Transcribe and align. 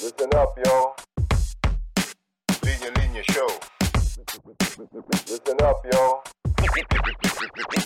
Listen 0.00 0.30
up, 0.34 0.54
yo. 0.64 0.94
Linya 2.62 2.90
Linya 2.98 3.22
Show. 3.34 3.50
Listen 5.26 5.58
up, 5.62 5.82
yo. 5.92 6.22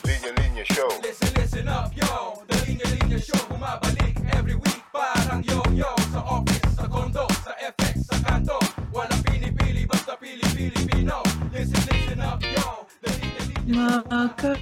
Linya 0.05 0.31
Linya 0.37 0.65
Show. 0.69 0.89
Listen, 1.03 1.33
listen 1.35 1.69
up, 1.69 1.91
yo 1.97 2.45
The 2.49 2.57
Linya 2.67 2.87
Linya 2.93 3.19
Show 3.21 3.41
Bumabalik 3.49 4.17
every 4.37 4.55
week 4.55 4.83
Parang 4.93 5.43
yo-yo 5.45 5.89
Sa 6.13 6.21
office, 6.25 6.69
sa 6.77 6.85
condo, 6.89 7.27
sa 7.45 7.53
FX, 7.59 8.07
sa 8.09 8.17
kanto 8.25 8.59
Walang 8.93 9.23
pinipili, 9.25 9.85
basta 9.89 10.17
pili-Pilipino 10.17 11.23
Listen, 11.53 11.81
listen 11.89 12.21
up, 12.21 12.41
yo 12.45 12.87
The 13.03 13.11
Linya 13.21 13.43
Linya 13.49 14.05
Maka... 14.09 14.53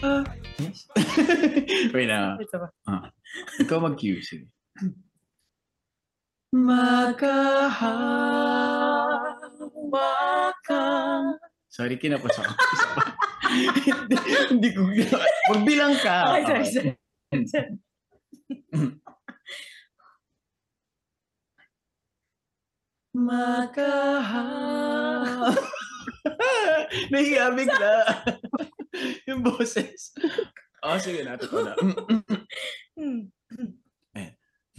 Yes? 0.59 0.87
Wait 1.95 2.07
na. 2.07 2.37
Ah. 2.85 3.09
Ikaw 3.59 3.79
mag-cue. 3.80 4.21
Sige. 4.21 4.46
Makahawa 6.51 8.11
Sorry, 11.70 11.95
kinapos 12.02 12.34
ako. 12.34 12.52
Hindi, 13.55 14.19
hindi 14.59 14.69
ko... 14.74 14.91
Magbilang 15.55 15.95
ka. 16.02 16.43
Okay, 16.43 16.66
sorry, 16.66 16.98
sorry. 17.47 17.79
Makahawa 23.15 24.74
Nahiya 27.15 27.55
bigla. 27.55 27.95
yung 29.30 29.46
boses. 29.46 30.10
Oh, 30.82 30.98
sige, 30.98 31.23
natin 31.23 31.46
ko 31.46 31.62
na. 31.62 31.74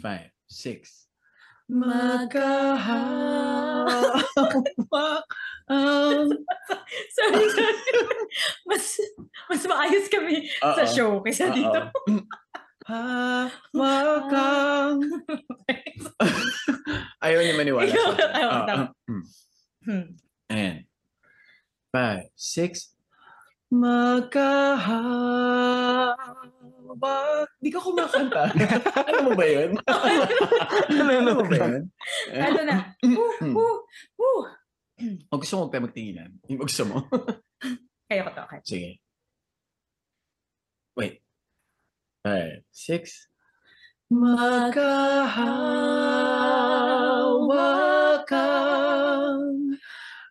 Five, 0.01 0.33
six. 0.49 1.10
Makahawa 1.69 3.21
ang... 5.71 6.27
sorry, 7.15 7.47
sorry. 7.51 7.75
Mas, 8.67 8.99
mas 9.47 9.63
maayos 9.67 10.07
kami 10.11 10.49
sa 10.59 10.83
Oo. 10.83 10.91
show 10.91 11.11
kaysa 11.23 11.47
Oo. 11.51 11.55
dito. 11.55 11.79
Hawakang... 12.87 14.99
Ayaw 17.23 17.39
niya 17.45 17.55
maniwala. 17.55 17.87
Ikaw, 17.87 18.01
sa 18.01 18.09
akin. 18.17 18.29
ayaw, 18.33 18.49
Oo, 18.49 18.65
tama. 18.65 18.85
mm. 19.07 19.23
Hmm. 19.81 20.13
Ayan. 20.49 20.85
Five, 21.91 22.29
six. 22.35 22.93
Magkahawak. 26.91 27.47
Di 27.61 27.69
ka 27.71 27.79
kumakanta. 27.79 28.51
ano 29.07 29.31
mo 29.31 29.35
ba 29.35 29.45
yun? 29.47 29.71
ano 30.91 31.31
mo 31.39 31.43
ba 31.47 31.55
yun? 31.55 31.87
Ano 32.35 32.59
na? 32.67 32.91
Woo, 33.05 33.31
woo, 33.55 33.87
woo. 34.19 34.43
O 35.31 35.39
gusto 35.39 35.57
mo 35.57 35.71
tayo 35.71 35.87
magtinginan? 35.87 36.35
Yung 36.51 36.59
gusto 36.61 36.83
mo? 36.85 37.07
Kaya 38.11 38.27
ko 38.27 38.31
to, 38.35 38.43
okay. 38.43 38.59
Sige. 38.67 38.99
Wait. 40.99 41.23
Five, 42.21 42.67
six. 42.69 43.31
Magkahawakang 44.11 44.99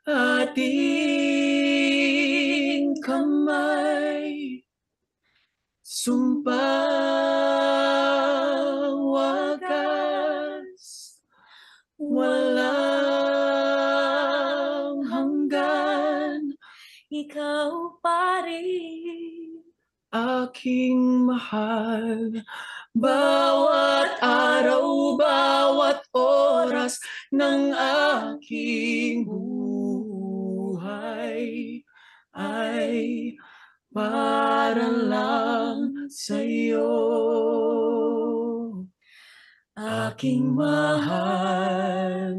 ating 0.04 0.60
kamay. 3.00 3.89
Sumpang 6.00 6.56
wagas. 9.12 10.84
Walang 12.00 12.64
hanggan. 15.12 16.56
Ikaw 17.12 18.00
pa 18.00 18.20
aking 20.10 21.28
mahal. 21.28 22.42
Bawat 22.90 24.18
araw, 24.18 25.14
bawat 25.14 26.02
oras 26.10 26.98
ng 27.30 27.70
aking 28.34 29.22
buhay 29.30 30.98
ay 32.34 33.38
para 33.90 34.86
lang 34.86 36.06
sa'yo. 36.06 36.94
Aking 39.74 40.54
mahal. 40.54 42.38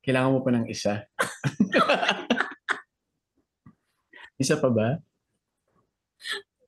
Kailangan 0.00 0.32
mo 0.32 0.40
pa 0.40 0.50
ng 0.56 0.64
isa? 0.68 1.04
isa 4.42 4.56
pa 4.56 4.68
ba? 4.72 4.96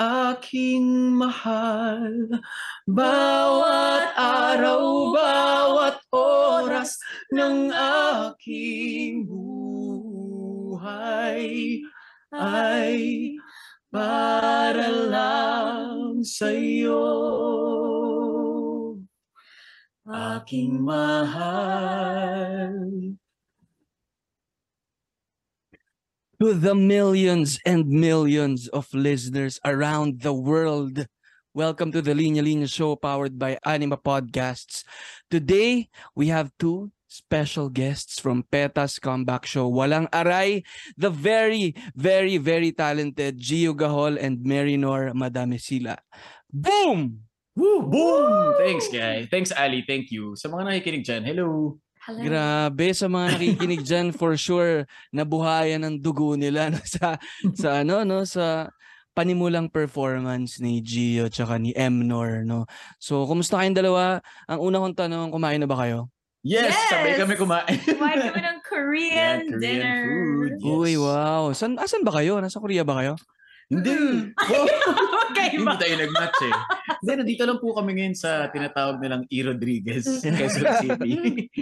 aking 0.00 1.12
mahal. 1.20 2.40
Bawat 2.88 4.16
araw, 4.16 5.12
bawat 5.12 6.00
oras 6.08 6.96
ng 7.36 7.68
aking 8.32 9.28
buhay 10.70 11.44
ay 12.32 13.36
para 13.92 14.88
lang 14.88 16.24
sa'yo. 16.24 17.04
Aking 20.10 20.82
mahal. 20.82 22.74
to 26.40 26.54
the 26.56 26.74
millions 26.74 27.60
and 27.68 27.86
millions 27.86 28.66
of 28.72 28.88
listeners 28.96 29.60
around 29.62 30.24
the 30.24 30.32
world. 30.32 31.04
Welcome 31.52 31.92
to 31.92 32.00
the 32.00 32.16
Linya 32.16 32.40
Linya 32.40 32.64
Show 32.64 32.96
powered 32.96 33.38
by 33.38 33.60
Anima 33.62 34.00
Podcasts. 34.00 34.82
Today, 35.30 35.92
we 36.16 36.32
have 36.32 36.50
two 36.58 36.90
special 37.12 37.68
guests 37.68 38.18
from 38.18 38.42
Petas 38.50 38.98
Comeback 38.98 39.44
Show. 39.44 39.70
Walang 39.70 40.08
Aray, 40.16 40.64
the 40.96 41.10
very, 41.10 41.76
very, 41.94 42.38
very 42.40 42.72
talented 42.72 43.38
Gio 43.38 43.76
Gahol 43.76 44.16
and 44.16 44.40
Marinor 44.40 45.12
Madame 45.12 45.58
Sila. 45.58 45.98
Boom! 46.50 47.29
Woo! 47.60 47.84
Boom! 47.84 48.56
Thanks, 48.56 48.88
guy. 48.88 49.28
Thanks, 49.28 49.52
Ali. 49.52 49.84
Thank 49.84 50.08
you. 50.08 50.32
Sa 50.32 50.48
mga 50.48 50.64
nakikinig 50.64 51.04
dyan, 51.04 51.22
hello. 51.28 51.76
Hello. 52.00 52.24
Grabe 52.24 52.96
sa 52.96 53.12
mga 53.12 53.36
nakikinig 53.36 53.84
diyan 53.84 54.06
for 54.18 54.32
sure 54.32 54.88
nabuhayan 55.12 55.84
ng 55.84 56.00
dugo 56.00 56.32
nila 56.32 56.72
no, 56.72 56.80
sa 56.80 57.20
sa 57.52 57.84
ano 57.84 58.08
no 58.08 58.24
sa 58.24 58.72
panimulang 59.12 59.68
performance 59.68 60.64
ni 60.64 60.80
Gio 60.80 61.28
tsaka 61.28 61.60
ni 61.60 61.76
Emnor 61.76 62.40
no. 62.48 62.64
So 62.96 63.28
kumusta 63.28 63.60
kayong 63.60 63.76
dalawa? 63.76 64.24
Ang 64.48 64.58
una 64.64 64.80
kong 64.80 64.96
tanong, 64.96 65.28
kumain 65.28 65.60
na 65.60 65.68
ba 65.68 65.76
kayo? 65.76 66.08
Yes! 66.40 66.72
Yes! 66.72 66.88
Sabay 66.88 67.20
kami 67.20 67.34
kumain. 67.36 67.76
Kumain 67.84 68.16
kami 68.16 68.40
ng 68.48 68.58
Korean, 68.72 69.12
Yeah, 69.12 69.36
Korean 69.44 69.60
dinner. 69.60 70.00
food. 70.08 70.52
Yes. 70.56 70.72
Uy, 70.72 70.92
wow. 70.96 71.52
San 71.52 71.76
asan 71.76 72.00
ba 72.00 72.16
kayo? 72.16 72.40
Nasa 72.40 72.56
Korea 72.56 72.80
ba 72.80 72.96
kayo? 72.96 73.20
Hindi. 73.70 73.94
Okay 75.30 75.54
Hindi 75.54 75.74
tayo 75.78 75.94
nag-match 75.94 76.40
eh. 76.42 76.54
Hindi, 77.00 77.12
nandito 77.22 77.42
lang 77.46 77.58
po 77.62 77.70
kami 77.70 77.90
ngayon 77.94 78.16
sa 78.18 78.50
tinatawag 78.50 78.98
nilang 78.98 79.24
E. 79.30 79.38
Rodriguez, 79.40 80.04
Quezon 80.26 80.74
City. 80.82 81.10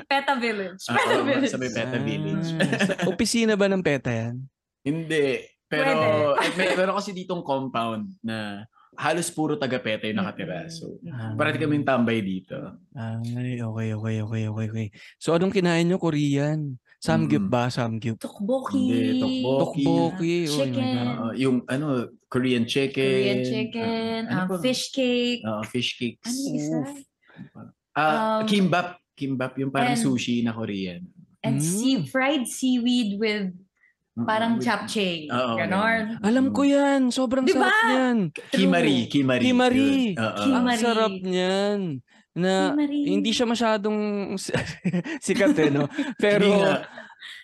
Peta 0.09 0.35
Village. 0.41 0.89
Oo, 0.89 0.97
Peta 0.97 1.21
Village. 1.21 1.53
sa 1.53 1.59
may 1.61 1.69
Peta 1.71 1.99
Village. 2.01 2.49
Ah, 2.57 2.79
sa 2.81 2.95
opisina 3.05 3.53
ba 3.55 3.69
ng 3.69 3.85
PETA 3.85 4.11
yan? 4.11 4.35
Hindi. 4.83 5.45
Pero, 5.69 5.93
eh, 6.41 6.51
may, 6.57 6.73
meron 6.73 6.97
kasi 6.97 7.13
ditong 7.13 7.45
compound 7.45 8.09
na 8.25 8.65
halos 8.97 9.29
puro 9.29 9.55
taga-peta 9.55 10.09
yung 10.09 10.19
nakatira. 10.19 10.65
So, 10.73 10.97
Ah. 11.07 11.37
parati 11.37 11.61
kaming 11.61 11.85
tambay 11.85 12.25
dito. 12.25 12.57
Ay, 12.97 13.61
okay, 13.61 13.93
okay, 13.93 14.19
okay, 14.25 14.45
okay, 14.49 14.67
okay. 14.67 14.87
So, 15.21 15.37
anong 15.37 15.53
kinain 15.53 15.85
nyo? 15.85 16.01
Korean? 16.01 16.81
Samgyup 16.99 17.47
Mm. 17.47 17.50
ba? 17.50 17.71
Samgyup? 17.71 18.19
Tteokbokki. 18.19 18.83
Hindi, 18.83 19.11
tteokbokki. 19.17 19.83
Tteokbokki. 19.87 20.35
Oh 20.43 20.50
Chicken. 20.50 21.06
Oo, 21.09 21.29
yung 21.39 21.56
ano, 21.65 21.87
Korean 22.27 22.65
chicken. 22.67 23.06
Korean 23.15 23.41
chicken. 23.41 24.21
Ah, 24.27 24.45
ano 24.45 24.50
ba? 24.50 24.55
fish 24.59 24.91
cake. 24.91 25.41
Oo, 25.47 25.62
fish 25.65 25.95
cakes. 25.95 26.27
Ano 26.27 26.39
yung 26.43 26.56
isa? 26.59 26.79
Ah, 27.95 28.43
Um, 28.43 28.47
kimbap. 28.47 28.99
Kimbap, 29.15 29.55
yung 29.56 29.71
parang 29.71 29.95
and- 29.95 30.03
sushi 30.05 30.43
na 30.43 30.50
Korean. 30.50 31.06
And 31.41 31.59
Mm. 31.59 31.62
sea, 31.62 31.97
fried 32.05 32.45
seaweed 32.47 33.15
with 33.15 33.55
parang 34.17 34.59
Mm, 34.59 34.62
japchae. 34.62 35.31
Oo, 35.31 35.55
Ganon. 35.55 36.19
Alam 36.19 36.50
ko 36.50 36.62
yan. 36.62 37.15
Sobrang 37.15 37.43
Di 37.43 37.55
ba? 37.55 37.67
sarap 37.67 37.79
niyan. 37.85 38.17
Kimari, 38.50 39.06
kimari. 39.06 39.43
Kimari. 39.45 39.79
Yun. 39.79 40.19
Oo. 40.19 40.35
Ang 40.35 40.43
Kimari. 40.45 40.83
sarap 40.83 41.15
niyan. 41.17 41.81
Na 42.38 42.70
hindi 42.87 43.35
siya 43.35 43.44
masyadong 43.44 43.99
sikat 45.26 45.58
eh, 45.58 45.70
no? 45.75 45.90
Pero, 46.23 46.55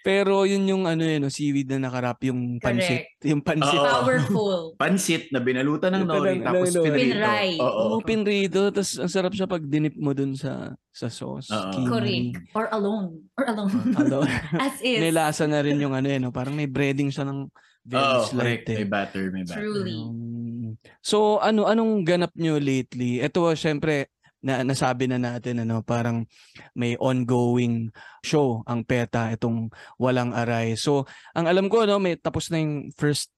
pero 0.05 0.45
yun 0.45 0.69
yung 0.69 0.85
ano 0.85 1.03
eh, 1.03 1.17
no? 1.19 1.33
seaweed 1.33 1.67
na 1.67 1.89
nakarap 1.89 2.21
yung 2.29 2.61
pansit. 2.61 3.09
Yung 3.25 3.41
pansit. 3.41 3.75
Oo. 3.75 3.89
Powerful. 3.89 4.55
Pansit 4.81 5.33
na 5.33 5.41
binalutan 5.41 5.97
ng 5.97 6.05
nori 6.05 6.39
tapos 6.41 6.77
pinrito. 6.77 7.17
Pinray. 7.17 7.51
Oo. 7.59 7.99
Oo, 7.99 8.05
pinrito. 8.05 8.69
Tapos 8.69 9.01
ang 9.01 9.11
sarap 9.11 9.33
siya 9.33 9.49
pag 9.49 9.65
dinip 9.65 9.97
mo 9.97 10.13
dun 10.13 10.37
sa 10.37 10.77
sa 10.93 11.09
sauce. 11.09 11.49
Kimari. 11.73 12.31
Correct. 12.31 12.53
Or 12.55 12.67
alone. 12.71 13.27
Or 13.35 13.45
alone. 13.49 13.73
Ano, 13.97 14.23
As 14.61 14.79
is. 14.79 15.01
nilasa 15.01 15.49
na 15.49 15.65
rin 15.65 15.81
yung 15.81 15.97
ano 15.97 16.07
eh, 16.07 16.21
no? 16.21 16.31
Parang 16.31 16.55
may 16.55 16.69
breading 16.69 17.09
siya 17.11 17.25
ng 17.27 17.49
very 17.83 18.05
Oo, 18.05 18.25
slight 18.25 18.63
correct. 18.63 18.67
eh. 18.71 18.77
May 18.79 18.89
batter, 18.89 19.25
may 19.33 19.45
batter. 19.45 19.61
Truly. 19.61 19.99
Um, 20.01 20.77
so 21.01 21.41
ano 21.41 21.65
anong 21.65 22.05
ganap 22.05 22.33
nyo 22.37 22.57
lately? 22.57 23.21
Ito 23.21 23.57
syempre 23.57 24.13
na 24.45 24.61
nasabi 24.61 25.09
na 25.09 25.17
natin 25.17 25.65
ano 25.65 25.81
parang 25.81 26.29
may 26.77 27.01
ongoing 27.01 27.89
show 28.21 28.61
ang 28.69 28.85
PETA 28.85 29.33
itong 29.41 29.73
walang 29.97 30.37
aray. 30.37 30.77
So 30.77 31.09
ang 31.33 31.49
alam 31.49 31.73
ko 31.73 31.89
no 31.89 31.97
may 31.97 32.21
tapos 32.21 32.53
na 32.53 32.61
yung 32.61 32.93
first 32.93 33.33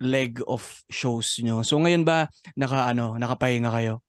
leg 0.00 0.40
of 0.48 0.64
shows 0.88 1.36
nyo. 1.44 1.60
So 1.60 1.76
ngayon 1.76 2.08
ba 2.08 2.32
naka 2.56 2.88
ano 2.88 3.20
nakapahinga 3.20 3.68
kayo? 3.68 4.00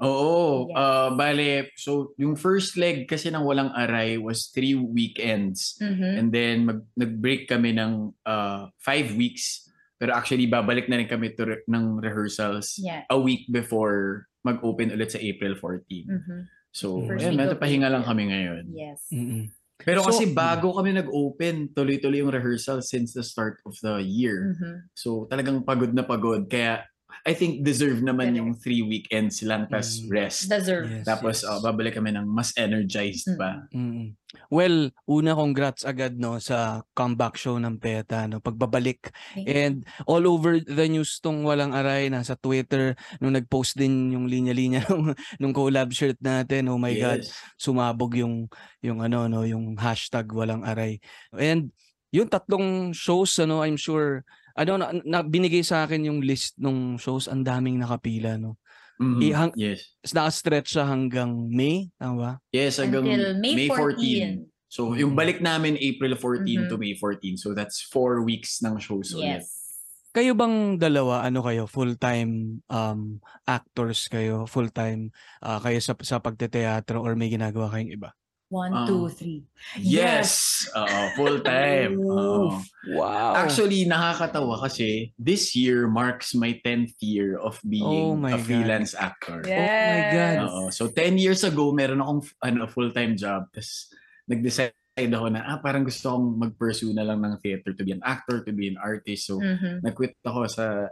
Oo. 0.00 0.72
Yes. 0.72 0.80
ah, 0.80 1.10
bale, 1.12 1.68
so 1.76 2.16
yung 2.16 2.32
first 2.32 2.80
leg 2.80 3.04
kasi 3.04 3.28
ng 3.28 3.44
Walang 3.44 3.68
Aray 3.76 4.16
was 4.16 4.48
three 4.48 4.72
weekends. 4.72 5.76
Mhm. 5.76 6.10
And 6.16 6.28
then 6.32 6.56
mag, 6.64 6.80
nag-break 6.96 7.44
kami 7.52 7.76
ng 7.76 8.16
ah, 8.24 8.72
five 8.80 9.12
weeks. 9.12 9.68
Pero 10.00 10.16
actually, 10.16 10.48
babalik 10.48 10.88
na 10.88 10.96
rin 10.96 11.04
kami 11.04 11.36
to 11.36 11.44
re- 11.44 11.64
ng 11.68 12.00
rehearsals 12.00 12.80
Yeah. 12.80 13.04
a 13.12 13.20
week 13.20 13.44
before 13.52 14.29
mag-open 14.40 14.92
ulit 14.92 15.12
sa 15.12 15.20
April 15.20 15.56
14. 15.56 16.06
Mhm. 16.08 16.38
So, 16.70 17.02
First 17.02 17.26
ayan, 17.26 17.34
week 17.34 17.40
medyo 17.42 17.56
pahinga 17.58 17.88
lang 17.90 18.04
kami 18.06 18.30
ngayon. 18.30 18.64
Yes. 18.70 19.00
Mm-mm. 19.10 19.50
Pero 19.80 20.04
So- 20.04 20.12
kasi 20.12 20.30
bago 20.30 20.76
kami 20.76 20.92
nag-open, 20.92 21.72
tuloy-tuloy 21.72 22.20
yung 22.20 22.30
rehearsal 22.30 22.84
since 22.84 23.16
the 23.16 23.24
start 23.24 23.58
of 23.64 23.74
the 23.80 23.98
year. 24.00 24.54
Mhm. 24.54 24.92
So, 24.92 25.24
talagang 25.26 25.64
pagod 25.64 25.90
na 25.90 26.04
pagod. 26.04 26.46
Kaya, 26.46 26.84
I 27.22 27.36
think 27.36 27.60
deserve 27.60 28.00
naman 28.00 28.32
yung 28.32 28.56
three 28.56 28.80
weekends 28.80 29.44
lang, 29.44 29.68
tas 29.68 30.00
Mm. 30.00 30.08
rest. 30.08 30.48
Deserve. 30.48 30.88
Yes, 30.88 31.04
Tapos, 31.04 31.36
yes. 31.40 31.48
oh, 31.48 31.60
babalik 31.60 32.00
kami 32.00 32.16
ng 32.16 32.24
mas 32.24 32.56
energized 32.56 33.28
pa. 33.36 33.68
Mm. 33.76 34.16
Well, 34.46 34.94
una 35.10 35.34
congrats 35.34 35.82
agad 35.82 36.14
no 36.14 36.38
sa 36.38 36.86
comeback 36.94 37.34
show 37.34 37.58
ng 37.58 37.82
PETA 37.82 38.30
no 38.30 38.38
pagbabalik 38.38 39.10
and 39.34 39.82
all 40.06 40.22
over 40.22 40.62
the 40.62 40.86
news 40.86 41.18
tong 41.18 41.42
walang 41.42 41.74
aray 41.74 42.06
nasa 42.06 42.38
Twitter 42.38 42.94
nung 43.18 43.34
nag-post 43.34 43.74
din 43.74 44.14
yung 44.14 44.30
linya-linya 44.30 44.86
nung, 44.90 45.18
nung 45.42 45.50
collab 45.50 45.90
shirt 45.90 46.14
natin 46.22 46.70
oh 46.70 46.78
my 46.78 46.94
god 46.94 47.26
Yes. 47.26 47.34
sumabog 47.58 48.14
yung 48.14 48.46
yung 48.78 49.02
ano 49.02 49.26
no 49.26 49.42
yung 49.42 49.74
hashtag 49.74 50.30
walang 50.30 50.62
aray 50.62 51.02
and 51.34 51.74
yung 52.14 52.30
tatlong 52.30 52.94
shows 52.94 53.34
ano 53.42 53.66
I'm 53.66 53.74
sure 53.74 54.22
ano 54.60 54.76
na, 54.76 54.92
na 55.00 55.18
binigay 55.24 55.64
sa 55.64 55.82
akin 55.82 56.04
yung 56.04 56.20
list 56.20 56.60
ng 56.60 57.00
shows 57.00 57.24
ang 57.26 57.40
daming 57.40 57.80
nakapila 57.80 58.36
no 58.36 58.60
Mhm. 59.00 59.20
Ihang- 59.24 59.56
Yes. 59.56 59.96
naka-stretch 60.12 60.76
siya 60.76 60.84
hanggang 60.84 61.32
May 61.48 61.88
tama 61.96 62.16
ba 62.20 62.32
Yes, 62.52 62.76
hanggang 62.76 63.08
Until 63.08 63.32
May, 63.40 63.64
14. 63.64 64.44
So, 64.68 64.92
yung 64.92 65.16
balik 65.16 65.40
namin 65.40 65.80
April 65.80 66.14
14 66.14 66.68
to 66.68 66.76
Mhm. 66.76 66.82
May 66.84 66.92
14. 66.92 67.40
So, 67.40 67.56
that's 67.56 67.80
four 67.80 68.20
weeks 68.20 68.60
ng 68.60 68.76
shows 68.76 69.16
ulit. 69.16 69.40
Yes. 69.40 69.72
Kayo 70.12 70.36
bang 70.36 70.76
dalawa 70.76 71.24
ano 71.24 71.40
kayo 71.40 71.64
full-time 71.64 72.60
um 72.68 73.24
actors 73.46 74.04
kayo 74.06 74.44
full-time 74.44 75.08
ah, 75.40 75.62
kayo 75.64 75.80
sa 75.80 75.96
sa 76.02 76.20
pagteteatro 76.20 77.00
or 77.00 77.16
may 77.16 77.32
ginagawa 77.32 77.72
kayong 77.72 77.96
iba? 77.96 78.12
One, 78.50 78.74
Ah. 78.74 78.82
two, 78.82 79.06
three. 79.14 79.46
Yes! 79.78 80.66
Oo, 80.74 80.98
full 81.14 81.38
time. 81.38 82.02
Oo. 82.02 82.58
Wow. 82.90 83.38
Actually, 83.38 83.86
nakakatawa 83.86 84.58
kasi 84.58 85.14
this 85.14 85.54
year 85.54 85.86
marks 85.86 86.34
my 86.34 86.58
10th 86.58 86.98
year 86.98 87.38
of 87.38 87.62
being 87.62 87.86
Oh 87.86 88.18
my 88.18 88.34
a 88.34 88.42
God. 88.42 88.46
freelance 88.50 88.98
actor. 88.98 89.38
my 89.46 90.00
God. 90.10 90.36
Oo. 90.50 90.62
So 90.74 90.90
10 90.90 91.14
years 91.14 91.46
ago, 91.46 91.70
meron 91.70 92.02
akong 92.02 92.26
ano, 92.42 92.66
full-time 92.66 93.14
job. 93.14 93.46
Tapos 93.54 93.94
nag-decide 94.26 94.74
ako 94.98 95.30
na, 95.30 95.46
ah, 95.46 95.62
parang 95.62 95.86
gusto 95.86 96.10
kong 96.10 96.42
mag-pursue 96.42 96.90
na 96.90 97.06
lang 97.06 97.22
ng 97.22 97.38
theater 97.38 97.70
to 97.70 97.86
be 97.86 97.94
an 97.94 98.02
actor, 98.02 98.42
to 98.42 98.50
be 98.50 98.66
an 98.66 98.82
artist. 98.82 99.30
So 99.30 99.38
Mhm. 99.38 99.86
nag-quit 99.86 100.18
ako 100.26 100.50
sa 100.50 100.90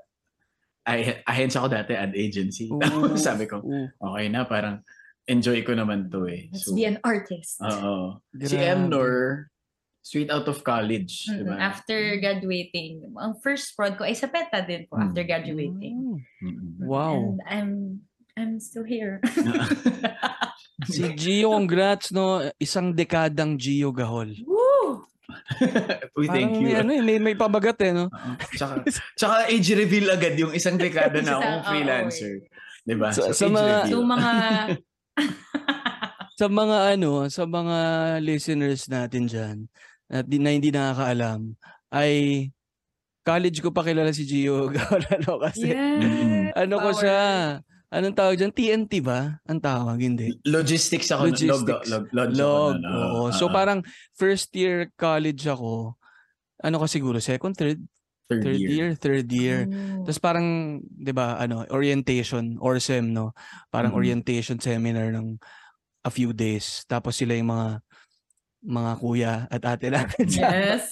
ah- 0.87 1.21
ahensya 1.27 1.59
ko 1.59 1.67
dati, 1.67 1.91
ad 1.93 2.15
agency. 2.15 2.71
Tapos 2.71 2.79
sabi 3.27 3.51
ko, 3.51 3.67
okay 3.99 4.31
na, 4.31 4.47
parang 4.47 4.79
enjoy 5.29 5.61
ko 5.63 5.73
naman 5.73 6.09
to 6.09 6.25
eh. 6.25 6.49
Let's 6.49 6.65
So, 6.65 6.73
be 6.73 6.85
an 6.85 6.99
artist. 7.05 7.61
oo. 7.61 8.19
Si. 8.35 8.57
Emnor, 8.57 9.47
straight 10.01 10.33
out 10.33 10.49
of 10.49 10.65
college. 10.65 11.29
Mhm. 11.29 11.37
Diba? 11.39 11.55
After 11.55 11.97
graduating, 12.17 13.05
ang 13.13 13.37
first 13.39 13.77
prod 13.77 13.95
ko 13.95 14.03
ay 14.03 14.17
sa 14.17 14.27
PETA 14.27 14.65
din 14.65 14.89
po 14.89 14.97
Mm. 14.97 15.05
after 15.05 15.23
graduating. 15.23 15.97
Mm. 16.01 16.19
Mm-mm. 16.43 16.71
Wow. 16.81 17.13
And 17.15 17.39
I'm 17.45 17.71
I'm 18.35 18.53
still 18.59 18.87
here. 18.87 19.21
Si 20.79 21.03
Gio, 21.13 21.51
congrats 21.53 22.15
no. 22.15 22.39
Isang 22.57 22.95
dekadang 22.95 23.59
Gio 23.59 23.91
Gahol. 23.91 24.31
Woo! 24.47 25.03
Uy, 26.15 26.31
thank 26.31 26.55
Parang 26.55 26.63
you. 26.63 26.65
May, 26.65 26.75
ano, 26.79 26.91
eh, 26.95 27.03
may, 27.03 27.19
may 27.19 27.35
pabagat 27.35 27.83
eh, 27.83 27.91
no? 27.93 28.07
Tsaka, 28.55 28.87
tsaka 29.19 29.35
age 29.51 29.75
reveal 29.75 30.09
agad 30.09 30.39
yung 30.39 30.55
isang 30.55 30.79
dekada 30.79 31.19
na 31.19 31.35
akong 31.37 31.63
freelancer. 31.67 32.47
Diba? 32.87 33.11
Sa- 33.11 33.29
So, 33.29 33.35
sa 33.35 33.45
age 33.45 33.53
mga-. 33.53 33.85
So 33.91 33.99
mga 34.01 34.31
Sa 36.39 36.47
mga 36.47 36.95
ano, 36.95 37.27
sa 37.27 37.51
mga 37.51 37.79
listeners 38.23 38.87
natin 38.87 39.27
diyan 39.27 39.57
at 40.07 40.23
di, 40.23 40.39
na 40.39 40.55
hindi 40.55 40.71
nakakaalam 40.71 41.51
ay 41.91 42.47
college 43.27 43.59
ko 43.59 43.75
pa 43.75 43.83
kilala 43.83 44.15
si 44.15 44.23
Gio 44.23 44.71
Gahol 44.71 45.03
ano 45.03 45.33
kasi 45.51 45.75
yes. 45.75 46.55
ano 46.55 46.75
ko 46.79 46.95
power. 46.95 47.01
siya 47.03 47.23
Anong 47.89 48.13
tawag 48.13 48.37
dyan? 48.37 48.53
TNT 48.53 49.01
ba? 49.01 49.41
Ang 49.49 49.65
tawag, 49.65 49.97
hindi. 49.97 50.37
Logistics 50.45 51.09
ako. 51.09 51.33
Logistics. 51.33 51.89
Log, 51.89 52.13
log, 52.13 52.13
log, 52.13 52.31
Log, 52.37 52.77
ako 52.77 52.77
nun, 52.77 52.81
oo. 52.85 53.01
oo. 53.01 53.33
So 53.33 53.49
Oo. 53.49 53.55
parang 53.57 53.81
first 54.13 54.53
year 54.53 54.93
college 55.01 55.49
ako, 55.49 55.97
ano 56.61 56.77
ka 56.85 56.87
siguro, 56.87 57.17
second, 57.17 57.57
third, 57.57 57.81
third, 58.29 58.43
third 58.45 58.61
year. 58.61 58.69
year, 58.71 58.89
third 58.95 59.27
year. 59.33 59.59
Oh. 59.65 60.05
Tapos 60.05 60.21
parang, 60.21 60.47
'di 60.85 61.13
ba, 61.13 61.37
ano, 61.37 61.65
orientation 61.73 62.61
or 62.61 62.77
SEM, 62.77 63.11
no? 63.11 63.33
Parang 63.69 63.93
Mhm. 63.93 63.99
orientation 63.99 64.57
seminar 64.61 65.11
ng 65.11 65.41
a 66.05 66.11
few 66.13 66.31
days. 66.31 66.85
Tapos 66.85 67.17
sila 67.17 67.35
yung 67.35 67.51
mga 67.51 67.69
mga 68.59 68.93
kuya 68.99 69.35
at 69.49 69.63
ate 69.65 69.87
natin. 69.95 70.27
sa- 70.29 70.51
Yes. 70.51 70.91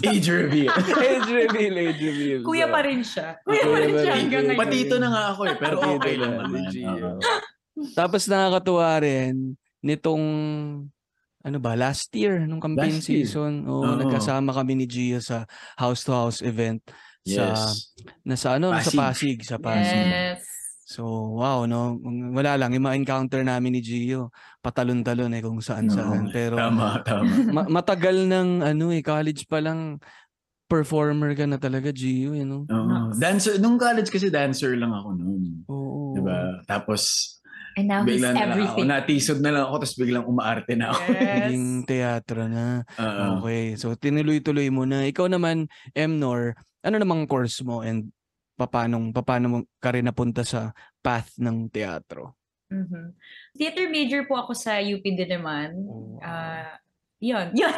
Age 0.00 0.28
reveal. 0.30 0.70
age 1.10 1.26
reveal, 1.28 1.74
age 1.76 2.00
reveal. 2.00 2.40
Kuya 2.46 2.66
So, 2.66 2.72
pa 2.72 2.80
rin 2.80 3.00
siya. 3.02 3.28
Kuya 3.46 3.64
pa 3.66 3.78
rin 3.78 3.94
siya 3.98 4.12
hanggang 4.14 4.44
ngayon. 4.46 4.60
Patito 4.62 4.94
na 5.02 5.08
nga 5.10 5.22
ako 5.34 5.40
eh, 5.44 5.56
pero 5.58 5.74
okay 5.82 6.14
lang 6.16 6.32
na, 6.38 6.42
naman. 6.46 6.62
Tapos 7.92 8.22
nakakatuwa 8.30 8.88
rin 9.02 9.58
nitong 9.82 10.24
ano 11.44 11.60
ba, 11.60 11.76
last 11.76 12.08
year 12.16 12.40
nung 12.42 12.58
campaign 12.58 12.98
Last 12.98 13.06
year. 13.06 13.28
season, 13.28 13.68
oh, 13.68 13.84
Oo. 13.84 14.00
nagkasama 14.00 14.50
kami 14.50 14.74
ni 14.74 14.86
Gio 14.88 15.20
sa 15.20 15.44
house 15.76 16.00
to 16.02 16.10
house 16.10 16.40
event 16.40 16.80
sa 17.20 17.52
Yes. 17.52 17.92
nasa 18.24 18.56
ano, 18.56 18.72
sa 18.74 18.80
Pasig. 18.80 18.96
Pasig, 18.96 19.38
sa 19.44 19.56
Pasig. 19.56 20.08
Yes. 20.08 20.40
So, 20.84 21.04
wow, 21.36 21.64
no. 21.64 21.96
Wala 22.32 22.56
lang 22.56 22.72
yung 22.72 22.84
ma-encounter 22.84 23.40
namin 23.40 23.72
ni 23.72 23.80
Gio, 23.80 24.28
patalon-talon 24.60 25.32
eh 25.32 25.40
kung 25.40 25.56
saan-saan. 25.58 26.28
Pero 26.28 26.56
Tama, 26.56 27.00
tama. 27.00 27.28
ma- 27.50 27.70
matagal 27.70 28.24
ng 28.24 28.60
ano 28.60 28.92
eh, 28.92 29.00
college 29.00 29.44
pa 29.44 29.60
lang 29.60 29.96
performer 30.64 31.32
ka 31.32 31.44
na 31.44 31.56
talaga, 31.56 31.88
Gio, 31.88 32.32
you 32.32 32.44
know. 32.44 32.64
Oo. 32.66 33.12
Dancer, 33.16 33.56
nung 33.56 33.76
college 33.76 34.08
kasi 34.08 34.28
dancer 34.28 34.76
lang 34.76 34.92
ako 34.92 35.08
noon. 35.12 35.64
Oo. 35.68 36.16
Diba? 36.16 36.60
Tapos, 36.64 37.32
And 37.74 37.86
now 37.86 38.02
he's 38.02 38.18
biglang 38.18 38.34
na 38.34 38.38
lang 38.38 38.46
ako, 38.46 38.54
everything. 38.54 38.86
natisod 38.86 39.38
na 39.42 39.50
lang 39.50 39.62
ako, 39.66 39.74
tapos 39.82 39.96
biglang 39.98 40.24
umaarte 40.24 40.72
na 40.74 40.86
ako. 40.90 41.02
Yes. 41.10 41.26
Naging 41.50 41.66
teatro 41.84 42.40
na. 42.46 42.66
Oo. 42.96 43.24
Okay. 43.42 43.64
So 43.74 43.94
tinuloy-tuloy 43.94 44.70
mo 44.70 44.86
na. 44.86 45.02
Ikaw 45.04 45.26
naman, 45.26 45.66
Emnor, 45.90 46.54
ano 46.80 46.96
namang 46.96 47.26
course 47.26 47.60
mo 47.60 47.82
and 47.82 48.14
paano 48.54 49.10
paano 49.10 49.46
mo 49.50 49.58
ka 49.82 49.90
rin 49.90 50.06
napunta 50.06 50.46
sa 50.46 50.70
path 51.02 51.34
ng 51.36 51.66
teatro? 51.68 52.38
Mhm. 52.70 53.14
Theater 53.54 53.86
major 53.88 54.22
po 54.24 54.38
ako 54.38 54.54
sa 54.54 54.78
UP 54.78 55.02
din 55.02 55.26
naman. 55.26 55.74
Oh, 55.84 56.18
wow. 56.18 56.22
Ah, 56.22 56.78
yun, 57.18 57.50
yun. 57.60 57.74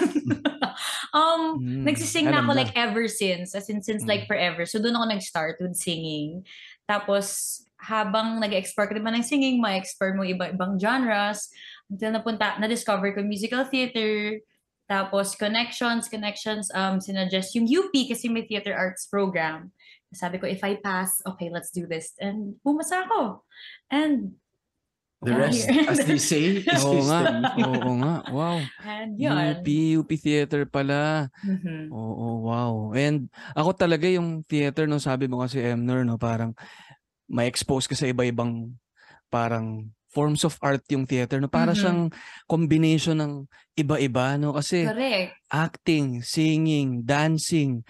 um, 1.12 1.56
Mm, 1.56 1.84
nagsising 1.86 2.28
na 2.28 2.42
ako 2.42 2.52
na. 2.52 2.58
like 2.60 2.72
ever 2.74 3.08
since, 3.08 3.54
as 3.54 3.68
in 3.68 3.80
since 3.80 4.04
like 4.04 4.24
Mm. 4.26 4.30
forever. 4.30 4.62
So 4.66 4.76
doon 4.78 4.96
ako 4.96 5.06
nag-start 5.08 5.56
with 5.60 5.76
singing. 5.76 6.44
Tapos 6.84 7.60
habang 7.76 8.40
nag-explore 8.40 8.88
ka 8.88 8.94
naman 8.96 9.20
ng 9.20 9.26
singing, 9.26 9.60
ma-explore 9.60 10.16
mo 10.16 10.24
iba-ibang 10.24 10.80
genres. 10.80 11.48
Until 11.92 12.16
napunta, 12.16 12.56
na-discover 12.58 13.12
ko 13.14 13.22
musical 13.22 13.64
theater. 13.68 14.40
Tapos 14.86 15.34
connections, 15.34 16.06
connections, 16.06 16.70
um, 16.72 17.02
sinuggest 17.02 17.54
yung 17.58 17.66
UP 17.66 17.92
kasi 18.06 18.30
may 18.30 18.46
theater 18.46 18.72
arts 18.72 19.06
program. 19.10 19.74
Sabi 20.14 20.38
ko, 20.38 20.46
if 20.46 20.62
I 20.62 20.78
pass, 20.78 21.20
okay, 21.26 21.50
let's 21.50 21.74
do 21.74 21.84
this. 21.84 22.14
And 22.22 22.56
pumasa 22.64 23.04
ako. 23.04 23.42
And 23.90 24.38
The 25.24 25.32
Yeah. 25.32 25.42
rest, 25.48 25.64
as 25.88 25.98
they 26.04 26.20
say, 26.20 26.60
is 26.76 26.84
Oo 26.84 27.00
nga. 27.08 27.20
Oo 27.66 27.92
nga. 28.04 28.14
Wow. 28.28 28.60
And 28.84 29.16
yun. 29.16 29.32
UP, 29.32 29.66
UP 30.04 30.10
Theater 30.12 30.68
pala. 30.68 31.32
Mhm. 31.40 31.88
Oo, 31.88 32.44
wow. 32.44 32.92
And 32.92 33.32
ako 33.56 33.72
talaga 33.72 34.04
yung 34.12 34.44
theater, 34.44 34.84
no, 34.84 35.00
sabi 35.00 35.24
mo 35.24 35.40
kasi, 35.40 35.64
Emner, 35.64 36.04
no, 36.04 36.20
parang 36.20 36.52
may 37.26 37.46
expose 37.50 37.86
ka 37.86 37.94
sa 37.94 38.06
iba-ibang 38.06 38.74
parang 39.28 39.90
forms 40.08 40.46
of 40.48 40.56
art 40.64 40.80
yung 40.88 41.04
theater, 41.04 41.42
no? 41.42 41.50
Para 41.50 41.74
Mhm. 41.74 41.78
siyang 41.78 42.00
combination 42.48 43.20
ng 43.20 43.32
iba-iba, 43.76 44.40
no? 44.40 44.56
Kasi 44.56 44.88
Correct. 44.88 45.36
acting, 45.52 46.24
singing, 46.24 47.04
dancing, 47.04 47.84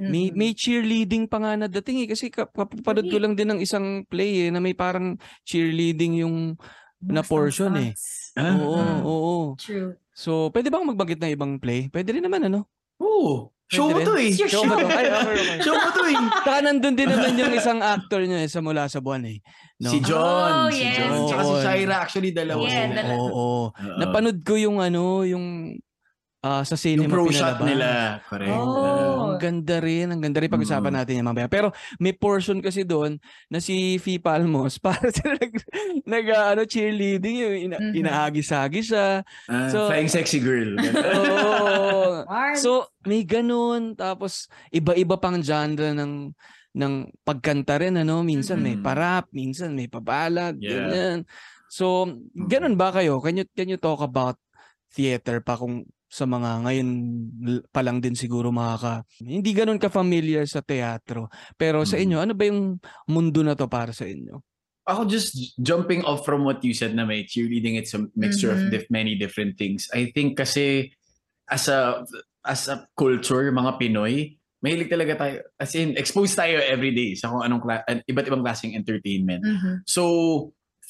may 0.00 0.32
Mhm. 0.32 0.36
may 0.36 0.50
cheerleading 0.56 1.24
pa 1.28 1.36
nga 1.40 1.52
na 1.60 1.68
dating 1.68 2.04
eh 2.04 2.08
kasi 2.08 2.32
kap- 2.32 2.56
kapapanood 2.56 3.08
ko 3.12 3.16
lang 3.20 3.36
din 3.36 3.52
ng 3.52 3.60
isang 3.60 4.00
play 4.08 4.48
eh 4.48 4.50
na 4.52 4.56
may 4.56 4.72
parang 4.72 5.20
cheerleading 5.44 6.24
yung 6.24 6.56
na 7.00 7.20
portion 7.20 7.72
eh. 7.76 7.92
Ah, 8.36 8.56
oo, 8.56 8.76
ah. 8.76 9.00
oo. 9.04 9.36
True. 9.60 9.96
So, 10.12 10.48
pwede 10.52 10.68
ba 10.68 10.80
akong 10.80 10.92
magbanggit 10.96 11.20
ng 11.20 11.32
ibang 11.32 11.52
play? 11.60 11.88
Pwede 11.88 12.12
rin 12.16 12.24
naman 12.24 12.48
ano? 12.48 12.68
Oo. 13.00 13.52
Show 13.70 13.86
mo 13.86 13.98
to 14.02 14.12
eh. 14.18 14.34
Show 14.34 14.66
mo 14.66 14.74
to. 14.74 14.82
show. 14.82 14.98
Ay, 14.98 15.06
okay, 15.06 15.34
okay. 15.38 15.58
Show 15.62 15.76
mo 15.78 15.88
to 15.94 16.02
eh. 16.10 16.18
Saka 16.42 16.58
nandun 16.66 16.94
din 16.98 17.06
naman 17.06 17.38
yung 17.38 17.54
isang 17.54 17.78
actor 17.78 18.20
niya 18.26 18.42
eh, 18.42 18.50
sa 18.50 18.58
Mula 18.58 18.90
sa 18.90 18.98
Buwan 18.98 19.22
eh. 19.30 19.38
No? 19.78 19.94
Si 19.94 19.98
John. 20.02 20.66
Oh, 20.66 20.68
si 20.68 20.82
yes. 20.82 20.98
John. 20.98 21.30
Tsaka 21.30 21.42
si. 21.46 21.54
Shaira. 21.62 21.96
Actually, 22.02 22.30
dalawa 22.34 22.66
Yeah, 22.66 22.90
sila. 22.90 23.00
Oo. 23.14 23.30
oo. 23.30 23.30
Oo. 23.70 23.96
Napanood 23.96 24.42
ko 24.42 24.58
yung 24.58 24.82
ano, 24.82 25.22
yung 25.22 25.78
ah, 26.40 26.64
sa 26.64 26.72
cinema 26.72 27.04
Yung 27.04 27.12
pro 27.12 27.28
shot 27.28 27.60
nila. 27.60 28.20
Correct. 28.24 28.48
Oh. 28.50 29.30
Ang 29.30 29.36
ganda 29.36 29.76
rin, 29.78 30.08
ang 30.08 30.20
ganda 30.20 30.40
rin 30.40 30.48
pag-usapan 30.48 30.88
Mm. 30.88 30.96
natin 30.96 31.14
yan 31.20 31.26
mamaya. 31.26 31.46
Pero 31.46 31.68
may 31.96 32.12
portion 32.12 32.58
kasi 32.58 32.80
doon 32.82 33.20
na 33.46 33.60
si 33.60 33.96
Fee 33.96 34.16
Palmos 34.16 34.80
para 34.84 35.08
sila 35.08 35.36
nag, 35.36 35.52
nag 36.02 36.26
ah, 36.30 36.46
ano, 36.52 36.64
cheerleading, 36.64 37.36
yung 37.38 37.56
ina, 37.68 37.76
Mhm. 37.76 37.92
inaagi-sagi 37.94 38.80
siya. 38.80 39.20
Ah, 39.46 39.68
So- 39.68 39.88
flying 39.88 40.08
sexy 40.08 40.40
girl. 40.40 40.80
Marv. 42.24 42.56
so, 42.56 42.70
may 43.04 43.22
ganun. 43.22 43.94
Tapos, 43.94 44.44
iba-iba 44.70 45.16
pang 45.16 45.38
genre 45.38 45.92
ng 45.92 46.32
ng 46.70 46.94
pagkanta 47.20 47.82
rin, 47.82 47.98
ano? 47.98 48.22
Minsan 48.22 48.62
may 48.62 48.78
Mhm. 48.78 48.84
parap, 48.86 49.26
minsan 49.34 49.74
may 49.74 49.90
pabalad, 49.90 50.54
Yeah. 50.56 50.86
ganyan. 50.86 51.18
So, 51.66 52.06
ganun 52.32 52.78
ba 52.78 52.90
kayo? 52.90 53.18
Can 53.18 53.42
you, 53.42 53.46
can 53.50 53.66
you 53.66 53.74
talk 53.74 53.98
about 53.98 54.38
theater 54.88 55.38
pa 55.38 55.54
kung 55.54 55.82
sa 56.10 56.26
mga 56.26 56.66
ngayon 56.66 56.88
pa 57.70 57.86
lang 57.86 58.02
din 58.02 58.18
siguro 58.18 58.50
makaka 58.50 59.06
hindi 59.22 59.54
ganun 59.54 59.78
ka-familiar 59.78 60.42
sa 60.44 60.58
teatro. 60.58 61.30
Pero 61.54 61.86
sa 61.86 61.94
Mhm. 61.94 62.02
inyo, 62.02 62.16
ano 62.18 62.32
ba 62.34 62.44
yung 62.50 62.82
mundo 63.06 63.46
na 63.46 63.54
to 63.54 63.70
para 63.70 63.94
sa 63.94 64.10
inyo? 64.10 64.42
Ako 64.90 65.06
just 65.06 65.54
jumping 65.62 66.02
off 66.02 66.26
from 66.26 66.42
what 66.42 66.58
you 66.66 66.74
said 66.74 66.98
na 66.98 67.06
may 67.06 67.22
cheerleading, 67.22 67.78
it's 67.78 67.94
a 67.94 68.02
mixture 68.18 68.50
of 68.50 68.58
Mhm. 68.58 68.70
dif- 68.74 68.90
many 68.90 69.14
different 69.14 69.54
things. 69.54 69.86
I 69.94 70.10
think 70.10 70.34
kasi 70.34 70.90
as 71.46 71.70
a 71.70 72.02
as 72.42 72.66
a 72.66 72.90
culture, 72.98 73.46
mga 73.52 73.78
Pinoy, 73.78 74.34
mahilig 74.60 74.88
talaga 74.90 75.14
tayo, 75.14 75.36
as 75.56 75.76
in, 75.76 75.94
exposed 75.94 76.34
tayo 76.34 76.56
every 76.58 76.90
day 76.90 77.12
sa 77.14 77.28
kung 77.28 77.44
anong, 77.44 77.60
kla- 77.60 77.84
iba't 77.86 78.26
ibang 78.26 78.42
klaseng 78.42 78.72
entertainment. 78.74 79.44
Mhm. 79.44 79.84
So, 79.84 80.02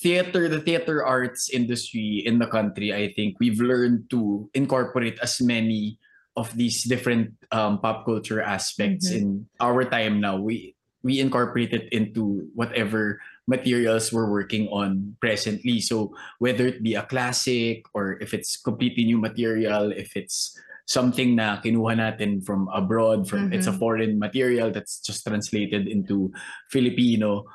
theater, 0.01 0.49
the 0.49 0.61
theater 0.61 1.05
arts 1.05 1.49
industry 1.53 2.25
in 2.25 2.39
the 2.41 2.49
country, 2.49 2.93
I 2.93 3.13
think 3.13 3.37
we've 3.39 3.61
learned 3.61 4.09
to 4.11 4.49
incorporate 4.55 5.19
as 5.23 5.41
many 5.41 5.99
of 6.37 6.57
these 6.57 6.85
different 6.85 7.37
um, 7.53 7.81
pop 7.81 8.07
culture 8.07 8.41
aspects 8.41 9.11
Mhm. 9.11 9.17
in 9.17 9.25
our 9.61 9.85
time 9.85 10.21
now. 10.21 10.41
We 10.41 10.75
we 11.01 11.17
incorporate 11.17 11.73
it 11.73 11.89
into 11.97 12.45
whatever 12.53 13.17
materials 13.49 14.13
we're 14.13 14.29
working 14.29 14.69
on 14.69 15.17
presently. 15.17 15.81
So 15.81 16.13
whether 16.45 16.69
it 16.69 16.85
be 16.85 16.93
a 16.93 17.09
classic 17.09 17.89
or 17.97 18.21
if 18.21 18.37
it's 18.37 18.61
completely 18.61 19.09
new 19.09 19.17
material, 19.17 19.97
if 19.97 20.13
it's 20.13 20.53
something 20.85 21.41
na 21.41 21.57
kinuha 21.57 21.97
natin 21.97 22.45
from 22.45 22.69
abroad, 22.69 23.25
from 23.25 23.49
it's 23.49 23.65
a 23.65 23.73
Mhm. 23.73 23.81
foreign 23.81 24.15
material 24.21 24.69
that's 24.69 25.01
just 25.01 25.25
translated 25.25 25.89
into 25.89 26.29
Filipino, 26.69 27.49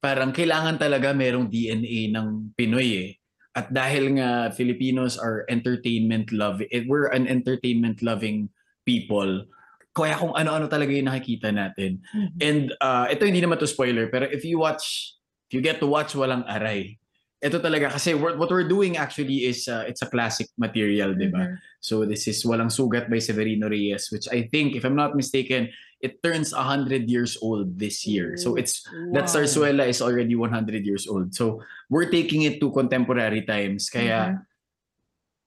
parang 0.00 0.32
kailangan 0.32 0.80
talaga 0.80 1.12
merong 1.12 1.46
DNA 1.46 2.08
ng 2.10 2.56
Pinoy 2.56 2.88
eh. 2.96 3.10
At 3.52 3.68
dahil 3.68 4.16
nga 4.16 4.48
Filipinos 4.56 5.20
are 5.20 5.44
entertainment 5.52 6.32
love, 6.32 6.64
eh, 6.72 6.82
we're 6.88 7.12
an 7.12 7.28
entertainment 7.28 8.00
loving 8.00 8.48
people. 8.88 9.44
Kaya 9.92 10.16
kung 10.16 10.32
ano-ano 10.32 10.70
talaga 10.70 10.94
yung 10.94 11.10
nakikita 11.12 11.52
natin. 11.52 12.00
Mhm. 12.16 12.38
And 12.40 12.64
uh, 12.80 13.06
ito 13.12 13.28
hindi 13.28 13.44
naman 13.44 13.60
to 13.60 13.68
spoiler, 13.68 14.08
pero 14.08 14.24
if 14.24 14.46
you 14.46 14.56
watch, 14.56 15.14
if 15.50 15.52
you 15.52 15.60
get 15.60 15.82
to 15.84 15.88
watch 15.90 16.16
Walang 16.16 16.46
Aray, 16.48 16.96
ito 17.40 17.56
talaga 17.58 17.90
kasi 17.96 18.12
what 18.12 18.36
we're 18.38 18.68
doing 18.68 19.00
actually 19.00 19.48
is 19.48 19.64
uh, 19.66 19.82
it's 19.88 20.04
a 20.04 20.08
classic 20.08 20.46
material, 20.60 21.12
di 21.12 21.28
ba? 21.28 21.50
Mhm. 21.50 21.56
So 21.80 22.06
this 22.06 22.28
is 22.30 22.38
Walang 22.46 22.70
Sugat 22.70 23.10
by 23.10 23.18
Severino 23.18 23.66
Reyes, 23.66 24.08
which 24.14 24.30
I 24.30 24.46
think, 24.46 24.76
if 24.78 24.84
I'm 24.86 24.96
not 24.96 25.16
mistaken, 25.18 25.72
it 26.00 26.24
turns 26.24 26.52
100 26.52 27.08
years 27.08 27.36
old 27.40 27.78
this 27.78 28.08
year. 28.08 28.36
So 28.40 28.56
it's 28.56 28.82
that 29.12 29.28
Wow. 29.28 29.32
Zarzuela 29.32 29.84
is 29.86 30.00
already 30.00 30.34
100 30.34 30.84
years 30.84 31.06
old. 31.06 31.36
So 31.36 31.60
we're 31.92 32.08
taking 32.08 32.42
it 32.48 32.58
to 32.60 32.72
contemporary 32.72 33.44
times. 33.44 33.92
Kaya, 33.92 34.40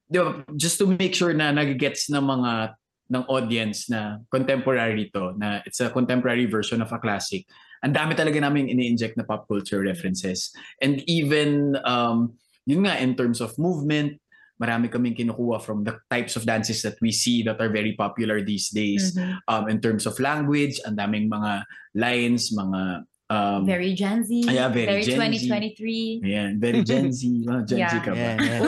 di 0.06 0.22
ba, 0.22 0.46
just 0.56 0.78
to 0.78 0.86
make 0.86 1.18
sure 1.18 1.34
na 1.34 1.50
nagigets 1.50 2.10
ng 2.14 2.22
mga 2.22 2.78
ng 3.14 3.26
audience 3.28 3.90
na 3.90 4.24
contemporary 4.32 5.12
to, 5.12 5.36
na 5.38 5.60
it's 5.68 5.82
a 5.82 5.92
contemporary 5.92 6.46
version 6.46 6.82
of 6.82 6.90
a 6.90 6.98
classic. 7.02 7.46
Ang 7.84 7.94
dami 7.94 8.16
talaga 8.16 8.40
namin 8.40 8.72
ini-inject 8.72 9.20
na 9.20 9.28
pop 9.28 9.46
culture 9.46 9.84
references. 9.84 10.56
And 10.80 11.04
even, 11.06 11.76
um, 11.84 12.40
yun 12.64 12.88
nga, 12.88 12.96
in 12.98 13.14
terms 13.14 13.44
of 13.44 13.60
movement, 13.60 14.23
marami 14.64 14.88
kaming 14.88 15.12
kinukuha 15.12 15.60
from 15.60 15.84
the 15.84 16.00
types 16.08 16.40
of 16.40 16.48
dances 16.48 16.80
that 16.80 16.96
we 17.04 17.12
see 17.12 17.44
that 17.44 17.60
are 17.60 17.68
very 17.68 17.92
popular 18.00 18.40
these 18.40 18.72
days. 18.72 19.12
Mhm. 19.12 19.44
Um, 19.52 19.64
in 19.68 19.84
terms 19.84 20.08
of 20.08 20.16
language, 20.24 20.80
ang 20.88 20.96
daming 20.96 21.28
mga 21.28 21.68
lines, 22.00 22.56
mga... 22.56 23.04
Um, 23.28 23.66
Very 23.66 23.92
Gen 23.98 24.22
Z. 24.24 24.46
Yeah, 24.46 24.70
very 24.70 25.02
Gen 25.02 25.18
Z. 25.34 25.50
2023. 25.50 26.22
Ayan, 26.22 26.52
very 26.62 26.80
Gen 26.86 27.10
Z. 27.12 27.26
Wow, 27.44 27.64
Gen 27.68 27.82
Z 27.82 27.92
Yeah. 27.92 28.00
ka 28.00 28.12
ba? 28.14 28.30
Yeah, 28.40 28.60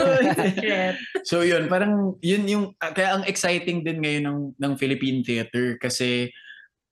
yeah. 0.59 0.91
So 1.29 1.41
yun, 1.45 1.69
parang 1.69 2.17
yun 2.21 2.43
yung 2.49 2.65
ah, 2.81 2.89
kaya 2.89 3.15
ang 3.19 3.23
exciting 3.29 3.81
din 3.85 4.01
ngayon 4.01 4.23
ng 4.25 4.39
ng 4.57 4.73
Philippine 4.77 5.21
theater 5.21 5.77
kasi 5.77 6.29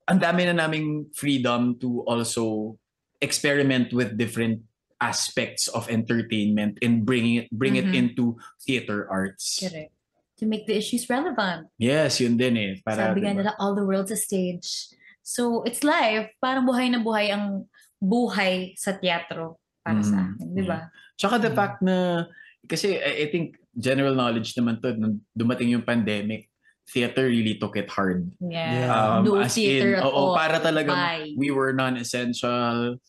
ang 0.06 0.20
dami 0.22 0.46
na 0.46 0.54
naming 0.66 1.10
freedom 1.16 1.74
to 1.80 2.02
also 2.06 2.76
experiment 3.24 3.90
with 3.96 4.20
different 4.20 4.60
aspects 5.04 5.68
of 5.68 5.84
entertainment 5.92 6.80
and 6.80 7.04
bring 7.04 7.44
it 7.44 7.52
bring 7.52 7.76
it 7.76 7.84
Mhm. 7.92 8.00
into 8.00 8.40
theater 8.64 9.04
arts. 9.12 9.60
Correct. 9.60 9.92
To 10.40 10.48
make 10.48 10.64
the 10.66 10.76
issues 10.76 11.08
relevant. 11.12 11.68
Yes, 11.78 12.20
yun 12.24 12.40
din 12.40 12.56
eh. 12.58 12.72
Para, 12.82 13.12
Sabi 13.12 13.22
diba? 13.22 13.36
nila, 13.36 13.52
all 13.60 13.76
the 13.76 13.84
world's 13.86 14.12
a 14.12 14.20
stage. 14.20 14.90
So, 15.22 15.64
it's 15.64 15.84
life. 15.86 16.32
Parang 16.42 16.68
buhay 16.68 16.92
na 16.92 17.00
buhay 17.00 17.32
ang 17.32 17.68
buhay 18.02 18.76
sa 18.76 18.98
teatro 18.98 19.60
para 19.84 20.04
sa 20.04 20.20
Mhm. 20.20 20.28
akin. 20.36 20.48
Di 20.56 20.64
ba? 20.68 20.80
Tsaka 21.16 21.36
the 21.40 21.52
Mm. 21.54 21.56
fact 21.56 21.78
na, 21.86 22.28
kasi 22.68 23.00
I, 23.00 23.24
I 23.24 23.32
think 23.32 23.56
general 23.78 24.16
knowledge 24.18 24.52
naman 24.58 24.82
to, 24.84 24.92
nung 24.98 25.24
dumating 25.32 25.72
yung 25.72 25.86
pandemic, 25.86 26.50
theater 26.84 27.32
really 27.32 27.56
took 27.56 27.80
it 27.80 27.88
hard. 27.88 28.28
Yeah. 28.44 28.84
Yeah. 28.84 28.92
Um, 28.92 29.24
no 29.24 29.40
as 29.40 29.56
theater 29.56 29.96
in, 29.96 30.04
at 30.04 30.08
oo, 30.12 30.12
all. 30.12 30.36
para 30.36 30.60
talagang 30.60 31.00
Bye. 31.00 31.32
we 31.40 31.48
were 31.48 31.72
non-essential 31.72 33.00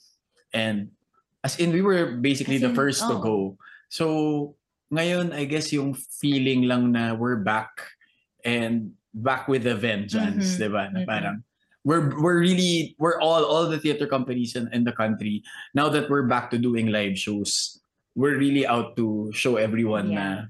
and 0.55 0.95
as 1.45 1.61
in 1.61 1.71
we 1.71 1.85
were 1.85 2.17
basically 2.17 2.57
As 2.57 2.65
the 2.65 2.73
in, 2.73 2.75
first 2.75 3.05
to 3.05 3.21
go. 3.21 3.61
So 3.93 4.57
ngayon 4.89 5.37
I 5.37 5.45
guess 5.45 5.69
yung 5.71 5.93
feeling 5.93 6.65
lang 6.65 6.97
na 6.97 7.13
we're 7.13 7.45
back 7.45 7.69
and 8.43 8.97
back 9.13 9.47
with 9.47 9.69
a 9.69 9.77
vengeance, 9.77 10.57
Mhm, 10.57 10.59
'di 10.59 10.69
ba? 10.73 10.85
Na 10.91 11.01
mhm. 11.05 11.09
parang 11.09 11.37
we're 11.85 12.17
we're 12.17 12.41
really 12.41 12.97
we're 12.97 13.21
all 13.21 13.45
all 13.45 13.69
the 13.69 13.77
theater 13.77 14.09
companies 14.09 14.57
in, 14.57 14.73
in 14.73 14.89
the 14.89 14.97
country 14.97 15.45
now 15.77 15.93
that 15.93 16.09
we're 16.09 16.25
back 16.25 16.49
to 16.49 16.57
doing 16.57 16.89
live 16.89 17.21
shows. 17.21 17.79
We're 18.17 18.41
really 18.41 18.65
out 18.65 18.97
to 18.97 19.29
show 19.37 19.61
everyone 19.61 20.15
na 20.17 20.49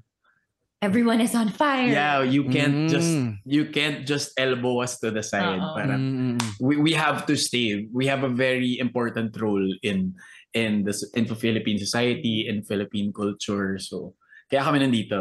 everyone 0.85 1.19
is 1.19 1.33
on 1.33 1.49
fire. 1.49 1.89
Yeah, 1.89 2.21
you 2.21 2.45
can't 2.45 2.87
just 2.87 3.09
Mm. 3.09 3.41
you 3.43 3.73
can't 3.73 4.05
just 4.05 4.37
elbow 4.37 4.85
us 4.85 5.01
to 5.01 5.09
the 5.09 5.25
side. 5.25 5.59
Oo. 5.59 5.73
Parang 5.75 5.99
mm, 5.99 6.35
we, 6.61 6.77
we 6.77 6.91
have 6.93 7.25
to 7.25 7.33
stay. 7.35 7.89
We 7.89 8.05
have 8.05 8.21
a 8.21 8.29
very 8.29 8.77
important 8.77 9.33
role 9.41 9.65
in 9.81 10.13
in 10.55 10.87
the 10.87 10.95
in 11.19 11.27
Philippine 11.27 11.77
society 11.77 12.47
in 12.47 12.63
Philippine 12.63 13.11
culture. 13.11 13.75
So 13.77 14.15
kaya 14.47 14.63
kami 14.63 14.79
nandito. 14.81 15.19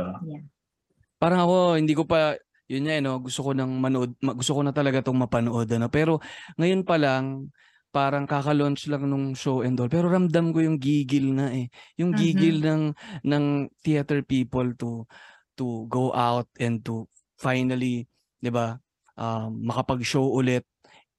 Parang 1.18 1.40
ako, 1.48 1.80
hindi 1.80 1.96
ko 1.96 2.04
pa, 2.04 2.36
yun 2.68 2.84
nga, 2.84 2.94
eh, 3.00 3.02
no, 3.02 3.16
gusto 3.16 3.40
ko 3.40 3.50
nang 3.56 3.72
manood, 3.80 4.12
ma- 4.20 4.36
gusto 4.36 4.52
ko 4.52 4.60
na 4.60 4.76
talaga 4.76 5.00
itong 5.00 5.16
mapanood. 5.24 5.64
Ano? 5.72 5.88
Pero 5.88 6.20
ngayon 6.60 6.84
pa 6.84 7.00
lang, 7.00 7.48
parang 7.88 8.26
kaka-launch 8.28 8.90
lang 8.90 9.08
nung 9.08 9.32
show 9.32 9.62
and 9.64 9.78
all. 9.80 9.88
Pero 9.88 10.10
ramdam 10.10 10.52
ko 10.52 10.60
yung 10.60 10.76
gigil 10.76 11.32
na 11.32 11.48
eh. 11.54 11.70
Yung 11.96 12.12
Mhm. 12.12 12.18
gigil 12.18 12.56
ng, 12.60 12.82
ng 13.24 13.44
theater 13.80 14.20
people 14.26 14.74
to 14.76 15.06
to 15.54 15.86
go 15.86 16.10
out 16.10 16.50
and 16.58 16.82
to 16.82 17.06
finally, 17.38 18.10
di 18.42 18.50
ba, 18.50 18.74
um, 19.14 19.54
makapag-show 19.62 20.26
ulit. 20.26 20.66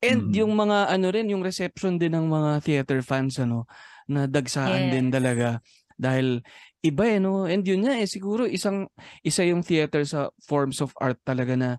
And 0.03 0.27
Mhm. 0.27 0.43
yung 0.43 0.53
mga 0.59 0.91
ano 0.91 1.07
rin, 1.07 1.31
yung 1.31 1.39
reception 1.41 1.95
din 1.95 2.11
ng 2.13 2.27
mga 2.27 2.51
theater 2.61 2.99
fans, 2.99 3.39
ano, 3.39 3.63
na 4.05 4.29
dagsaan 4.29 4.93
din 4.93 5.09
Yes. 5.09 5.13
talaga. 5.13 5.47
Dahil 5.95 6.43
iba 6.83 7.03
eh, 7.07 7.17
no? 7.17 7.47
And 7.47 7.63
yun 7.63 7.87
nga 7.87 7.95
eh, 7.95 8.05
siguro 8.05 8.43
isang, 8.45 8.91
isa 9.23 9.41
yung 9.47 9.63
theater 9.63 10.03
sa 10.03 10.29
forms 10.43 10.83
of 10.83 10.91
art 10.99 11.17
talaga 11.23 11.55
na 11.55 11.69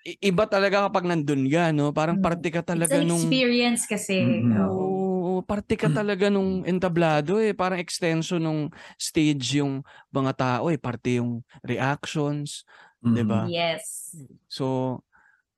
iba 0.00 0.48
talaga 0.48 0.88
kapag 0.88 1.04
nandun 1.04 1.44
ka, 1.44 1.70
no? 1.76 1.92
Parang 1.92 2.18
Mm. 2.18 2.24
parte 2.24 2.48
ka 2.48 2.64
It's 2.64 2.70
talaga 2.72 2.96
an 2.98 3.06
nung... 3.06 3.20
experience 3.20 3.84
kasi. 3.84 4.16
Mhm. 4.24 4.56
Oo. 4.64 4.84
Oo, 5.20 5.32
parte 5.44 5.76
ka 5.76 5.92
talaga 5.92 6.32
nung 6.32 6.64
entablado 6.64 7.36
eh. 7.36 7.52
Parang 7.52 7.76
extension 7.76 8.40
nung 8.40 8.72
stage 8.96 9.60
yung 9.60 9.84
mga 10.08 10.32
tao 10.34 10.72
eh. 10.72 10.80
Parte 10.80 11.20
yung 11.20 11.44
reactions, 11.60 12.64
Di 13.00 13.24
ba? 13.24 13.48
Yes. 13.48 14.12
So, 14.44 15.00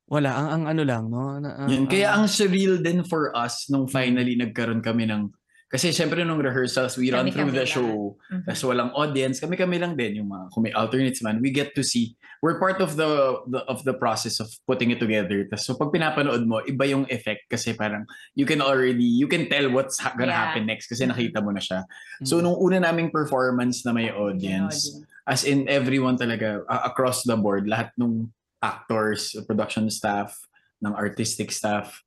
wala. 0.06 0.30
Ang, 0.30 0.48
ang 0.50 0.64
ano 0.70 0.82
lang, 0.86 1.04
no? 1.10 1.38
Na, 1.42 1.66
Yun. 1.66 1.90
Kaya 1.90 2.14
ang- 2.14 2.26
ang 2.26 2.30
surreal 2.30 2.78
din 2.78 3.02
for 3.02 3.34
us 3.34 3.66
nung 3.66 3.90
finally 3.90 4.38
nagkaroon 4.38 4.78
kami 4.78 5.10
ng 5.10 5.26
kasi 5.72 5.88
syempre 5.88 6.20
nung 6.20 6.36
rehearsals, 6.36 7.00
we 7.00 7.08
run 7.08 7.24
through 7.32 7.48
Kami-kami 7.48 7.64
the 7.64 7.64
show. 7.64 8.12
Mhm. 8.28 8.44
Tapos 8.44 8.60
walang 8.68 8.92
audience. 8.92 9.40
Kami-kami 9.40 9.80
lang 9.80 9.96
din 9.96 10.20
yung 10.20 10.28
mga, 10.28 10.52
kung 10.52 10.68
may 10.68 10.74
alternates 10.76 11.24
man, 11.24 11.40
we 11.40 11.48
get 11.48 11.72
to 11.72 11.80
see. 11.80 12.12
We're 12.44 12.60
part 12.60 12.84
of 12.84 13.00
the, 13.00 13.40
the 13.48 13.64
of 13.64 13.80
the 13.88 13.96
process 13.96 14.36
of 14.36 14.52
putting 14.68 14.92
it 14.92 15.00
together. 15.00 15.48
Tapos 15.48 15.64
so 15.64 15.72
pag 15.72 15.88
pinapanood 15.88 16.44
mo, 16.44 16.60
iba 16.68 16.84
yung 16.84 17.08
effect 17.08 17.48
kasi 17.48 17.72
parang 17.72 18.04
you 18.36 18.44
can 18.44 18.60
already, 18.60 19.06
you 19.06 19.24
can 19.24 19.48
tell 19.48 19.64
what's 19.72 19.96
ha- 19.96 20.12
gonna 20.12 20.28
Yeah. 20.28 20.52
happen 20.52 20.68
next 20.68 20.92
kasi 20.92 21.08
nakita 21.08 21.40
mo 21.40 21.56
na 21.56 21.62
siya. 21.64 21.88
Mm. 22.20 22.26
So 22.28 22.44
nung 22.44 22.60
una 22.60 22.76
naming 22.76 23.08
performance 23.08 23.80
na 23.88 23.96
may 23.96 24.12
audience, 24.12 24.92
as 25.24 25.48
in 25.48 25.70
everyone 25.72 26.20
talaga 26.20 26.66
uh, 26.68 26.82
across 26.84 27.24
the 27.24 27.38
board 27.38 27.64
lahat 27.64 27.94
ng 27.96 28.28
actors 28.60 29.34
production 29.46 29.88
staff 29.88 30.34
ng 30.82 30.92
artistic 30.94 31.50
staff 31.54 32.02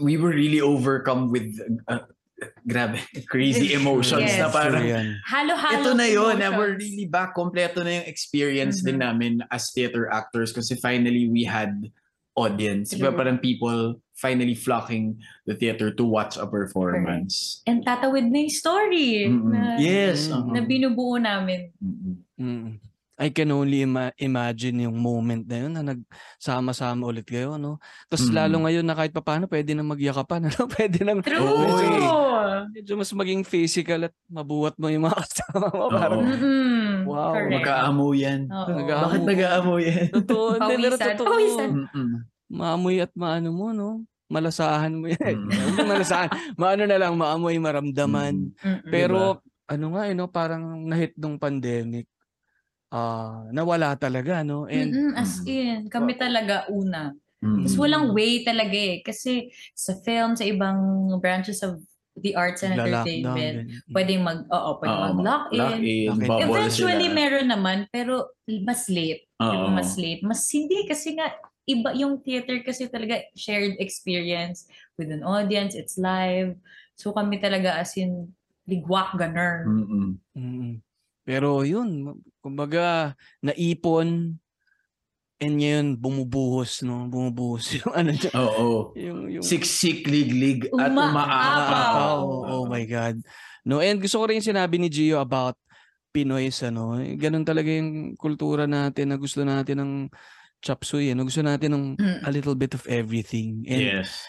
we 0.00 0.16
were 0.16 0.32
really 0.32 0.60
overcome 0.60 1.28
with 1.28 1.60
uh, 1.88 2.06
grabe 2.66 2.98
crazy 3.32 3.72
emotions 3.72 4.26
Yes. 4.26 4.40
na 4.42 4.48
parang. 4.50 4.82
Halo-halo 5.22 5.74
ito 5.80 5.90
na 5.94 6.06
yun 6.10 6.34
na 6.36 6.50
emotions. 6.50 6.58
we're 6.58 6.74
really 6.76 7.06
back 7.06 7.30
kompleto 7.32 7.86
na 7.86 8.02
yung 8.02 8.06
experience 8.10 8.82
din 8.82 8.98
Mhm. 8.98 9.04
namin 9.06 9.32
as 9.48 9.70
theater 9.70 10.10
actors 10.10 10.50
kasi 10.50 10.74
finally 10.74 11.30
we 11.30 11.46
had 11.46 11.70
audience 12.34 12.90
True. 12.90 13.06
Diba, 13.06 13.14
parang 13.14 13.38
people 13.38 14.02
finally 14.18 14.58
flocking 14.58 15.14
the 15.46 15.54
theater 15.54 15.94
to 15.94 16.02
watch 16.02 16.34
a 16.34 16.46
performance 16.46 17.62
And 17.66 17.86
tatawid 17.86 18.30
na 18.30 18.38
yung 18.42 18.50
story. 18.54 19.30
Mm-mm. 19.30 19.54
Na, 19.54 19.78
yes 19.78 20.26
uh-huh. 20.26 20.50
na 20.50 20.62
binubuo 20.62 21.14
namin. 21.14 21.70
Mm. 22.34 22.78
I 23.16 23.30
can 23.30 23.46
only 23.48 23.80
ima- 23.80 24.10
imagine 24.16 24.82
yung 24.82 24.96
moment 24.96 25.44
na 25.44 25.56
yun 25.56 25.70
na 25.70 25.82
nagsama-sama 25.84 27.06
ulit 27.06 27.22
kayo, 27.22 27.54
no? 27.54 27.78
Tapos 28.06 28.26
Mm. 28.26 28.34
lalo 28.34 28.54
ngayon 28.60 28.82
na 28.82 28.92
kahit 28.92 29.10
papaano 29.10 29.46
pwede 29.46 29.70
na 29.70 29.82
magyakapan, 29.82 30.50
ano? 30.50 30.60
Pwede 30.74 30.98
nang 31.00 31.22
True! 31.22 31.38
Eh. 31.38 32.66
medyo 32.72 32.94
mas 32.94 33.10
maging 33.10 33.42
physical 33.42 34.04
at 34.04 34.14
mabuhat 34.26 34.74
mo 34.74 34.88
yung 34.88 35.04
mga 35.04 35.14
kasama 35.22 35.66
mo. 35.68 35.86
Parang, 35.88 36.22
Mm-mm. 36.22 37.06
Wow. 37.06 37.32
Correct. 37.34 37.52
magkaamo 37.54 38.04
yan 38.12 38.40
Oo. 38.46 38.68
Nag-aamo. 38.74 39.04
bakit 39.06 39.22
nag-aamo 39.24 39.72
yan 39.78 40.06
totoo. 40.12 40.44
Hindi, 40.56 40.74
pero 40.74 40.94
Pawisan. 40.94 41.10
totoo. 41.12 41.28
Pawisan. 41.28 41.70
Maamoy 42.46 42.96
at 42.98 43.12
maano 43.14 43.48
mo, 43.50 43.66
no? 43.70 43.88
Malasahan 44.26 44.90
mo 44.92 45.06
yan. 45.06 45.36
Mm. 45.38 45.86
Malasahan. 45.90 46.30
Maano 46.54 46.82
na 46.82 46.96
lang, 46.96 47.14
maamoy, 47.14 47.56
maramdaman. 47.58 48.50
Mm-mm. 48.56 48.90
Pero 48.90 49.38
ano 49.64 49.86
nga 49.94 50.02
eh, 50.04 50.14
no, 50.14 50.26
parang 50.26 50.62
nahit 50.82 51.14
nung 51.14 51.38
pandemic, 51.38 52.04
ah 52.94 53.42
nawala 53.50 53.98
talaga, 53.98 54.46
no? 54.46 54.70
And 54.70 54.94
Mm-mm, 54.94 55.18
as 55.18 55.42
in, 55.44 55.90
kami 55.90 56.14
talaga 56.14 56.70
una. 56.70 57.10
Mm. 57.42 57.66
Tapos 57.66 57.76
walang 57.76 58.06
way 58.14 58.46
talaga 58.46 58.72
eh. 58.78 59.02
Kasi 59.02 59.50
sa 59.74 59.98
film, 60.00 60.38
sa 60.38 60.46
ibang 60.46 60.78
branches 61.18 61.60
of 61.66 61.82
the 62.14 62.32
arts 62.38 62.62
and 62.62 62.78
nagla-lockdown. 62.78 63.10
entertainment, 63.10 63.56
ganyan. 63.66 63.90
pwedeng 63.90 64.20
mag, 64.22 64.38
oo, 64.46 64.70
pwedeng 64.78 65.00
Oo, 65.02 65.06
mag-lock 65.10 65.44
in. 65.50 65.58
lock 65.58 65.78
in, 65.82 66.08
Okay. 66.14 66.28
bubble 66.30 66.46
Eventually, 66.46 67.06
sila. 67.10 67.18
meron 67.18 67.46
naman, 67.50 67.78
pero 67.90 68.14
mas 68.62 68.86
late. 68.86 69.26
Oo. 69.42 69.74
mas 69.74 69.90
late. 69.98 70.22
Mas 70.22 70.46
hindi 70.54 70.86
kasi 70.86 71.18
nga, 71.18 71.34
iba 71.66 71.90
yung 71.96 72.22
theater 72.22 72.62
kasi 72.62 72.86
talaga 72.86 73.18
shared 73.34 73.74
experience 73.82 74.70
with 74.94 75.10
an 75.10 75.26
audience. 75.26 75.74
It's 75.74 75.98
live. 75.98 76.54
So 76.94 77.10
kami 77.10 77.42
talaga 77.42 77.74
as 77.82 77.98
in, 77.98 78.30
ligwak, 78.70 79.18
ganun. 79.18 79.60
Mm-mm. 79.66 80.08
Mm. 80.38 80.72
Pero 81.24 81.64
yun, 81.64 82.12
kumbaga 82.38 83.16
naipon 83.40 84.36
and 85.40 85.54
ngayon 85.58 85.96
bumubuhos, 85.96 86.84
no? 86.84 87.08
Bumubuhos 87.08 87.72
yung 87.80 87.92
ano 87.92 88.12
dyan. 88.12 88.32
Oo. 88.36 88.92
Yung, 88.94 89.20
yung, 89.28 89.44
Siksik, 89.44 90.04
liglig, 90.06 90.68
at 90.72 90.92
Uma- 90.92 91.10
umaapaw. 91.10 92.16
Oh, 92.22 92.42
oh 92.44 92.64
my 92.64 92.84
God. 92.84 93.18
No, 93.64 93.80
and 93.80 93.98
gusto 93.98 94.20
ko 94.20 94.28
rin 94.28 94.38
yung 94.38 94.50
sinabi 94.52 94.76
ni 94.76 94.88
Gio 94.88 95.18
about 95.18 95.56
Pinoy's 96.12 96.62
ano, 96.62 97.00
eh, 97.00 97.16
ganun 97.18 97.42
talaga 97.42 97.66
yung 97.66 98.14
kultura 98.14 98.68
natin 98.70 99.10
na 99.10 99.16
gusto 99.18 99.42
natin 99.42 99.82
ng 99.82 99.92
chop 100.62 100.84
suey, 100.86 101.10
ano, 101.10 101.26
gusto 101.26 101.42
natin 101.42 101.72
ng 101.74 101.84
Mm. 101.98 102.20
a 102.22 102.30
little 102.30 102.54
bit 102.54 102.72
of 102.72 102.84
everything. 102.86 103.66
And 103.66 103.82
Yes. 103.82 104.22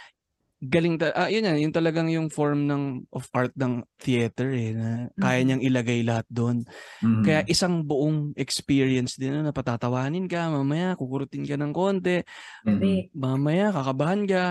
Galing 0.67 0.95
ta 0.97 1.13
ah, 1.13 1.29
yun 1.29 1.45
yan, 1.45 1.57
yung 1.69 1.75
talagang 1.75 2.07
yung 2.09 2.27
form 2.33 2.65
ng 2.65 2.83
of 3.13 3.25
art 3.33 3.53
ng 3.55 3.85
theater 4.01 4.49
eh, 4.51 4.73
na 4.73 5.07
kaya 5.17 5.41
Mhm. 5.41 5.45
niyang 5.47 5.63
ilagay 5.63 5.99
lahat 6.05 6.27
doon. 6.29 6.65
Mm. 6.99 7.23
Kaya 7.23 7.41
isang 7.47 7.85
buong 7.85 8.33
experience 8.35 9.15
din 9.17 9.33
na 9.35 9.45
napatatawanin 9.49 10.25
ka, 10.27 10.49
mamaya 10.49 10.97
kukurutin 10.97 11.45
ka 11.47 11.55
ng 11.55 11.73
konti, 11.73 12.21
Mm. 12.65 12.79
Correct. 12.79 13.07
mamaya 13.15 13.65
kakabahan 13.71 14.21
ka, 14.25 14.43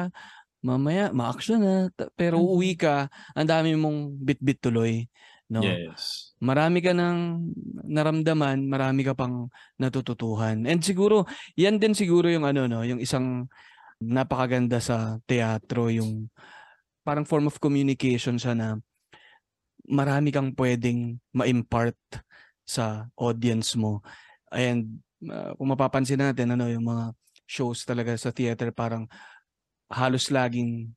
mamaya 0.65 1.13
ma-action 1.13 1.61
na, 1.61 1.77
pero 2.17 2.41
Mhm. 2.41 2.45
uuwi 2.47 2.73
ka, 2.79 3.09
ang 3.37 3.49
dami 3.49 3.77
mong 3.77 4.17
bit-bit 4.21 4.61
tuloy. 4.65 5.05
No? 5.53 5.61
Yes. 5.61 6.33
Marami 6.41 6.81
ka 6.81 6.97
ng 6.97 7.19
naramdaman, 7.85 8.65
marami 8.65 9.05
ka 9.05 9.13
pang 9.13 9.53
natututuhan. 9.77 10.65
And 10.65 10.81
siguro, 10.81 11.29
yan 11.55 11.77
din 11.77 11.93
siguro 11.93 12.33
yung 12.33 12.49
ano 12.49 12.65
no, 12.65 12.81
yung 12.81 12.99
isang 12.99 13.47
napakaganda 14.01 14.79
sa 14.83 15.19
teatro, 15.29 15.91
yung 15.91 16.31
parang 17.05 17.29
form 17.29 17.47
of 17.51 17.61
communication 17.61 18.41
siya 18.41 18.57
na 18.57 18.69
marami 19.85 20.33
kang 20.33 20.57
pwedeng 20.57 21.21
ma-impart 21.37 21.99
sa 22.65 23.13
audience 23.21 23.77
mo. 23.77 24.01
And 24.49 25.05
uh, 25.29 25.53
kung 25.57 25.69
mapapansin 25.69 26.21
natin 26.21 26.57
ano 26.57 26.69
yung 26.69 26.89
mga 26.89 27.13
shows 27.45 27.85
talaga 27.85 28.17
sa 28.17 28.33
theater 28.33 28.73
parang 28.73 29.05
halos 29.93 30.33
laging 30.33 30.89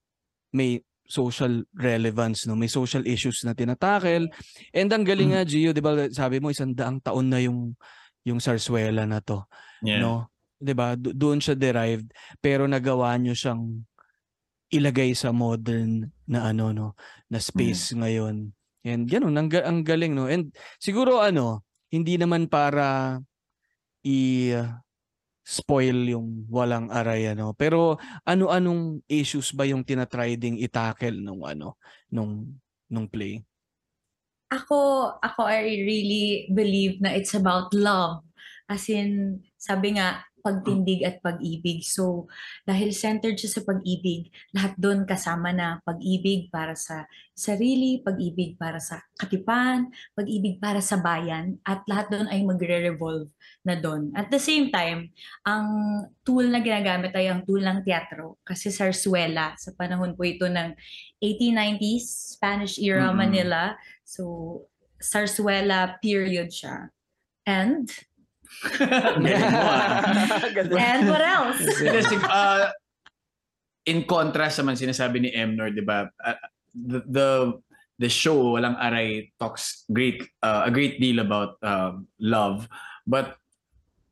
may 0.55 0.79
social 1.07 1.63
relevance 1.75 2.47
no 2.47 2.55
may 2.55 2.71
social 2.71 3.03
issues 3.07 3.43
na 3.43 3.55
tinatakel 3.55 4.27
and 4.75 4.89
ang 4.91 5.03
galing 5.07 5.36
nga 5.36 5.43
Gio 5.47 5.71
'di 5.71 5.83
ba 5.83 6.07
sabi 6.12 6.39
mo 6.39 6.51
isang 6.51 6.75
daang 6.75 6.99
taon 6.99 7.27
na 7.31 7.39
yung 7.39 7.75
yung 8.27 8.39
sarsuela 8.43 9.07
na 9.07 9.23
to 9.23 9.43
Yeah. 9.77 10.01
no 10.01 10.25
'di 10.57 10.73
ba? 10.73 10.97
Do- 10.97 11.13
doon 11.13 11.39
siya 11.41 11.53
derived 11.57 12.09
pero 12.41 12.65
nagawa 12.65 13.15
niyo 13.17 13.33
siyang 13.37 13.85
ilagay 14.67 15.15
sa 15.15 15.31
modern 15.31 16.11
na 16.27 16.51
ano 16.51 16.75
no 16.75 16.87
na 17.31 17.39
space 17.39 17.95
ngayon. 17.95 18.51
And 18.87 19.03
ganun 19.07 19.35
ang, 19.35 19.51
ang 19.51 19.83
galing 19.83 20.15
no? 20.15 20.27
And 20.27 20.51
siguro 20.79 21.23
ano 21.23 21.63
hindi 21.87 22.19
naman 22.19 22.51
para 22.51 23.19
i 24.03 24.51
spoil 25.47 26.11
yung 26.11 26.43
walang 26.51 26.91
aray 26.91 27.31
ano? 27.31 27.55
Pero 27.55 27.95
ano-anong 28.27 29.07
issues 29.07 29.55
ba 29.55 29.63
yung 29.63 29.87
tinatry 29.87 30.35
ding 30.35 30.59
itackle 30.59 31.15
nung 31.23 31.47
ano 31.47 31.79
nung 32.11 32.59
nung 32.91 33.07
play? 33.07 33.39
Ako, 34.51 35.11
ako 35.19 35.41
I 35.47 35.83
really 35.83 36.51
believe 36.51 36.99
na 36.99 37.15
it's 37.15 37.35
about 37.35 37.71
love. 37.75 38.23
As 38.67 38.87
in, 38.91 39.39
sabi 39.55 39.95
nga, 39.95 40.26
pagtindig 40.41 41.04
at 41.04 41.19
pag-ibig. 41.19 41.84
So, 41.84 42.32
dahil 42.63 42.95
centered 42.95 43.36
siya 43.36 43.60
sa 43.60 43.62
pag-ibig, 43.65 44.32
lahat 44.56 44.73
doon 44.80 45.04
kasama 45.04 45.52
na 45.52 45.84
pag-ibig 45.84 46.47
para 46.54 46.78
sa 46.78 47.06
sarili, 47.36 48.02
pag-ibig 48.02 48.58
para 48.58 48.82
sa 48.82 49.04
katipan, 49.19 49.91
pag-ibig 50.17 50.58
para 50.58 50.82
sa 50.82 50.97
bayan, 50.97 51.60
at 51.67 51.84
lahat 51.86 52.10
doon 52.10 52.28
ay 52.32 52.41
magre-revolve 52.47 53.30
na 53.67 53.76
doon. 53.78 54.15
At 54.15 54.32
the 54.32 54.41
same 54.41 54.71
time, 54.73 55.12
ang 55.43 55.67
tool 56.23 56.47
na 56.47 56.63
ginagamit 56.63 57.13
ay 57.13 57.30
ang 57.30 57.43
tool 57.43 57.62
ng 57.62 57.84
teatro. 57.84 58.39
Kasi 58.41 58.71
sarsuela, 58.71 59.54
sa 59.60 59.76
panahon 59.76 60.15
po 60.15 60.23
ito 60.23 60.47
ng 60.47 60.73
1890s, 61.19 62.38
Spanish 62.39 62.80
era 62.80 63.12
Mm-mm. 63.12 63.19
Manila. 63.19 63.76
So, 64.08 64.65
sarsuela 64.97 66.00
period 66.02 66.50
siya. 66.50 66.89
And. 67.45 67.89
and 70.79 71.03
what 71.07 71.21
else? 71.21 71.62
Uh, 72.27 72.71
in 73.88 74.03
contrast 74.03 74.60
naman 74.60 74.75
sinasabi 74.75 75.23
ni 75.23 75.29
Emnor, 75.31 75.71
'di 75.71 75.83
ba? 75.83 76.12
uh, 76.19 76.39
the, 76.75 76.99
the 77.07 77.27
the 77.97 78.12
show 78.12 78.53
walang 78.53 78.77
aray 78.77 79.33
talks 79.41 79.88
great 79.89 80.21
uh, 80.45 80.67
a 80.67 80.71
great 80.71 81.01
deal 81.01 81.23
about 81.23 81.57
um, 81.65 82.05
love 82.21 82.69
but 83.07 83.39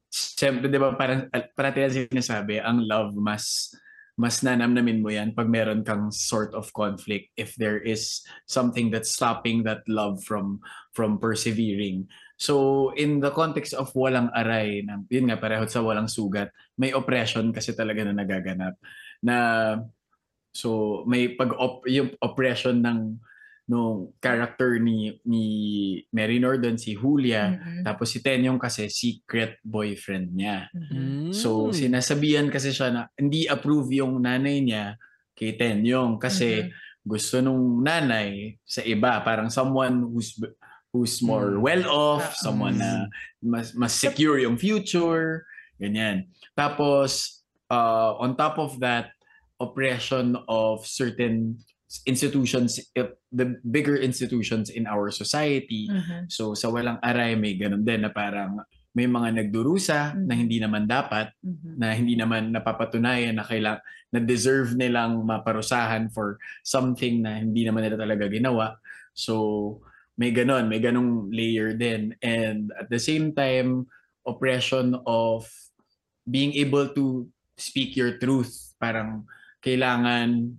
siyempre 0.10 0.71
'di 0.71 0.80
ba 0.82 0.98
parang 0.98 1.30
uh, 1.30 1.45
parati 1.54 1.86
lang 1.86 1.93
sinasabi 1.93 2.58
ang 2.63 2.82
love 2.82 3.13
mas 3.13 3.76
mas 4.15 4.39
nanamnamin 4.41 5.04
mo 5.04 5.12
yan 5.12 5.36
pag 5.36 5.52
meron 5.52 5.84
kang 5.84 6.08
sort 6.08 6.56
of 6.56 6.71
conflict 6.71 7.30
if 7.36 7.52
there 7.60 7.84
is 7.84 8.24
something 8.48 8.88
that's 8.88 9.12
stopping 9.12 9.62
that 9.62 9.84
love 9.91 10.24
from 10.24 10.63
from 10.95 11.19
persevering 11.19 12.08
so 12.36 12.91
in 13.00 13.19
the 13.24 13.32
context 13.32 13.71
of 13.74 13.91
walang 13.95 14.28
aray 14.36 14.84
na 14.84 15.00
yun 15.08 15.28
nga 15.32 15.39
pareho 15.39 15.63
sa 15.67 15.80
walang 15.84 16.08
sugat 16.12 16.52
may 16.76 16.91
oppression 16.91 17.52
kasi 17.56 17.71
talaga 17.71 18.04
na 18.04 18.12
nagaganap 18.15 18.76
na 19.24 19.36
so 20.56 21.04
may 21.08 21.36
pag 21.36 21.52
op, 21.56 21.84
yung 21.88 22.15
oppression 22.24 22.80
ng 22.80 23.19
no 23.65 24.13
character 24.21 24.78
ni 24.78 25.17
ni 25.26 25.43
Mary 26.13 26.38
Nordon 26.38 26.78
si 26.78 26.93
Julia 26.93 27.50
Mhm. 27.50 27.82
tapos 27.82 28.13
si 28.13 28.21
Tenyong 28.21 28.62
kasi 28.62 28.88
secret 28.93 29.58
boyfriend 29.65 30.38
niya 30.38 30.69
Mhm. 30.71 31.34
So, 31.34 31.74
sinasabihan 31.76 32.48
kasi 32.48 32.71
siya 32.71 32.93
na 32.93 33.02
hindi 33.17 33.50
approve 33.50 33.91
yung 34.00 34.21
nanay 34.24 34.62
niya 34.63 34.95
kay 35.36 35.58
Tenyong 35.58 36.15
kasi 36.21 36.69
Mhm. 36.69 36.71
gusto 37.04 37.41
nung 37.43 37.84
nanay 37.84 38.56
sa 38.63 38.86
iba, 38.86 39.19
parang 39.26 39.50
someone 39.52 40.06
who's 40.13 40.38
who's 40.95 41.19
more 41.19 41.60
Mm. 41.60 41.60
well 41.60 41.84
off, 41.91 42.23
Ah, 42.31 42.39
someone 42.39 42.79
na 42.79 43.12
mas 43.43 43.75
mas 43.75 43.91
secure 43.91 44.39
yung 44.39 44.55
future, 44.55 45.43
ganyan. 45.75 46.31
Tapos 46.55 47.43
uh, 47.67 48.15
on 48.15 48.39
top 48.39 48.55
of 48.55 48.79
that, 48.79 49.12
oppression 49.60 50.36
of 50.47 50.84
certain 50.84 51.55
institutions, 52.03 52.79
the 53.31 53.55
bigger 53.63 53.95
institutions 53.95 54.67
in 54.67 54.84
our 54.84 55.08
society. 55.12 55.88
Mhm. 55.88 56.27
So 56.27 56.51
sa 56.55 56.67
walang 56.67 56.99
aray 56.99 57.36
may 57.39 57.55
ganun 57.55 57.84
din 57.84 58.03
na 58.03 58.12
parang 58.12 58.60
may 58.91 59.08
mga 59.08 59.31
nagdurusa 59.43 60.15
na 60.15 60.36
Mhm. 60.36 60.39
hindi 60.39 60.58
naman 60.60 60.84
dapat 60.88 61.31
Mhm. 61.39 61.71
na 61.75 61.88
hindi 61.91 62.15
naman 62.15 62.51
napapatunayan 62.51 63.36
na 63.36 63.43
kailang 63.43 63.79
na 64.12 64.19
deserve 64.19 64.75
nilang 64.75 65.23
maparusahan 65.23 66.08
for 66.12 66.36
something 66.63 67.19
na 67.23 67.39
hindi 67.39 67.63
naman 67.63 67.84
nila 67.84 67.99
talaga 67.99 68.27
ginawa. 68.27 68.75
So 69.12 69.79
may 70.15 70.32
ganon, 70.32 70.67
may 70.71 70.80
ganong 70.80 71.28
layer 71.32 71.75
din. 71.75 72.15
And 72.23 72.71
at 72.80 72.89
the 72.89 72.99
same 72.99 73.36
time, 73.36 73.88
oppression 74.25 74.95
of 75.06 75.47
being 76.25 76.56
able 76.58 76.89
to 76.95 77.28
speak 77.56 77.95
your 77.95 78.17
truth. 78.17 78.75
Parang 78.80 79.28
kailangan 79.63 80.58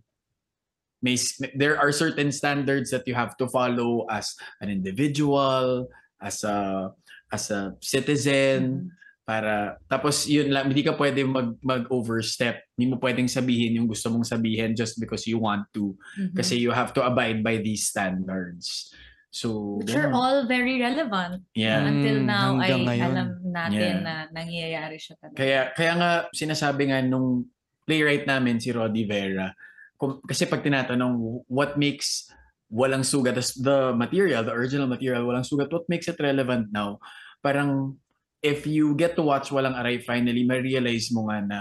may 1.02 1.16
there 1.54 1.76
are 1.76 1.92
certain 1.92 2.32
standards 2.32 2.90
that 2.90 3.04
you 3.06 3.14
have 3.14 3.36
to 3.36 3.48
follow 3.48 4.08
as 4.08 4.32
an 4.60 4.72
individual, 4.72 5.88
as 6.20 6.42
a 6.44 6.90
as 7.28 7.50
a 7.52 7.76
citizen, 7.82 8.90
para 9.26 9.76
tapos 9.90 10.30
yun 10.30 10.54
lang 10.54 10.70
hindi 10.70 10.86
ka 10.86 10.94
pwede 10.94 11.26
mag 11.26 11.58
mag 11.60 11.84
overstep 11.90 12.62
hindi 12.78 12.94
mo 12.94 12.96
pwedeng 13.02 13.26
sabihin 13.26 13.74
yung 13.74 13.90
gusto 13.90 14.06
mong 14.08 14.22
sabihin 14.22 14.78
just 14.78 15.02
because 15.02 15.26
you 15.26 15.36
want 15.36 15.66
to 15.74 15.98
Mhm. 16.14 16.38
kasi 16.38 16.54
you 16.62 16.70
have 16.70 16.94
to 16.94 17.02
abide 17.02 17.42
by 17.42 17.58
these 17.58 17.90
standards 17.90 18.94
so 19.36 19.76
Which 19.84 19.92
are 19.92 20.08
all 20.16 20.48
very 20.48 20.80
relevant. 20.80 21.44
yeah 21.52 21.84
Until 21.84 22.24
Mm, 22.24 22.26
now 22.26 22.48
ay 22.56 22.72
hanggang 22.72 22.84
ngayon. 22.88 23.04
alam 23.12 23.28
natin 23.44 23.92
Yeah. 23.92 24.00
na 24.00 24.14
nangyayari 24.32 24.96
siya 24.96 25.14
talaga. 25.20 25.36
kaya 25.36 25.60
kaya 25.76 25.92
nga 26.00 26.10
sinasabi 26.32 26.82
nga 26.88 27.04
nung 27.04 27.44
playwright 27.84 28.24
namin 28.24 28.56
si 28.56 28.72
Roddy 28.72 29.04
Vera 29.04 29.52
kung, 29.96 30.24
kasi 30.24 30.48
pag 30.48 30.64
tinatanong 30.64 31.44
what 31.46 31.76
makes 31.76 32.32
walang 32.68 33.04
sugat 33.04 33.36
as 33.36 33.52
the 33.54 33.92
material 33.92 34.40
the 34.40 34.50
original 34.50 34.88
material 34.88 35.22
walang 35.22 35.44
sugat 35.44 35.68
what 35.68 35.84
makes 35.86 36.08
it 36.08 36.16
relevant 36.18 36.72
now 36.72 36.96
parang 37.38 37.94
if 38.42 38.64
you 38.66 38.94
get 38.94 39.14
to 39.14 39.22
watch 39.22 39.50
Walang 39.50 39.74
Aray 39.74 39.98
finally, 39.98 40.46
ma-realize 40.46 41.10
mo 41.10 41.26
nga 41.26 41.38
na 41.42 41.58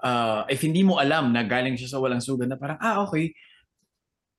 uh, 0.00 0.40
if 0.48 0.62
hindi 0.62 0.80
mo 0.80 0.96
alam 0.96 1.34
na 1.34 1.44
galing 1.44 1.76
siya 1.76 1.90
sa 1.90 2.00
Walang 2.00 2.22
Sugat 2.22 2.48
na 2.48 2.56
parang, 2.56 2.78
ah, 2.80 3.04
okay, 3.04 3.34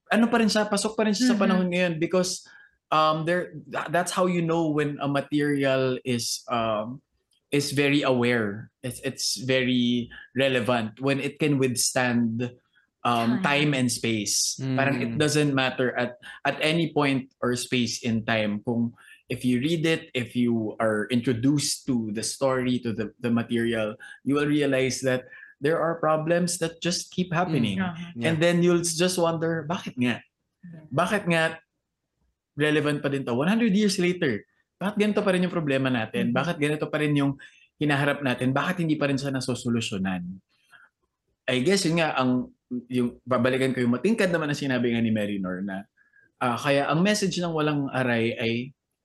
ano 0.09 0.25
pa 0.27 0.41
rin 0.41 0.49
siya, 0.49 0.65
pasok 0.65 0.97
pa 0.97 1.05
rin 1.05 1.13
siya 1.13 1.33
sa 1.33 1.37
Mhm. 1.37 1.41
panahon 1.41 1.67
ngayon 1.69 1.93
because 2.01 2.41
um, 2.89 3.23
there, 3.25 3.53
tha- 3.69 3.89
that's 3.93 4.09
how 4.11 4.25
you 4.25 4.41
know 4.41 4.73
when 4.73 4.97
a 5.01 5.07
material 5.07 5.97
is 6.01 6.41
um, 6.49 7.01
is 7.53 7.71
very 7.73 8.01
aware. 8.01 8.69
It's, 8.81 9.01
it's 9.05 9.37
very 9.41 10.09
relevant 10.37 10.97
when 11.01 11.17
it 11.21 11.37
can 11.37 11.57
withstand 11.57 12.49
um, 13.05 13.41
Time. 13.41 13.73
and 13.73 13.89
space. 13.89 14.57
Parang 14.59 15.01
it 15.01 15.11
Mm. 15.15 15.21
doesn't 15.21 15.53
matter 15.55 15.93
at 15.95 16.17
at 16.45 16.57
any 16.59 16.91
point 16.93 17.31
or 17.41 17.55
space 17.55 18.01
in 18.03 18.25
time 18.25 18.59
kung 18.65 18.91
if 19.29 19.45
you 19.45 19.61
read 19.61 19.85
it, 19.85 20.09
if 20.17 20.33
you 20.35 20.73
are 20.81 21.05
introduced 21.13 21.85
to 21.85 22.09
the 22.17 22.25
story, 22.25 22.81
to 22.81 22.91
the, 22.91 23.13
the 23.21 23.29
material, 23.29 23.93
you 24.25 24.33
will 24.33 24.49
realize 24.49 25.05
that 25.05 25.29
there 25.59 25.79
are 25.79 25.99
problems 25.99 26.57
that 26.57 26.79
just 26.79 27.11
keep 27.11 27.31
happening. 27.31 27.79
Uh-huh. 27.83 27.95
Yeah. 28.15 28.31
And 28.31 28.35
then 28.39 28.63
you'll 28.63 28.83
just 28.83 29.19
wonder, 29.19 29.67
bakit 29.67 29.95
nga? 29.99 30.23
Bakit 30.91 31.27
nga 31.27 31.59
relevant 32.55 32.99
pa 32.99 33.07
din 33.11 33.23
to? 33.23 33.35
100 33.35 33.71
years 33.71 33.99
later, 33.99 34.43
bakit 34.79 34.95
ganito 34.99 35.19
pa 35.23 35.35
rin 35.35 35.43
yung 35.43 35.51
problema 35.53 35.91
natin? 35.91 36.31
Mhm. 36.31 36.35
Bakit 36.35 36.55
ganito 36.59 36.85
pa 36.87 36.97
rin 37.03 37.11
yung 37.15 37.35
hinaharap 37.79 38.23
natin? 38.23 38.51
Bakit 38.51 38.83
hindi 38.83 38.95
pa 38.95 39.07
rin 39.11 39.19
siya 39.19 39.31
nasosolusyonan? 39.31 40.23
I 41.49 41.59
guess 41.63 41.83
yun 41.83 41.99
nga, 41.99 42.15
ang, 42.15 42.51
yung 42.87 43.17
babalikan 43.25 43.73
ko 43.73 43.81
yung 43.81 43.95
matingkad 43.95 44.29
naman 44.29 44.51
na 44.51 44.57
sinabi 44.57 44.93
nga 44.93 45.01
ni 45.01 45.09
Marinor 45.09 45.65
na 45.65 45.83
ah, 46.39 46.55
kaya 46.55 46.87
ang 46.87 47.01
message 47.03 47.35
ng 47.41 47.51
walang 47.51 47.89
aray 47.91 48.31
ay 48.37 48.53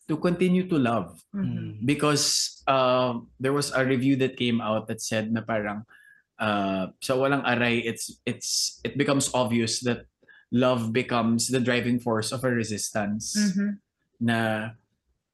to 0.05 0.21
continue 0.21 0.69
to 0.69 0.77
love 0.77 1.17
Mhm. 1.33 1.81
because 1.83 2.61
uh, 2.69 3.17
there 3.41 3.57
was 3.57 3.73
a 3.73 3.81
review 3.81 4.15
that 4.21 4.37
came 4.37 4.61
out 4.61 4.85
that 4.87 5.01
said 5.01 5.33
na 5.33 5.41
parang 5.41 5.83
uh, 6.39 6.91
sa 7.01 7.15
walang 7.15 7.43
aray 7.45 7.79
it's 7.81 8.19
it's 8.27 8.81
it 8.83 8.97
becomes 8.99 9.31
obvious 9.35 9.81
that 9.81 10.07
love 10.55 10.93
becomes 10.93 11.49
the 11.51 11.59
driving 11.61 11.99
force 11.99 12.31
of 12.31 12.43
a 12.45 12.51
resistance 12.51 13.35
Mhm. 13.35 13.79
na 14.23 14.39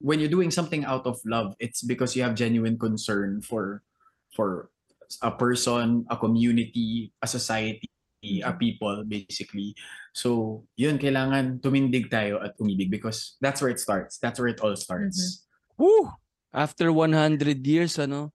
when 0.00 0.16
you're 0.20 0.32
doing 0.32 0.48
something 0.50 0.84
out 0.84 1.04
of 1.04 1.20
love 1.28 1.52
it's 1.60 1.84
because 1.84 2.16
you 2.16 2.24
have 2.24 2.32
genuine 2.36 2.80
concern 2.80 3.40
for 3.44 3.84
for 4.32 4.72
a 5.20 5.32
person 5.32 6.08
a 6.08 6.16
community 6.16 7.12
a 7.20 7.28
society 7.28 7.84
a 8.24 8.52
Mhm. 8.52 8.58
people 8.60 8.96
basically 9.04 9.72
so 10.12 10.60
yun 10.76 10.96
kailangan 11.00 11.60
tumindig 11.60 12.08
tayo 12.12 12.40
at 12.40 12.52
umibig 12.60 12.88
because 12.92 13.36
that's 13.40 13.60
where 13.60 13.72
it 13.72 13.80
starts 13.80 14.16
that's 14.20 14.36
where 14.40 14.48
it 14.52 14.60
all 14.60 14.76
starts 14.76 15.44
Woo! 15.80 16.12
After 16.52 16.90
100 16.92 17.62
years, 17.64 17.94
ano, 17.96 18.34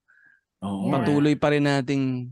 Oo. 0.64 0.88
Yeah. 0.90 1.04
patuloy 1.04 1.36
pa 1.38 1.52
rin 1.54 1.68
nating 1.70 2.32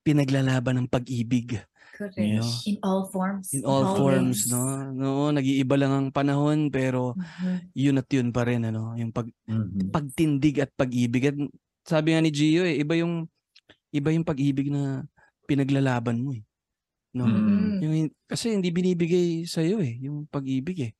pinaglalaban 0.00 0.80
ng 0.80 0.88
pag-ibig. 0.88 1.60
Correct. 1.92 2.16
Yes. 2.16 2.64
In 2.64 2.80
all 2.80 3.12
forms. 3.12 3.52
In 3.52 3.60
all 3.68 3.84
all 3.84 3.96
forms, 4.00 4.48
ways. 4.48 4.52
no? 4.52 4.88
No, 4.88 5.08
nag-iiba 5.28 5.76
lang 5.76 5.92
ang 5.92 6.08
panahon, 6.08 6.72
pero 6.72 7.12
Mhm. 7.12 7.56
yun 7.76 8.00
at 8.00 8.08
yun 8.08 8.28
pa 8.32 8.48
rin, 8.48 8.64
ano? 8.64 8.96
Yung 8.96 9.12
pag, 9.12 9.28
Mhm. 9.44 9.92
pagtindig 9.92 10.64
at 10.64 10.72
pag-ibig. 10.72 11.28
At 11.28 11.36
sabi 11.84 12.16
nga 12.16 12.24
ni 12.24 12.32
Gio, 12.32 12.64
eh, 12.64 12.80
iba 12.80 12.96
yung, 12.96 13.28
iba 13.92 14.08
yung 14.08 14.24
pag-ibig 14.24 14.72
na 14.72 15.04
pinaglalaban 15.44 16.24
mo, 16.24 16.32
eh. 16.32 16.40
No? 17.12 17.28
Mhm. 17.28 17.84
Yung, 17.84 17.94
kasi 18.24 18.54
hindi 18.56 18.72
binibigay 18.72 19.44
sa'yo, 19.44 19.84
eh, 19.84 20.00
yung 20.00 20.24
pag-ibig, 20.24 20.78
eh. 20.88 20.92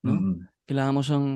No? 0.00 0.16
Mhm. 0.16 0.34
Kailangan 0.64 0.94
mo 0.96 1.02
siyang 1.04 1.28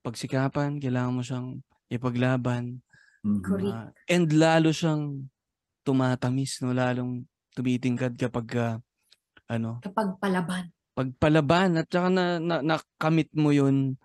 pagsikapan, 0.00 0.80
kailangan 0.80 1.12
mo 1.12 1.20
siyang 1.20 1.60
ipaglaban. 1.92 2.80
Mhm. 3.20 3.40
Correct. 3.44 3.68
Ah, 3.68 3.92
and 4.08 4.32
lalo 4.32 4.72
siyang 4.72 5.28
tumatamis, 5.84 6.60
no? 6.62 6.72
Lalong 6.74 7.24
tumitingkad 7.56 8.14
kapag 8.16 8.46
ah, 8.58 8.74
ano, 9.50 9.82
Kapag 9.82 10.16
palaban. 10.22 10.70
pagpalaban 10.94 11.80
at 11.80 11.86
saka 11.88 12.08
na, 12.12 12.36
na 12.42 12.60
nakamit 12.60 13.30
mo 13.32 13.50
yun 13.54 13.96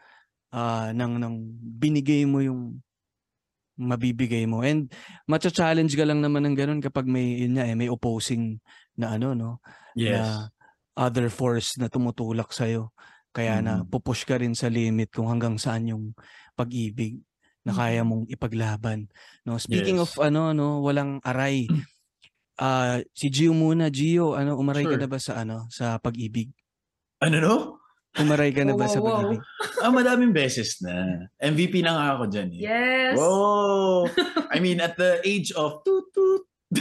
ah, 0.55 0.89
nang 0.95 1.19
nang 1.19 1.35
binigay 1.59 2.23
mo 2.23 2.39
yung 2.39 2.79
mabibigay 3.75 4.47
mo. 4.47 4.63
And 4.63 4.87
matcha-challenge 5.27 5.99
ka 5.99 6.07
lang 6.07 6.23
naman 6.23 6.47
ng 6.47 6.55
ganun 6.55 6.79
kapag 6.79 7.03
may 7.11 7.43
yun 7.43 7.59
nga, 7.59 7.67
eh, 7.67 7.75
may 7.75 7.91
opposing 7.91 8.63
na 8.95 9.19
ano 9.19 9.35
no, 9.35 9.59
Yes. 9.95 10.15
na 10.15 10.51
other 10.95 11.27
force 11.27 11.75
na 11.75 11.91
tumutulak 11.91 12.55
sa 12.55 12.67
Kaya 13.35 13.59
na 13.59 13.83
Mm. 13.83 13.91
pupush 13.91 14.23
ka 14.23 14.39
rin 14.39 14.55
sa 14.55 14.71
limit 14.71 15.11
kung 15.11 15.27
hanggang 15.27 15.59
saan 15.59 15.91
yung 15.91 16.15
pag-ibig 16.55 17.19
na 17.65 17.73
kaya 17.73 18.05
mong 18.05 18.29
ipaglaban. 18.29 19.09
No, 19.41 19.57
speaking 19.57 19.97
of 19.97 20.13
Yes. 20.13 20.21
ano 20.21 20.53
no, 20.53 20.85
walang 20.85 21.17
aray. 21.25 21.65
Ah, 22.55 23.03
si 23.11 23.27
Gio 23.27 23.51
muna, 23.51 23.91
Gio, 23.91 24.37
ano 24.37 24.55
umaray 24.55 24.87
ka 24.87 24.95
Sure. 24.95 25.01
na 25.03 25.09
ba 25.09 25.19
sa 25.19 25.33
ano, 25.43 25.65
sa 25.67 25.97
pag-ibig? 25.99 26.53
Ano 27.19 27.37
no? 27.43 27.55
Umaray 28.15 28.55
ka 28.55 28.63
na 28.63 28.79
ba 28.79 28.87
Wow, 28.87 28.93
sa 28.93 28.99
wow, 29.01 29.03
wow. 29.03 29.15
pag-ibig? 29.27 29.41
Ah, 29.83 29.91
madaming 29.91 30.31
beses 30.31 30.79
na. 30.79 31.25
MVP 31.41 31.83
na 31.83 31.91
nga 31.99 32.05
ako 32.15 32.23
dyan 32.31 32.49
eh. 32.55 32.61
Yes. 32.63 33.13
Whoa! 33.19 34.07
I 34.55 34.63
mean, 34.63 34.79
at 34.79 34.95
the 34.95 35.19
age 35.27 35.51
of 35.51 35.83
toot 35.83 36.07
toot. 36.15 36.47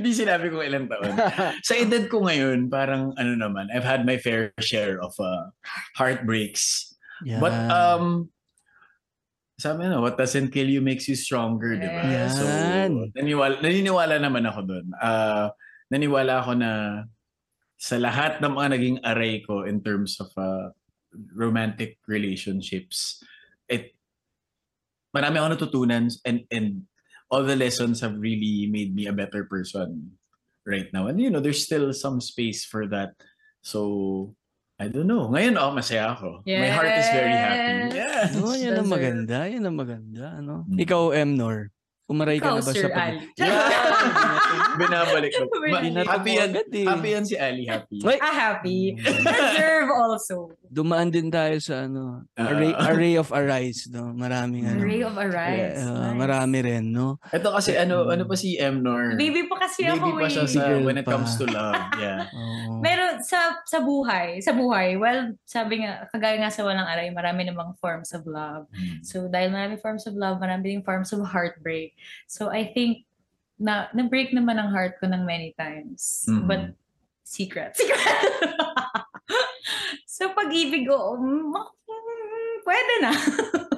Hindi 0.00 0.16
sinabi 0.16 0.48
ko 0.48 0.64
ilang 0.64 0.88
taon. 0.88 1.12
Sa 1.60 1.76
edad 1.76 2.08
ko 2.08 2.24
ngayon, 2.24 2.68
parang 2.72 3.12
ano 3.16 3.32
naman, 3.36 3.68
I've 3.74 3.84
had 3.86 4.08
my 4.08 4.16
fair 4.16 4.52
share 4.60 4.96
of 5.02 5.12
uh, 5.20 5.52
heartbreaks. 5.94 6.94
But 7.20 7.52
Yan. 7.52 7.68
um 7.72 8.04
sabi 9.56 9.88
na, 9.88 10.00
what 10.00 10.20
doesn't 10.20 10.52
kill 10.52 10.68
you 10.68 10.84
makes 10.84 11.08
you 11.08 11.16
stronger, 11.16 11.80
di 11.80 11.88
ba? 11.88 12.02
Yan. 12.04 12.28
So, 12.28 12.44
naniwala, 13.16 13.56
naniniwala 13.64 14.20
naman 14.20 14.44
ako 14.44 14.60
doon. 14.68 14.86
Uh, 15.00 15.48
naniwala 15.88 16.44
ako 16.44 16.52
na 16.60 16.70
sa 17.80 17.96
lahat 17.96 18.40
ng 18.40 18.52
mga 18.52 18.68
naging 18.72 18.98
aray 19.04 19.40
ko 19.40 19.64
in 19.64 19.80
terms 19.80 20.20
of 20.20 20.28
uh, 20.36 20.72
romantic 21.32 22.00
relationships, 22.04 23.24
it 23.68 23.96
marami 25.16 25.40
ako 25.40 25.48
natutunan 25.56 26.12
and 26.28 26.44
and 26.52 26.84
all 27.32 27.44
the 27.44 27.56
lessons 27.56 28.04
have 28.04 28.16
really 28.20 28.68
made 28.68 28.92
me 28.92 29.08
a 29.08 29.16
better 29.16 29.44
person 29.48 30.16
right 30.68 30.92
now. 30.92 31.08
And 31.08 31.20
you 31.20 31.32
know, 31.32 31.40
there's 31.40 31.64
still 31.64 31.92
some 31.96 32.20
space 32.20 32.64
for 32.64 32.84
that. 32.92 33.16
So, 33.64 34.36
I 34.76 34.92
don't 34.92 35.08
know. 35.08 35.32
Ngayon, 35.32 35.56
oh, 35.56 35.72
masaya 35.72 36.12
ako. 36.12 36.44
My 36.44 36.68
heart 36.68 36.92
is 37.00 37.08
very 37.08 37.32
happy. 37.32 37.96
Yes. 37.96 38.36
Yeah. 38.36 38.40
No, 38.44 38.52
yan 38.52 38.76
ang 38.76 38.90
maganda. 38.92 39.48
Yan 39.48 39.64
ang 39.64 39.76
maganda. 39.80 40.36
Ano? 40.36 40.68
Mm. 40.68 40.76
Ikaw, 40.84 41.02
Emnor, 41.16 41.72
umaray 42.06 42.38
ka 42.38 42.48
Ikaw, 42.48 42.54
na 42.54 42.62
ba 42.62 42.72
Sir 42.72 42.82
sa 42.82 42.90
pag... 42.90 43.08
Ali. 43.08 43.18
Binabalik 44.78 45.30
ko. 45.32 45.44
Happy 46.06 46.32
yan, 46.34 46.50
agad 46.52 46.68
eh. 46.70 46.84
happy 46.84 47.08
yan 47.10 47.24
si 47.24 47.34
Ali, 47.34 47.64
happy. 47.64 47.98
Wait, 48.00 48.20
Ah, 48.20 48.30
happy. 48.32 48.94
Deserve 49.24 49.90
also. 49.90 50.52
dumaan 50.66 51.08
din 51.08 51.28
tayo 51.28 51.56
sa 51.58 51.86
ano, 51.86 52.26
Ah. 52.34 52.46
array, 52.46 52.72
array 52.74 53.14
of 53.14 53.30
arise, 53.30 53.88
no? 53.88 54.12
Maraming 54.12 54.66
ano. 54.66 54.78
Ray 54.78 55.00
of 55.00 55.16
Arise. 55.16 55.78
uh, 55.78 56.12
Nice. 56.12 56.16
Marami 56.16 56.58
rin, 56.60 56.84
no? 56.86 57.16
Ito 57.26 57.48
kasi 57.50 57.74
ano, 57.74 58.06
ano 58.06 58.22
pa 58.22 58.34
si 58.34 58.54
Emnor? 58.54 59.16
Baby 59.16 59.46
pa 59.46 59.56
kasi 59.60 59.86
Baby 59.86 59.96
ako 59.96 60.06
pa 60.16 60.28
siya 60.28 60.44
eh. 60.44 60.50
sa 60.50 60.60
Girl 60.66 60.82
when 60.84 60.96
it 60.96 61.04
pa. 61.04 61.12
comes 61.12 61.34
to 61.34 61.46
love. 61.46 61.74
Yeah. 61.96 62.28
Oo. 62.36 62.82
Pero 62.82 63.02
sa 63.22 63.56
sa 63.64 63.78
buhay, 63.80 64.38
sa 64.38 64.52
buhay, 64.52 64.94
well, 64.94 65.32
sabi 65.42 65.80
nga, 65.80 66.04
kagaya 66.08 66.36
nga 66.38 66.52
sa 66.52 66.62
walang 66.62 66.84
aray, 66.84 67.08
marami 67.08 67.42
namang 67.42 67.72
forms 67.76 68.12
of 68.12 68.22
love. 68.24 68.68
So 69.02 69.26
dahil 69.26 69.48
marami 69.48 69.76
forms 69.76 70.04
of 70.04 70.14
love, 70.14 70.36
marami 70.36 70.62
ding 70.68 70.84
forms 70.84 71.10
of 71.10 71.24
heartbreak. 71.24 71.95
So 72.26 72.48
I 72.50 72.70
think 72.70 73.06
na 73.56 73.88
na-break 73.96 74.36
naman 74.36 74.60
ang 74.60 74.68
heart 74.68 75.00
ko 75.00 75.08
ng 75.08 75.24
many 75.24 75.56
times. 75.56 76.28
Mhm. 76.28 76.44
But 76.44 76.62
secret. 77.24 77.72
Secret. 77.80 78.04
sa 80.06 80.32
pag-ibig 80.32 80.88
ko, 80.88 81.18
mm, 81.18 81.52
mm, 81.52 82.54
pwede 82.64 82.94
na. 83.04 83.12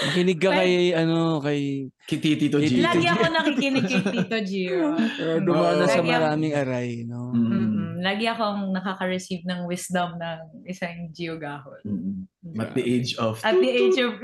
Makinig 0.00 0.40
ka 0.40 0.50
kay, 0.56 0.96
ano, 0.96 1.38
kay... 1.44 1.86
Kiti 2.08 2.34
Tito 2.34 2.58
G. 2.58 2.80
Tito 2.80 2.88
Lagi 2.88 3.06
ako 3.06 3.24
nakikinig 3.36 3.84
kay 3.84 4.02
Tito 4.02 4.38
Gio. 4.42 4.96
Uh, 4.96 5.38
dumaan 5.44 5.76
na 5.78 5.86
sa 5.86 6.00
maraming 6.00 6.56
aray, 6.56 7.04
no? 7.04 7.30
Mm. 7.30 7.79
Lagi 8.00 8.24
akong 8.26 8.72
nakaka-receive 8.72 9.44
ng 9.44 9.68
wisdom 9.68 10.16
ng 10.16 10.64
isang 10.64 11.12
Gio 11.12 11.36
Gahon. 11.36 11.80
Mm. 11.84 12.56
At 12.56 12.72
the 12.72 12.84
age 12.84 13.12
of... 13.20 13.36
At 13.44 13.56
the 13.60 13.70
age 13.70 13.98
of... 14.00 14.16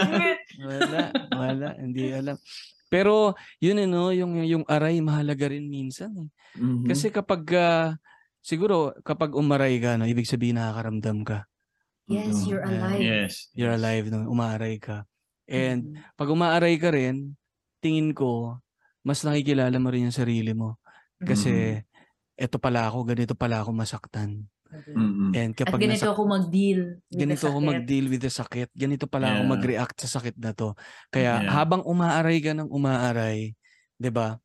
Wala, 0.66 1.00
wala, 1.34 1.68
hindi 1.76 2.14
alam. 2.14 2.38
Pero, 2.86 3.34
yun 3.58 3.82
eh, 3.82 3.88
no, 3.90 4.14
yung, 4.14 4.40
yung 4.46 4.64
aray, 4.70 5.02
mahalaga 5.02 5.50
rin 5.50 5.66
minsan. 5.66 6.14
Eh. 6.16 6.28
Mhm. 6.56 6.86
Kasi 6.86 7.10
kapag, 7.10 7.42
ah, 7.58 7.98
siguro, 8.40 8.94
kapag 9.02 9.34
umaray 9.34 9.76
ka, 9.82 9.98
no, 9.98 10.06
ibig 10.06 10.30
sabihin 10.30 10.56
nakakaramdam 10.56 11.26
ka. 11.26 11.38
yes, 12.06 12.46
you're 12.46 12.62
Yeah. 12.62 12.70
alive. 12.70 13.02
Yes. 13.02 13.32
You're 13.50 13.74
alive, 13.74 14.06
no, 14.14 14.30
umaaray 14.30 14.78
ka. 14.78 15.02
And, 15.50 15.98
Mm. 15.98 16.14
pag 16.14 16.30
umaaray 16.30 16.78
ka 16.78 16.94
rin, 16.94 17.34
tingin 17.82 18.14
ko, 18.14 18.62
mas 19.02 19.26
nakikilala 19.26 19.74
mo 19.82 19.90
rin 19.90 20.06
yung 20.06 20.14
sarili 20.14 20.54
mo. 20.54 20.78
Kasi, 21.18 21.82
eto 22.36 22.56
pala 22.56 22.86
ako, 22.86 23.04
ganito 23.04 23.32
pala 23.32 23.60
ako 23.60 23.72
masaktan. 23.72 24.44
Mm-mm. 24.66 25.30
And 25.32 25.54
At 25.54 25.58
kapag 25.58 25.78
ganito 25.80 26.04
nasak- 26.04 26.12
ako 26.12 26.22
mag-deal. 26.26 26.80
with 26.98 27.08
the 27.08 27.16
ganito 27.16 27.44
ako 27.46 27.58
mag-deal 27.62 28.06
with 28.06 28.20
the 28.20 28.28
sakit. 28.28 28.68
Ganito 28.72 29.06
pala 29.06 29.26
ako 29.30 29.40
Yeah. 29.40 29.50
mag-react 29.50 29.96
sa 29.96 30.08
sakit 30.12 30.36
na 30.36 30.52
to. 30.52 30.74
Kaya 31.08 31.40
Yeah. 31.40 31.50
habang 31.50 31.80
umaaray 31.82 32.38
ka 32.40 32.52
ng 32.52 32.68
umaaray, 32.68 33.54
'di 33.96 34.10
ba? 34.10 34.36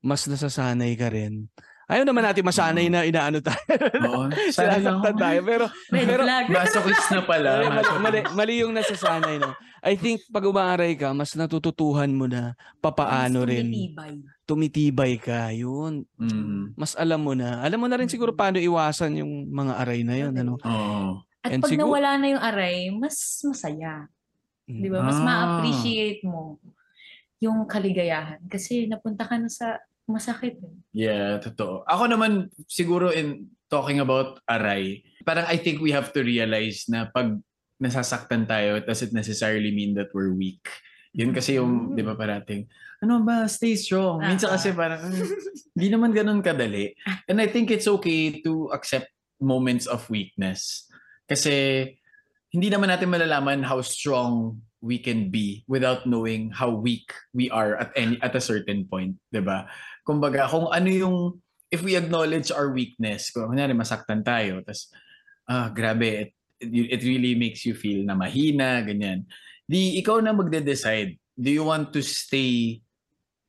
Mas 0.00 0.24
nasasanay 0.24 0.94
ka 0.94 1.10
rin. 1.10 1.50
Ayaw 1.86 2.02
naman 2.02 2.22
natin 2.22 2.42
masanay 2.42 2.86
na 2.86 3.02
inaano 3.02 3.38
tayo. 3.38 3.62
Oo. 4.06 4.26
Sinasaktan 4.50 5.06
ako. 5.06 5.22
tayo. 5.22 5.38
Pero, 5.44 5.64
pero. 5.86 6.22
Masochist 6.48 7.10
na 7.14 7.22
pala. 7.22 7.50
mali, 7.62 7.90
mali, 8.00 8.20
mali, 8.34 8.54
yung 8.58 8.74
nasasanay. 8.74 9.38
No? 9.38 9.54
I 9.82 9.94
think 9.94 10.18
pag 10.26 10.42
umaaray 10.42 10.94
ka, 10.94 11.10
mas 11.10 11.34
natututuhan 11.34 12.10
mo 12.10 12.26
na 12.26 12.54
papaano 12.82 13.42
Mas 13.42 13.50
rin. 13.50 13.66
tumitibay. 13.66 14.14
Tumitibay 14.46 15.18
ka. 15.18 15.50
Yun. 15.50 16.06
Mm. 16.16 16.78
Mas 16.78 16.94
alam 16.94 17.18
mo 17.18 17.34
na. 17.34 17.60
Alam 17.60 17.82
mo 17.82 17.86
na 17.90 17.98
rin 17.98 18.06
siguro 18.06 18.30
paano 18.30 18.56
iwasan 18.56 19.18
yung 19.18 19.50
mga 19.50 19.72
aray 19.76 20.06
na 20.06 20.14
yun. 20.16 20.32
Ano? 20.32 20.54
Oo. 20.56 21.26
At 21.42 21.50
And 21.50 21.60
pag 21.60 21.70
siguro- 21.74 21.90
nawala 21.90 22.14
na 22.14 22.26
yung 22.30 22.42
aray, 22.42 22.88
mas 22.90 23.18
masaya. 23.42 24.06
Di 24.62 24.86
ba? 24.86 25.02
Mas 25.02 25.18
Ah. 25.18 25.26
ma-appreciate 25.26 26.22
mo 26.22 26.62
yung 27.38 27.66
kaligayahan. 27.66 28.38
Kasi 28.46 28.86
napunta 28.86 29.26
ka 29.26 29.34
na 29.34 29.50
sa 29.50 29.82
masakit. 30.06 30.54
eh. 30.62 30.74
Yeah, 30.94 31.42
totoo. 31.42 31.82
Ako 31.82 32.06
naman, 32.06 32.46
siguro 32.66 33.10
in 33.10 33.50
talking 33.66 33.98
about 33.98 34.38
aray, 34.46 35.02
parang 35.22 35.42
I 35.44 35.58
think 35.58 35.82
we 35.82 35.90
have 35.90 36.14
to 36.14 36.22
realize 36.22 36.86
na 36.86 37.10
pag 37.10 37.34
nasasaktan 37.76 38.46
tayo, 38.46 38.78
it 38.78 38.86
doesn't 38.86 39.10
necessarily 39.10 39.68
mean 39.68 39.92
that 39.92 40.14
we're 40.14 40.30
weak. 40.30 40.62
Yun 41.16 41.32
kasi 41.32 41.56
yung, 41.56 41.90
Mm. 41.90 41.96
di 41.96 42.02
ba 42.04 42.12
parating, 42.12 42.68
ano 43.00 43.24
ba, 43.24 43.48
stay 43.48 43.72
strong. 43.72 44.20
Minsan 44.20 44.52
Ah, 44.52 44.60
kasi 44.60 44.68
ah. 44.70 44.76
parang, 44.76 45.00
hindi 45.72 45.88
naman 45.88 46.12
ganun 46.12 46.44
kadali. 46.44 46.92
And 47.28 47.40
I 47.40 47.48
think 47.48 47.72
it's 47.72 47.88
okay 47.88 48.44
to 48.44 48.68
accept 48.76 49.08
moments 49.40 49.88
of 49.88 50.04
weakness. 50.12 50.84
Kasi, 51.24 51.88
hindi 52.52 52.68
naman 52.68 52.92
natin 52.92 53.08
malalaman 53.08 53.64
how 53.64 53.80
strong 53.80 54.60
we 54.84 55.00
can 55.00 55.32
be 55.32 55.64
without 55.66 56.04
knowing 56.06 56.52
how 56.52 56.68
weak 56.70 57.08
we 57.32 57.48
are 57.50 57.74
at 57.80 57.90
any 57.96 58.20
at 58.22 58.36
a 58.36 58.40
certain 58.44 58.86
point, 58.86 59.16
'di 59.34 59.42
ba? 59.42 59.66
Kumbaga, 60.06 60.46
kung 60.46 60.68
ano 60.70 60.86
yung 60.88 61.16
if 61.74 61.82
we 61.82 61.98
acknowledge 61.98 62.54
our 62.54 62.70
weakness, 62.70 63.34
kung 63.34 63.50
kunyari 63.50 63.74
masaktan 63.74 64.22
tayo, 64.22 64.62
tas 64.62 64.86
ah 65.50 65.72
grabe, 65.74 66.30
it, 66.30 66.30
it 66.62 67.02
really 67.02 67.34
makes 67.34 67.66
you 67.66 67.74
feel 67.74 68.06
na 68.06 68.14
mahina, 68.14 68.84
ganyan. 68.86 69.26
Di 69.66 69.98
ikaw 69.98 70.22
na 70.22 70.30
magde-decide, 70.30 71.18
do 71.34 71.50
you 71.50 71.66
want 71.66 71.90
to 71.90 72.00
stay 72.00 72.78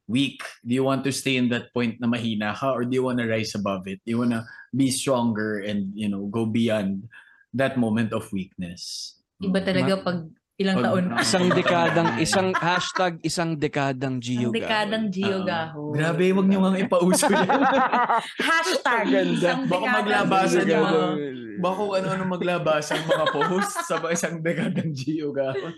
weak? 0.09 0.41
Do 0.65 0.73
you 0.73 0.83
want 0.83 1.05
to 1.05 1.13
stay 1.13 1.37
in 1.37 1.47
that 1.53 1.69
point 1.71 2.01
na 2.01 2.09
mahina 2.09 2.57
ka 2.57 2.73
or 2.73 2.89
do 2.89 2.93
you 2.97 3.05
want 3.05 3.21
to 3.21 3.29
rise 3.29 3.53
above 3.53 3.85
it? 3.85 4.01
Do 4.01 4.17
you 4.17 4.19
want 4.25 4.33
to 4.33 4.41
be 4.73 4.89
stronger 4.89 5.61
and, 5.61 5.93
you 5.93 6.09
know, 6.09 6.25
go 6.27 6.49
beyond 6.49 7.05
that 7.53 7.77
moment 7.77 8.11
of 8.17 8.25
weakness? 8.33 9.13
Iba 9.37 9.61
talaga 9.61 10.01
pag 10.01 10.25
ilang 10.57 10.77
taon 10.81 11.03
na. 11.07 11.21
Isang 11.21 11.45
dekadang, 11.47 12.09
isang 12.17 12.49
hashtag, 12.51 13.13
isang 13.21 13.53
dekadang 13.53 14.17
Gio. 14.17 14.49
Ang 14.49 14.57
dekadang 14.57 15.05
Gio. 15.07 15.45
Gaho. 15.45 15.93
Grabe, 15.93 16.33
wag 16.33 16.47
niyo 16.47 16.59
nga 16.59 16.71
ipauso 16.75 17.29
yan. 17.29 17.45
Hashtag. 18.49 19.05
Ganda. 19.05 19.37
isang 19.53 19.61
Baka 19.63 19.77
dekadang 19.79 19.95
maglabasan 19.95 20.59
Gio 20.59 20.67
yung 20.67 20.81
Gaho. 20.83 20.97
mga- 21.13 21.45
Baka 21.57 21.73
kung 21.75 21.93
ano-ano 21.95 22.23
maglabas 22.27 22.85
ang 22.87 23.03
mga 23.03 23.25
posts 23.31 23.77
sa 23.83 23.95
isang 24.07 24.35
dekadang 24.39 24.91
Gio 24.93 25.29
Gahon. 25.31 25.73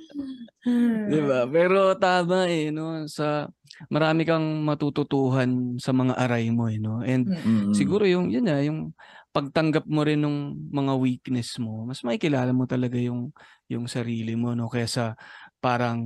Di 1.08 1.20
ba? 1.22 1.44
Pero 1.46 1.96
tama 1.96 2.48
eh, 2.48 2.68
no? 2.68 3.04
Sa, 3.06 3.48
marami 3.88 4.24
kang 4.24 4.60
matututuhan 4.62 5.76
sa 5.76 5.92
mga 5.92 6.20
aray 6.20 6.52
mo 6.52 6.68
eh, 6.68 6.76
no? 6.76 7.00
And 7.00 7.32
Mm. 7.32 7.72
siguro 7.72 8.04
yung, 8.04 8.28
yun 8.28 8.44
na, 8.44 8.60
yung 8.60 8.92
pagtanggap 9.40 9.88
mo 9.88 10.04
rin 10.04 10.20
ng 10.20 10.68
mga 10.76 10.94
weakness 11.00 11.56
mo, 11.64 11.88
mas 11.88 12.04
makikilala 12.04 12.52
mo 12.52 12.68
talaga 12.68 13.00
yung, 13.00 13.32
yung 13.72 13.88
sarili 13.88 14.36
mo, 14.36 14.52
no? 14.52 14.68
Kaysa 14.68 15.16
parang, 15.64 16.04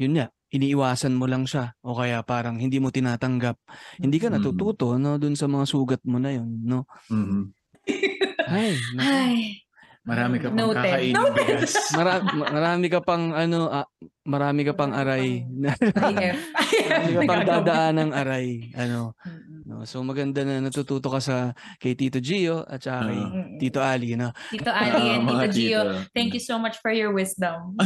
yun 0.00 0.12
nga, 0.16 0.32
iniiwasan 0.54 1.12
mo 1.12 1.28
lang 1.28 1.44
siya 1.44 1.76
o 1.84 1.92
kaya 1.98 2.24
parang 2.24 2.56
hindi 2.56 2.80
mo 2.80 2.88
tinatanggap. 2.88 3.60
Hindi 4.00 4.16
ka 4.16 4.32
Mm. 4.32 4.34
natututo, 4.40 4.96
no? 4.96 5.20
Dun 5.20 5.36
sa 5.36 5.44
mga 5.50 5.66
sugat 5.68 6.02
mo 6.08 6.16
na 6.16 6.32
yun, 6.32 6.48
no? 6.64 6.88
Mm. 7.12 7.52
Ay, 8.46 8.86
naku. 8.94 9.10
Ay. 9.10 9.65
Marami 10.06 10.38
ka 10.38 10.54
pang 10.54 10.58
Noted. 10.70 10.78
kakainin 10.86 11.14
Noted. 11.18 11.58
Mara- 11.98 12.22
ma- 12.22 12.50
marami 12.54 12.86
ka 12.86 13.00
pang 13.02 13.24
ano, 13.34 13.58
ah, 13.66 13.86
marami 14.22 14.62
ka 14.62 14.72
pang 14.72 14.94
aray. 14.94 15.42
Marami 16.86 17.10
ka 17.10 17.20
pang 17.26 17.42
dadaan 17.42 17.94
ng 17.98 18.10
aray. 18.14 18.70
Ano, 18.78 19.18
no? 19.66 19.82
So 19.82 20.06
maganda 20.06 20.46
na 20.46 20.62
natututo 20.62 21.10
ka 21.10 21.18
sa 21.18 21.50
kay 21.76 21.98
Tito 21.98 22.22
Gio 22.22 22.62
at 22.62 22.78
saka 22.78 23.10
kay 23.10 23.18
Oo. 23.18 23.26
Mm-mm. 23.34 23.58
Tito 23.58 23.82
Ali, 23.82 24.14
no? 24.14 24.30
Tito 24.46 24.70
Ali 24.70 25.02
and 25.10 25.26
Ah, 25.26 25.30
mga 25.34 25.44
Tito 25.50 25.58
Gio, 25.58 25.80
thank 26.14 26.30
you 26.30 26.42
so 26.42 26.54
much 26.54 26.78
for 26.78 26.94
your 26.94 27.10
wisdom. 27.10 27.74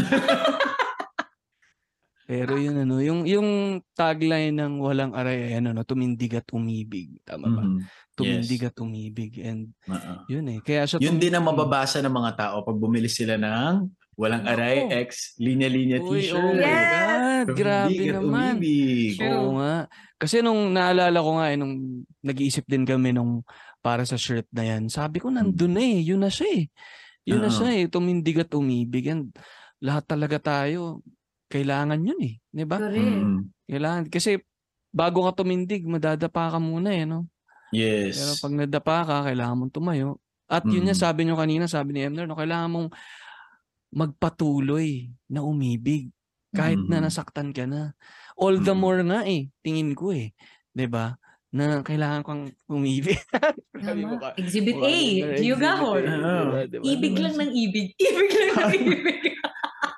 Pero 2.30 2.54
yun 2.54 2.78
ano, 2.78 3.02
yung 3.02 3.26
yung 3.26 3.48
tagline 3.90 4.54
ng 4.54 4.78
walang 4.78 5.11
aray 5.18 5.50
ay 5.50 5.59
ano 5.59 5.74
no, 5.74 5.83
tumindig 5.83 6.38
at 6.38 6.46
umibig. 6.54 7.18
Tama 7.26 7.50
ba? 7.50 7.64
Mhm. 7.66 7.80
Tumindig 8.20 8.61
Yes. 8.61 8.68
at 8.68 8.76
umibig 8.78 9.33
and 9.40 9.72
Oo. 9.85 10.12
yun 10.26 10.46
eh. 10.46 10.59
Kaya 10.61 10.85
siya 10.85 10.98
Yun 11.00 11.16
din 11.16 11.33
ang 11.33 11.44
mababasa 11.44 11.98
ng 11.98 12.12
mga 12.12 12.33
tao 12.37 12.56
pag 12.61 12.76
bumili 12.76 13.09
sila 13.09 13.35
ng 13.35 13.88
walang 14.14 14.44
aray 14.44 14.85
Oo. 14.85 14.92
X 15.09 15.35
linya-linya 15.37 15.98
Uy, 15.98 16.20
t-shirt. 16.20 16.37
oh 16.37 16.52
my 16.52 16.61
Yes! 16.61 16.90
God, 17.40 17.46
grabe 17.52 18.02
naman. 18.04 18.54
umibig. 18.61 19.16
True. 19.16 19.33
Oo 19.33 19.50
nga. 19.56 19.74
Kasi 20.14 20.37
nung 20.40 20.70
naalala 20.70 21.18
ko 21.18 21.30
nga 21.37 21.46
eh, 21.48 21.56
nung 21.56 21.74
nag-iisip 22.20 22.68
din 22.68 22.85
kami 22.85 23.11
nung 23.11 23.40
para 23.80 24.04
sa 24.04 24.20
shirt 24.20 24.44
na 24.52 24.62
yan, 24.62 24.87
sabi 24.87 25.18
ko 25.18 25.33
nandun 25.33 25.72
na 25.72 25.80
eh, 25.80 26.04
yun 26.04 26.20
na 26.20 26.28
siya 26.28 26.48
eh. 26.52 26.64
Yun 27.24 27.40
na 27.40 27.48
Oo. 27.48 27.56
siya 27.56 27.68
eh, 27.74 27.88
tumindig 27.88 28.37
at 28.38 28.52
umibig. 28.52 29.09
And 29.09 29.33
lahat 29.80 30.04
talaga 30.04 30.37
tayo, 30.37 31.00
kailangan 31.48 31.96
yun 31.98 32.20
eh. 32.20 32.35
Di 32.44 32.68
ba? 32.68 32.76
Correct. 32.76 33.00
Mhm. 33.00 33.40
Kailangan. 33.66 34.02
Kasi 34.12 34.37
bago 34.92 35.24
ka 35.24 35.40
tumindig, 35.40 35.88
madadapa 35.88 36.52
ka 36.52 36.59
muna 36.61 36.92
eh, 36.92 37.09
no? 37.09 37.24
Yes. 37.70 38.18
Pero 38.18 38.33
pag 38.42 38.54
nadapa 38.54 38.96
ka, 39.06 39.16
kailangan 39.30 39.56
mong 39.56 39.74
tumayo. 39.74 40.18
At 40.50 40.66
yun 40.66 40.83
nga, 40.83 40.94
Mm. 40.94 41.02
sabi 41.06 41.20
nyo 41.24 41.38
kanina, 41.38 41.64
sabi 41.70 41.94
ni 41.94 42.02
Emner, 42.02 42.26
no, 42.26 42.35
kailangan 42.35 42.70
mong 42.70 42.88
magpatuloy 43.90 45.11
na 45.30 45.42
umibig. 45.42 46.11
Kahit 46.50 46.83
na 46.90 46.98
Mhm. 46.98 47.04
nasaktan 47.06 47.54
ka 47.54 47.62
na. 47.66 47.94
All 48.35 48.59
the 48.59 48.74
Mm. 48.74 48.80
more 48.83 49.00
nga 49.06 49.22
eh, 49.22 49.46
tingin 49.62 49.94
ko 49.94 50.11
eh. 50.11 50.35
'Di 50.74 50.87
ba 50.90 51.14
Na 51.50 51.83
kailangan 51.83 52.22
kang 52.22 52.42
umibig. 52.70 53.18
Exhibit 54.38 54.78
A, 54.78 54.94
diba, 55.35 55.70
diba? 56.70 56.83
Ibig 56.94 57.14
lang 57.18 57.35
ng 57.35 57.50
ibig. 57.66 57.90
Ibig 57.98 58.30
lang 58.30 58.50
ng 58.54 58.70
ibig. 58.70 59.02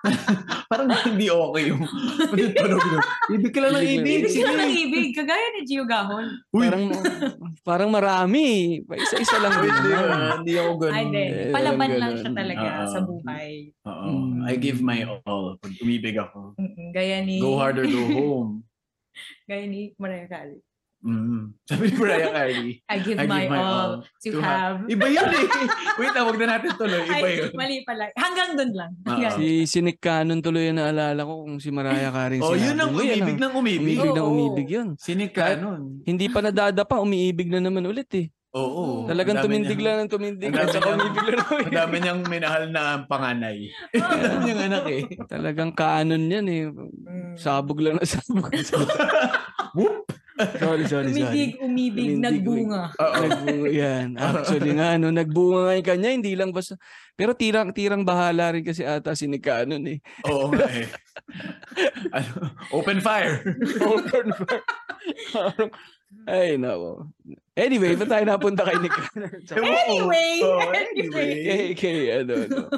Parang 0.71 0.89
hindi 1.07 1.31
okay 1.31 1.63
yung 1.71 1.83
tunog 2.59 2.83
yun. 2.83 3.03
Ibig 3.39 3.53
ka 3.55 3.61
lang 3.63 3.73
ng 3.73 3.83
Ibig 3.83 3.97
lang. 3.97 4.03
ibig. 4.03 4.19
Ibig 4.19 4.43
lang 4.43 4.57
ng 4.59 4.75
ibig. 4.75 5.09
Kagaya 5.15 5.47
ni 5.55 5.61
Gio 5.63 5.85
Gahon. 5.87 6.27
Uy, 6.51 6.67
Parang, 6.67 6.85
parang 7.63 7.91
marami. 7.91 8.45
Isa-isa 8.83 9.39
lang 9.39 9.63
Wait, 9.63 9.71
din 9.71 9.79
di 9.79 9.91
naman. 9.93 10.09
ba? 10.11 10.35
Hindi 10.43 10.53
ako 10.59 10.71
ganun. 10.77 10.95
Ay, 10.95 11.03
hindi. 11.07 11.25
Palaban 11.55 11.89
ganun. 11.89 12.01
lang 12.01 12.13
siya 12.19 12.31
talaga 12.35 12.67
Oo. 12.67 12.91
sa 12.91 13.01
buhay. 13.01 13.51
Oo. 13.85 14.07
Mm. 14.11 14.33
I 14.43 14.55
give 14.59 14.81
my 14.83 14.99
all. 15.23 15.55
Pag 15.63 15.73
umibig 15.79 16.17
ako. 16.19 16.59
Gaya 16.91 17.23
ni... 17.23 17.39
Go 17.39 17.57
hard 17.57 17.79
or 17.79 17.87
go 17.87 18.03
home. 18.03 18.51
Gaya 19.49 19.65
ni 19.69 19.95
Mariah 19.97 20.27
Carey. 20.27 20.59
Mm. 21.03 21.59
Sabi 21.69 21.91
ni 21.91 21.95
Mariah 21.99 22.31
Carey. 22.31 22.67
I 22.87 22.97
give, 23.03 23.19
I 23.19 23.27
give 23.27 23.35
my, 23.35 23.45
my 23.51 23.59
all, 23.59 23.67
all 23.67 23.93
to, 24.23 24.29
to 24.31 24.39
have... 24.39 24.87
Iba 24.87 25.07
yun 25.11 25.27
eh. 25.27 25.47
Wait 25.99 26.15
na, 26.15 26.23
wag 26.23 26.39
na 26.39 26.47
natin 26.55 26.71
tuloy. 26.79 27.03
Iba 27.03 27.27
Ay, 27.27 27.35
yun. 27.43 27.51
mali 27.59 27.77
pala. 27.83 28.07
Hanggang 28.15 28.51
dun 28.55 28.71
lang. 28.71 28.91
Yan. 29.19 29.35
Si 29.35 29.67
si 29.67 29.79
Nick 29.83 29.99
Cannon 29.99 30.39
tuloy 30.39 30.71
yung 30.71 30.79
naalala 30.79 31.27
ko 31.27 31.43
kung 31.43 31.59
si 31.59 31.75
Mariah 31.75 32.15
Carey 32.15 32.39
Oh, 32.39 32.55
yun 32.55 32.79
ang 32.79 32.95
umibig 32.95 33.35
ng 33.35 33.53
umibig. 33.53 33.99
Umibig 33.99 34.15
ng 34.15 34.23
Oo. 34.23 34.31
umibig 34.31 34.69
yun. 34.71 34.89
Kahit- 34.95 35.35
ka 35.35 35.59
nun. 35.59 36.07
Hindi 36.07 36.27
pa 36.31 36.39
nadadapa, 36.39 37.03
umiibig 37.03 37.51
na 37.51 37.59
naman 37.59 37.83
ulit 37.83 38.09
eh. 38.15 38.31
Oo. 38.53 39.09
Talagang 39.09 39.41
Ang 39.41 39.49
dami 39.49 39.49
tumindig 39.49 39.79
niyang- 39.81 39.97
lang 39.97 40.05
ng 40.05 40.13
tumindig 40.13 40.51
ang 40.53 40.55
at 40.55 40.61
dami 40.61 40.75
saka 40.77 40.85
niyang- 40.85 41.01
umibig 41.01 41.25
lang 41.25 41.41
ng 41.41 41.57
Ang 41.57 41.73
dami 41.73 41.97
niyang 41.99 42.21
minahal 42.29 42.65
na 42.69 42.83
panganay. 43.09 43.59
Ang 43.97 44.21
dami 44.23 44.39
niyang 44.45 44.63
anak 44.69 44.85
eh. 44.93 45.03
Talagang 45.25 45.73
kanon 45.73 46.25
yan 46.29 46.47
eh. 46.53 46.63
Mm. 46.69 47.33
Sabog 47.41 47.81
lang 47.81 47.97
na 47.97 48.05
sabog. 48.05 48.53
Sorry, 50.33 50.85
sorry, 50.89 51.13
sorry. 51.13 51.21
Umidig, 51.29 51.51
umibig, 51.61 52.09
Tumindig, 52.17 52.25
nagbunga. 52.25 52.83
Oo. 52.97 53.15
Nagbunga 53.21 53.69
yan. 53.69 54.09
Actually 54.17 54.73
nga, 54.75 54.97
no, 54.97 55.13
nagbunga 55.13 55.61
nga 55.63 55.75
yung 55.77 55.89
kanya, 55.89 56.09
hindi 56.11 56.33
lang 56.33 56.51
basta. 56.51 56.81
Pero 57.13 57.37
tirang, 57.37 57.71
tirang 57.71 58.01
bahala 58.03 58.57
rin 58.57 58.65
kasi 58.65 58.81
ata 58.83 59.13
si 59.13 59.29
Nick 59.29 59.45
Cannon 59.45 59.85
eh. 59.85 60.01
Oo 60.25 60.49
nga 60.49 60.65
eh. 60.67 60.89
Ano, 62.11 62.31
open 62.73 62.99
fire. 62.99 63.45
Open 63.85 64.27
fire. 64.33 64.65
Ay, 66.25 66.61
nako. 66.61 67.09
Anyway, 67.53 67.97
ba't 67.97 68.09
tayo 68.09 68.25
napunta 68.25 68.65
kay? 68.65 68.77
Sa- 69.45 69.57
Anyway, 69.61 70.41
Oo, 70.45 70.61
anyway. 70.71 71.31
kay, 71.41 71.65
kay, 71.73 71.99
ano, 72.21 72.35
no. 72.49 72.69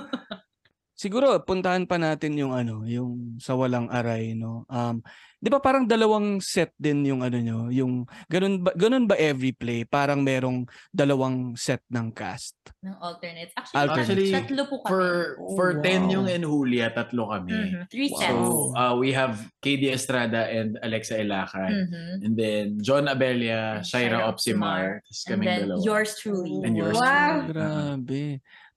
Siguro, 0.94 1.42
puntahan 1.42 1.90
pa 1.90 1.98
natin 1.98 2.38
yung 2.38 2.54
ano, 2.54 2.86
yung 2.86 3.36
sa 3.42 3.58
walang 3.58 3.90
aray, 3.90 4.38
no? 4.38 4.62
Um, 4.70 5.02
di 5.44 5.52
ba 5.52 5.60
parang 5.60 5.84
dalawang 5.84 6.40
set 6.40 6.72
din 6.74 7.04
yung 7.04 7.20
ano 7.20 7.36
nyo, 7.36 7.58
yung, 7.68 8.08
ganun 8.26 8.64
ba, 8.64 8.72
ganun 8.72 9.04
ba 9.04 9.12
every 9.14 9.52
play? 9.52 9.84
Parang 9.84 10.24
merong 10.24 10.64
dalawang 10.88 11.52
set 11.52 11.84
ng 11.86 12.08
cast. 12.10 12.56
Ng 12.80 12.96
alternates. 12.96 13.52
Actually, 13.52 13.76
Alternates. 13.76 14.08
Actually, 14.08 14.32
tatlo 14.32 14.62
po 14.64 14.76
kami. 14.80 14.88
For 14.88 15.04
Oh, 15.36 15.52
for 15.52 15.68
10 15.84 15.84
wow. 15.84 16.14
yung 16.16 16.26
and 16.26 16.44
Julia, 16.48 16.88
tatlo 16.88 17.28
kami. 17.28 17.52
Mhm. 17.52 17.82
Three 17.92 18.08
Wow. 18.08 18.16
sets. 18.16 18.32
So, 18.32 18.72
uh, 18.72 18.94
we 18.96 19.12
have 19.12 19.34
KD 19.60 19.92
Estrada 19.92 20.48
and 20.48 20.80
Alexa 20.80 21.20
Elacan. 21.20 21.68
Mhm. 21.68 22.08
And 22.24 22.32
then 22.34 22.64
John 22.80 23.04
Abelia, 23.04 23.84
Shaira 23.84 24.24
Opsimar. 24.24 25.04
Tapos 25.04 25.28
then 25.28 25.44
dalawa. 25.44 25.84
yours 25.84 26.16
truly. 26.16 26.64
And 26.64 26.72
yours 26.72 26.96
wow. 26.96 27.44
truly. 27.44 27.52
Grabe. 27.52 28.24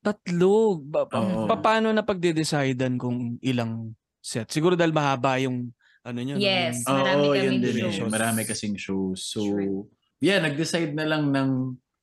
Tatlo. 0.04 0.84
Pa- 0.84 1.08
pa- 1.48 1.62
paano 1.62 1.92
na 1.92 2.04
pagde-decidean 2.04 3.00
kung 3.00 3.40
ilang 3.40 3.96
set? 4.20 4.52
Siguro 4.52 4.76
dahil 4.76 4.92
mahaba 4.92 5.40
yung 5.40 5.72
ano 6.08 6.20
no, 6.24 6.40
Yes. 6.40 6.82
yung- 6.82 6.96
Marami 6.96 7.26
kaming 7.28 7.44
yun 7.44 7.58
din 7.60 7.76
eh. 7.76 7.92
shows. 7.92 8.12
Marami 8.12 8.42
kasing 8.44 8.76
shows. 8.80 9.20
So, 9.28 9.40
True. 9.44 9.92
yeah, 10.24 10.40
nag-decide 10.40 10.96
na 10.96 11.04
lang 11.04 11.30
ng, 11.30 11.50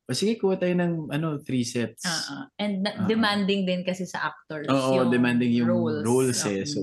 o 0.05 0.13
sige, 0.13 0.37
kuha 0.37 0.61
tayo 0.61 0.77
ng 0.77 1.09
ano, 1.09 1.41
three 1.41 1.65
sets. 1.65 2.05
Uh-uh. 2.05 2.53
And 2.61 2.85
na- 2.85 2.93
Ah. 2.95 3.09
demanding 3.09 3.65
din 3.65 3.81
kasi 3.81 4.05
sa 4.05 4.29
actors. 4.29 4.69
Oo, 4.69 5.09
demanding 5.09 5.51
yung 5.51 5.73
roles, 5.73 6.05
roles. 6.05 6.41
eh. 6.45 6.61
Oo. 6.61 6.69
So, 6.69 6.79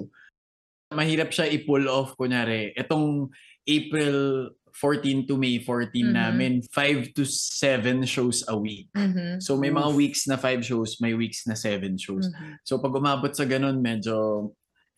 mahirap 0.92 1.30
siya 1.30 1.46
i-pull 1.48 1.86
off. 1.86 2.18
Kunyari, 2.18 2.74
itong 2.74 3.30
April 3.64 4.50
14 4.74 5.28
to 5.28 5.36
May 5.36 5.60
14 5.60 6.10
Mhm. 6.10 6.16
namin, 6.16 6.54
5 6.74 7.14
to 7.14 7.22
7 7.24 8.02
shows 8.04 8.42
a 8.48 8.56
week. 8.56 8.88
Mhm. 8.96 9.38
So, 9.38 9.56
may 9.56 9.70
mga 9.70 9.94
weeks 9.94 10.26
na 10.26 10.36
5 10.36 10.64
shows, 10.64 10.98
may 10.98 11.14
weeks 11.14 11.46
na 11.46 11.54
7 11.54 12.00
shows. 12.00 12.26
Mhm. 12.26 12.56
So, 12.64 12.80
pag 12.80 12.96
umabot 12.96 13.30
sa 13.36 13.44
ganun, 13.44 13.80
medyo 13.80 14.50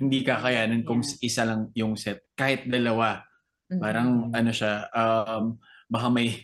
hindi 0.04 0.22
kakayanin 0.22 0.84
kung 0.84 1.00
Yeah. 1.02 1.20
isa 1.24 1.44
lang 1.44 1.72
yung 1.74 1.96
set. 1.96 2.28
Kahit 2.34 2.68
dalawa. 2.68 3.24
Mhm. 3.72 3.80
Parang 3.80 4.10
ano 4.30 4.52
siya, 4.52 4.88
um, 4.92 5.58
baka 5.88 6.08
may 6.10 6.44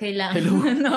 Kailangan, 0.00 0.40
no, 0.86 0.96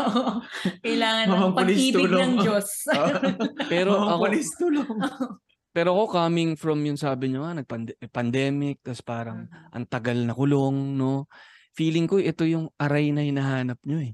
kailangan 0.79 1.25
ng 1.27 1.51
pag-ibig 1.51 1.91
tulong. 1.91 2.23
ng 2.23 2.33
Diyos. 2.39 2.87
Pero 3.73 3.99
ako, 3.99 4.31
tulong. 4.55 4.95
pero 5.75 5.89
ako 5.91 6.03
coming 6.13 6.55
from 6.55 6.79
yung 6.87 6.95
sabi 6.95 7.27
nyo 7.27 7.43
nga, 7.43 7.59
nag-pandemic, 7.59 8.79
tapos 8.79 9.03
parang 9.03 9.49
Mhm. 9.51 9.75
ang 9.75 9.85
tagal 9.91 10.17
na 10.23 10.31
kulong, 10.31 10.95
no? 10.95 11.27
Feeling 11.75 12.07
ko 12.07 12.15
ito 12.15 12.45
yung 12.47 12.71
aray 12.79 13.11
na 13.11 13.25
hinahanap 13.25 13.81
nyo 13.83 13.99
eh. 13.99 14.13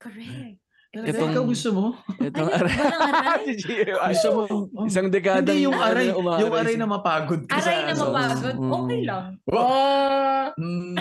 Correct. 0.00 0.61
Itong- 0.92 1.32
Ikaw 1.32 1.44
gusto 1.48 1.68
mo? 1.72 1.84
Itong 2.20 2.48
Ay, 2.48 2.56
aray. 2.58 2.76
aray? 2.76 3.44
Gusto 4.12 4.28
mo? 4.30 4.42
Isang 4.84 5.08
dekada 5.08 5.40
Hindi 5.40 5.64
yung 5.64 5.72
aray. 5.72 6.12
Yung 6.12 6.52
aray 6.52 6.76
na 6.76 6.84
mapagod 6.84 7.48
ka 7.48 7.56
Aray 7.56 7.88
na 7.88 7.96
sa 7.96 8.12
mapagod. 8.12 8.52
Mm. 8.54 8.70
Okay 8.70 9.00
lang. 9.02 9.24
Oh! 9.48 10.52
Mm, 10.52 11.00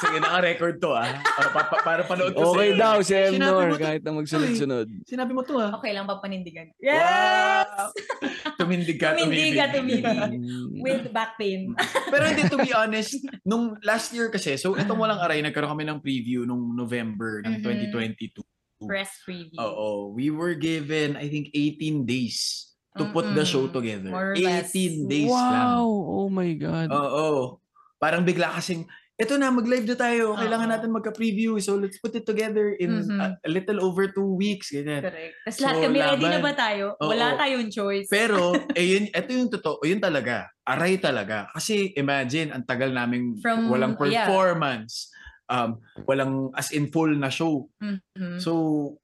sige, 0.00 0.16
naka-record 0.18 0.80
to 0.80 0.88
ah. 0.90 1.04
Uh, 1.20 1.50
pa- 1.52 1.68
pa- 1.68 1.84
para 1.84 2.02
panood 2.02 2.32
ko 2.32 2.56
Okay 2.56 2.72
sa'yo. 2.72 2.80
daw 2.80 2.96
si 2.98 3.12
Sinabi 3.12 3.36
Emnor 3.36 3.68
kahit 3.76 4.00
na 4.00 4.12
magsunod-sunod. 4.14 4.86
Sinabi 5.04 5.30
mo 5.30 5.44
to 5.44 5.60
ah. 5.60 5.68
Okay 5.76 5.92
lang 5.92 6.08
papanindigan. 6.08 6.72
Wow! 6.80 7.92
Tumindig 8.58 8.96
ka, 8.96 9.12
Tumindig 9.14 9.52
ka, 9.52 9.68
tumindig. 9.68 10.16
Mm. 10.32 10.80
With 10.80 11.12
back 11.12 11.36
pain. 11.36 11.76
Pero 12.12 12.24
hindi, 12.24 12.48
to 12.48 12.56
be 12.56 12.72
honest, 12.72 13.12
nung 13.42 13.76
last 13.82 14.10
year 14.10 14.32
kasi, 14.32 14.56
so 14.56 14.72
itong 14.72 14.96
walang 14.96 15.20
aray, 15.20 15.44
nagkaroon 15.44 15.68
kami 15.70 15.84
ng 15.84 16.00
preview 16.00 16.48
nung 16.48 16.72
November 16.72 17.44
ng 17.44 17.60
Mhm. 17.60 17.92
2022. 17.92 18.40
Press 18.78 19.24
preview. 19.24 19.56
Oo. 19.56 20.12
We 20.12 20.28
were 20.28 20.52
given, 20.52 21.16
I 21.16 21.26
think, 21.26 21.48
18 21.50 22.04
days 22.04 22.68
to 22.92 23.08
put 23.08 23.24
the 23.32 23.40
Mm-mm. 23.40 23.48
show 23.48 23.64
together. 23.66 24.12
More 24.12 24.32
or 24.32 24.36
less. 24.36 24.68
18 24.68 25.08
days 25.08 25.32
lang. 25.32 25.80
Wow! 25.80 25.88
Oh 25.88 26.28
my 26.28 26.52
God. 26.52 26.92
Oo. 26.92 27.56
Parang 27.96 28.20
bigla 28.20 28.52
kasing, 28.52 28.84
eto 29.16 29.40
na, 29.40 29.48
mag-live 29.48 29.88
na 29.88 29.96
tayo. 29.96 30.36
Kailangan 30.36 30.68
Oo. 30.68 30.74
natin 30.76 30.90
magka-preview. 30.92 31.56
So, 31.56 31.80
let's 31.80 31.96
put 31.96 32.12
it 32.12 32.28
together 32.28 32.76
in 32.76 33.00
Mhm. 33.00 33.16
a, 33.16 33.26
a 33.40 33.50
little 33.50 33.80
over 33.80 34.12
two 34.12 34.36
weeks. 34.36 34.68
Ganyan. 34.68 35.00
Correct. 35.00 35.32
Tapos 35.40 35.56
So, 35.56 35.64
lahat 35.64 35.76
kami, 35.80 35.98
ready 35.98 36.20
na 36.22 36.36
laban. 36.36 36.44
ba 36.44 36.52
tayo? 36.52 36.84
Oo. 37.00 37.08
Wala 37.08 37.26
tayong 37.32 37.68
choice. 37.72 38.08
Pero, 38.12 38.52
eh, 38.76 38.84
yun, 38.84 39.08
ito 39.08 39.30
yung 39.32 39.48
totoo. 39.48 39.80
Yun 39.80 40.00
talaga. 40.00 40.52
Aray 40.62 41.00
talaga. 41.00 41.48
Kasi, 41.50 41.96
imagine, 41.96 42.52
ang 42.52 42.64
tagal 42.64 42.92
namin 42.92 43.40
From- 43.40 43.72
walang 43.72 43.96
yeah. 44.04 44.28
performance. 44.28 45.08
Um, 45.46 45.78
walang 46.02 46.32
as 46.52 46.70
in 46.70 46.86
full 46.86 47.10
na 47.10 47.28
show. 47.28 47.70
Mhm. 47.78 48.38
So, 48.38 48.52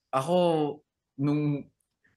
ako, 0.09 0.37
nung 1.17 1.67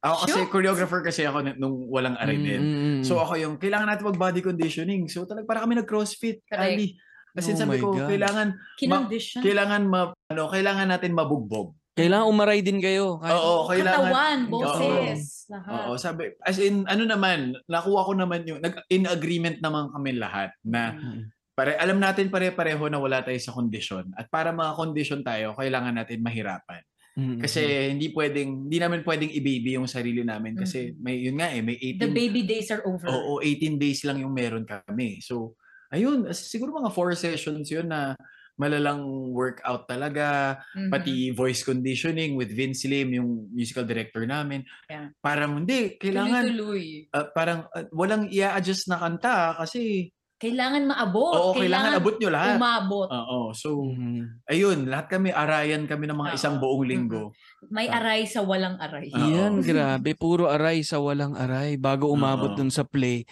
Ako 0.01 0.15
kasi 0.21 0.37
Shoot! 0.37 0.49
choreographer 0.53 1.01
kasi 1.01 1.25
ako 1.25 1.41
nung 1.57 1.89
walang 1.89 2.13
aray 2.15 2.37
din. 2.37 2.61
Mm, 2.61 2.69
mm, 2.69 2.85
mm. 2.93 3.01
So 3.01 3.17
ako 3.17 3.41
yung 3.41 3.57
kailangan 3.57 3.89
natin 3.89 4.05
mag 4.05 4.21
body 4.21 4.37
conditioning. 4.39 5.09
So 5.09 5.25
talaga 5.25 5.49
para 5.49 5.65
kami 5.65 5.73
nag 5.73 5.89
CrossFit, 5.89 6.45
Correct. 6.45 6.61
Ali. 6.77 6.93
Kasi 7.33 7.51
Oh 7.51 7.57
sabi 7.57 7.81
ko, 7.81 7.89
God. 7.89 8.05
kailangan 8.05 8.53
Kinondition. 8.77 9.41
kailangan 9.41 9.81
ma, 9.83 10.13
ano, 10.29 10.43
kailangan 10.45 10.87
natin 10.87 11.09
mabugbog. 11.09 11.73
Kailangan 11.97 12.29
umaray 12.29 12.61
din 12.61 12.77
kayo. 12.77 13.17
Kahit- 13.17 13.33
Oo, 13.33 13.65
kailangan. 13.65 14.05
Katawan, 14.05 14.39
boses, 14.45 15.49
lahat. 15.49 15.73
Oo, 15.73 15.91
sabi, 15.95 16.23
as 16.39 16.57
in, 16.59 16.85
ano 16.85 17.03
naman, 17.03 17.57
nakuha 17.65 18.05
ko 18.05 18.13
naman 18.13 18.45
yung, 18.45 18.61
nag, 18.61 18.85
in 18.87 19.09
agreement 19.09 19.57
naman 19.57 19.89
kami 19.89 20.11
lahat 20.13 20.53
na 20.61 20.93
Mm. 20.93 21.33
Pare, 21.55 21.79
alam 21.79 21.97
natin 21.97 22.27
pare-pareho 22.27 22.85
na 22.91 22.99
wala 22.99 23.23
tayo 23.23 23.39
sa 23.39 23.55
kondisyon. 23.55 24.11
At 24.13 24.27
para 24.27 24.51
mga-kondisyon 24.51 25.23
tayo, 25.23 25.55
kailangan 25.55 25.95
natin 25.95 26.19
mahirapan. 26.19 26.83
Mm, 27.15 27.39
Kasi 27.39 27.63
hindi 27.95 28.11
pwedeng, 28.11 28.67
hindi 28.67 28.75
namin 28.75 28.99
pwedeng 29.07 29.31
i-baby 29.31 29.79
yung 29.79 29.87
sarili 29.87 30.19
namin 30.19 30.59
kasi 30.59 30.91
may, 30.99 31.23
yun 31.23 31.39
nga 31.39 31.47
eh, 31.47 31.63
may 31.63 31.79
18, 31.79 32.03
The 32.03 32.11
baby 32.11 32.43
days 32.43 32.67
are 32.75 32.83
over. 32.83 33.07
oo, 33.07 33.39
18 33.39 33.79
days 33.79 34.03
lang 34.03 34.19
yung 34.19 34.35
meron 34.35 34.67
kami. 34.67 35.23
So, 35.23 35.55
ayun, 35.95 36.27
siguro 36.35 36.75
mga 36.75 36.91
four 36.91 37.15
sessions 37.15 37.71
yun 37.71 37.87
na 37.87 38.19
malalang 38.55 39.03
workout 39.31 39.87
talaga, 39.87 40.59
Mhm. 40.75 40.91
pati 40.91 41.15
voice 41.31 41.63
conditioning 41.63 42.35
with 42.35 42.51
Vince 42.51 42.83
Lim, 42.83 43.11
yung 43.15 43.47
musical 43.51 43.83
director 43.83 44.23
namin. 44.27 44.63
Yeah. 44.87 45.11
Parang 45.19 45.63
hindi, 45.63 45.95
kailangan, 45.95 46.51
Tuloy-tuloy. 46.51 47.11
ah, 47.11 47.27
parang 47.31 47.67
ah, 47.71 47.87
walang 47.91 48.27
i-adjust 48.27 48.87
na 48.87 48.99
kanta 48.99 49.55
kasi, 49.55 50.11
Kailangan 50.35 50.83
maabot. 50.83 51.31
oo, 51.31 51.51
kailangan, 51.55 51.95
abot 51.95 52.15
nyo 52.19 52.27
lahat. 52.27 52.59
umabot. 52.59 53.07
Oo, 53.07 53.55
so, 53.55 53.87
Mm. 53.87 54.43
ayun, 54.51 54.79
lahat 54.91 55.07
kami, 55.07 55.31
arayan 55.31 55.87
kami 55.87 56.11
ng 56.11 56.19
mga 56.19 56.31
Oo. 56.31 56.37
isang 56.37 56.55
buong 56.59 56.83
linggo. 56.83 57.31
May 57.71 57.87
aray 57.87 58.27
sa 58.27 58.43
walang 58.43 58.75
aray. 58.75 59.15
Oo. 59.15 59.31
Yan, 59.31 59.63
grabe. 59.63 60.11
Puro 60.11 60.51
aray 60.51 60.83
sa 60.83 60.99
walang 60.99 61.39
aray. 61.39 61.79
Bago 61.79 62.11
umabot 62.11 62.51
Oo. 62.51 62.57
dun 62.59 62.67
sa 62.67 62.83
play, 62.83 63.23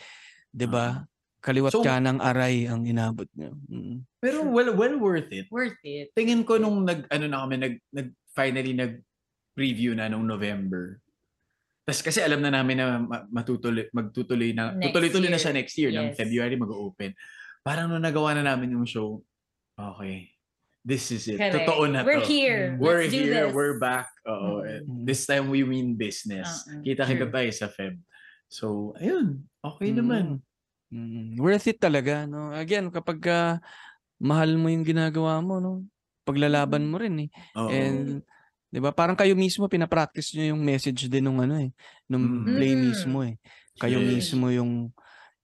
'di 0.50 0.64
ba? 0.64 1.04
Kaliwat 1.44 1.76
So- 1.76 1.84
ka 1.84 2.00
ng 2.00 2.24
aray 2.24 2.72
ang 2.72 2.88
inabot 2.88 3.28
niyo. 3.36 3.52
Mm. 3.68 4.08
Pero 4.24 4.48
well, 4.48 4.72
well 4.72 4.96
worth 4.96 5.28
it. 5.28 5.52
Worth 5.52 5.76
it. 5.84 6.16
tingin 6.16 6.48
ko 6.48 6.56
nung 6.56 6.88
nag 6.88 7.04
ano 7.12 7.26
na 7.28 7.44
kami 7.44 7.56
nag, 7.60 7.76
nag 7.92 8.16
finally 8.32 8.72
nag 8.72 9.04
preview 9.52 9.92
na 9.92 10.08
nung 10.08 10.24
November. 10.24 11.03
Tapos 11.84 12.00
kasi 12.00 12.20
alam 12.20 12.40
na 12.40 12.48
namin 12.50 12.80
na 12.80 12.88
ma- 12.98 13.28
matutuloy 13.30 13.92
magtutuloy 13.92 14.56
na 14.56 14.72
Next 14.72 14.90
tutuloy-tuloy 14.90 15.28
na 15.28 15.36
year. 15.36 15.44
siya 15.44 15.54
next 15.54 15.76
year 15.76 15.92
ng 15.92 16.08
Yes. 16.10 16.16
February 16.16 16.56
mag-open. 16.56 17.12
Parang 17.60 17.88
nung 17.88 18.00
nagawa 18.00 18.32
na 18.34 18.44
namin 18.46 18.72
yung 18.74 18.88
show, 18.88 19.20
okay. 19.76 20.32
This 20.80 21.12
is 21.12 21.28
it. 21.28 21.40
Correct. 21.40 21.64
Totoo 21.64 21.88
na 21.88 22.04
We're 22.04 22.20
to. 22.20 22.28
here. 22.28 22.76
We're 22.76 23.08
Let's 23.08 23.16
here, 23.16 23.48
this. 23.48 23.56
we're 23.56 23.80
back. 23.80 24.12
Oo. 24.26 24.60
Mhm. 24.60 24.84
Mm. 24.84 25.04
This 25.06 25.24
time 25.24 25.48
we 25.48 25.64
win 25.64 25.96
business. 25.96 26.48
Oo. 26.68 26.84
Kita-kita 26.84 27.28
tayo 27.30 27.48
sa 27.52 27.68
Feb. 27.68 27.96
So, 28.48 28.92
ayun. 28.98 29.48
Okay 29.62 29.92
Mm. 29.92 29.98
naman. 29.98 30.26
Mm. 30.92 31.40
Worth 31.40 31.68
it 31.68 31.80
talaga, 31.80 32.24
no? 32.24 32.52
Again, 32.52 32.92
kapag 32.92 33.20
ka 33.20 33.38
mahal 34.20 34.56
mo 34.56 34.68
yung 34.68 34.84
ginagawa 34.84 35.40
mo, 35.40 35.58
no? 35.58 35.88
Paglalaban 36.22 36.84
mo 36.84 37.00
rin 37.00 37.28
eh. 37.28 37.30
Oo. 37.56 37.72
And 37.72 38.20
'di 38.74 38.82
ba? 38.82 38.90
Parang 38.90 39.14
kayo 39.14 39.38
mismo 39.38 39.70
pinapractice 39.70 40.34
niyo 40.34 40.58
yung 40.58 40.62
message 40.66 41.06
din 41.06 41.22
nung 41.22 41.38
ano 41.38 41.62
eh, 41.62 41.70
nung 42.10 42.26
Mm. 42.26 42.46
play 42.58 42.74
Mm. 42.74 42.82
mismo 42.90 43.18
eh. 43.22 43.38
Kayo 43.78 44.02
Yes. 44.02 44.10
mismo 44.34 44.50
yung 44.50 44.90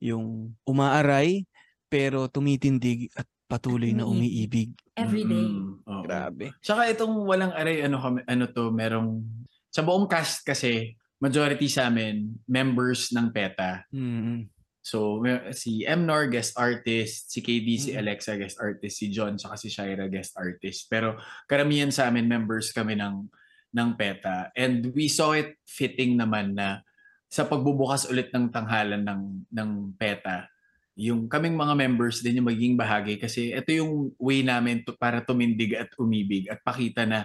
yung 0.02 0.56
umaaray 0.66 1.46
pero 1.92 2.26
tumitindig 2.26 3.14
at 3.14 3.30
patuloy 3.46 3.94
na 3.94 4.06
umiibig. 4.06 4.74
Every 4.98 5.26
day. 5.26 5.46
Mm, 5.46 5.82
oo. 5.86 6.04
Grabe. 6.06 6.54
Tsaka 6.62 6.86
itong 6.90 7.26
walang 7.26 7.50
aray, 7.50 7.82
ano, 7.82 7.98
kami, 7.98 8.22
ano 8.30 8.46
to, 8.46 8.70
merong, 8.70 9.26
sa 9.74 9.82
buong 9.82 10.06
cast 10.06 10.46
kasi, 10.46 10.94
majority 11.18 11.66
sa 11.66 11.90
amin, 11.90 12.30
members 12.46 13.10
ng 13.10 13.34
PETA. 13.34 13.90
Mm. 13.90 14.46
So, 14.90 15.22
si 15.54 15.86
Mnor, 15.86 16.34
guest 16.34 16.58
artist, 16.58 17.30
si 17.30 17.46
KD, 17.46 17.68
si 17.78 17.90
Mm. 17.94 18.02
Alexa, 18.02 18.34
guest 18.42 18.58
artist, 18.58 18.98
si 18.98 19.14
John, 19.14 19.38
tsaka 19.38 19.56
si 19.62 19.70
Shira, 19.70 20.10
guest 20.10 20.34
artist. 20.34 20.90
Pero 20.90 21.14
karamihan 21.46 21.94
sa 21.94 22.10
amin, 22.10 22.26
members 22.26 22.74
kami 22.74 22.98
ng, 22.98 23.30
ng 23.70 23.90
PETA. 23.94 24.50
And 24.58 24.90
we 24.98 25.06
saw 25.06 25.38
it 25.38 25.62
fitting 25.70 26.18
naman 26.18 26.58
na 26.58 26.82
sa 27.30 27.46
pagbubukas 27.46 28.10
ulit 28.10 28.34
ng 28.34 28.50
tanghalan 28.50 29.06
ng, 29.06 29.22
ng 29.54 29.70
PETA, 29.94 30.50
yung 31.00 31.32
kaming 31.32 31.56
mga 31.56 31.80
members 31.80 32.20
din 32.20 32.44
yung 32.44 32.52
magiging 32.52 32.76
bahagi 32.76 33.16
kasi 33.16 33.56
ito 33.56 33.72
yung 33.72 34.12
way 34.20 34.44
namin 34.44 34.84
to, 34.84 34.92
para 35.00 35.24
tumindig 35.24 35.72
at 35.80 35.88
umibig 35.96 36.52
at 36.52 36.60
pakita 36.60 37.08
na 37.08 37.24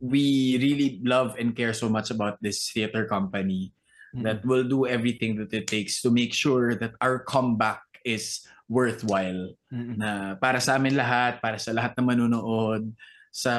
we 0.00 0.56
really 0.56 0.96
love 1.04 1.36
and 1.36 1.52
care 1.52 1.76
so 1.76 1.92
much 1.92 2.08
about 2.08 2.40
this 2.40 2.72
theater 2.72 3.04
company 3.04 3.68
That 4.14 4.44
will 4.44 4.68
do 4.68 4.84
everything 4.84 5.40
that 5.40 5.48
it 5.50 5.64
takes 5.64 6.04
to 6.04 6.12
make 6.12 6.36
sure 6.36 6.76
that 6.76 6.92
our 7.00 7.16
comeback 7.18 7.80
is 8.04 8.44
worthwhile 8.68 9.56
Mm. 9.72 9.96
na 9.96 10.08
para 10.36 10.60
sa 10.60 10.76
amin 10.76 10.92
lahat, 10.92 11.40
para 11.40 11.56
sa 11.56 11.72
lahat 11.72 11.96
ng 11.96 12.04
manonood, 12.04 12.92
sa 13.32 13.52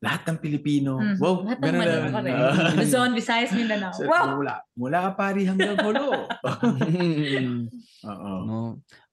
lahat 0.00 0.22
ng 0.26 0.38
Pilipino. 0.40 0.96
Mhm. 0.98 1.20
Wow, 1.20 1.44
Lahat 1.44 1.58
ng 1.58 1.62
ganun 1.62 1.78
Manila 2.10 2.10
na. 2.24 2.50
Ah. 2.50 2.72
Luzon, 2.74 3.10
Visayas, 3.12 3.52
Mindanao. 3.52 3.92
Sa- 3.92 4.08
Wow! 4.08 4.26
Mula, 4.40 4.54
mula 4.74 4.98
pari 5.14 5.44
hanggang 5.46 5.76
hulo. 5.78 6.26
Oo. 8.10 8.32
no. 8.46 8.58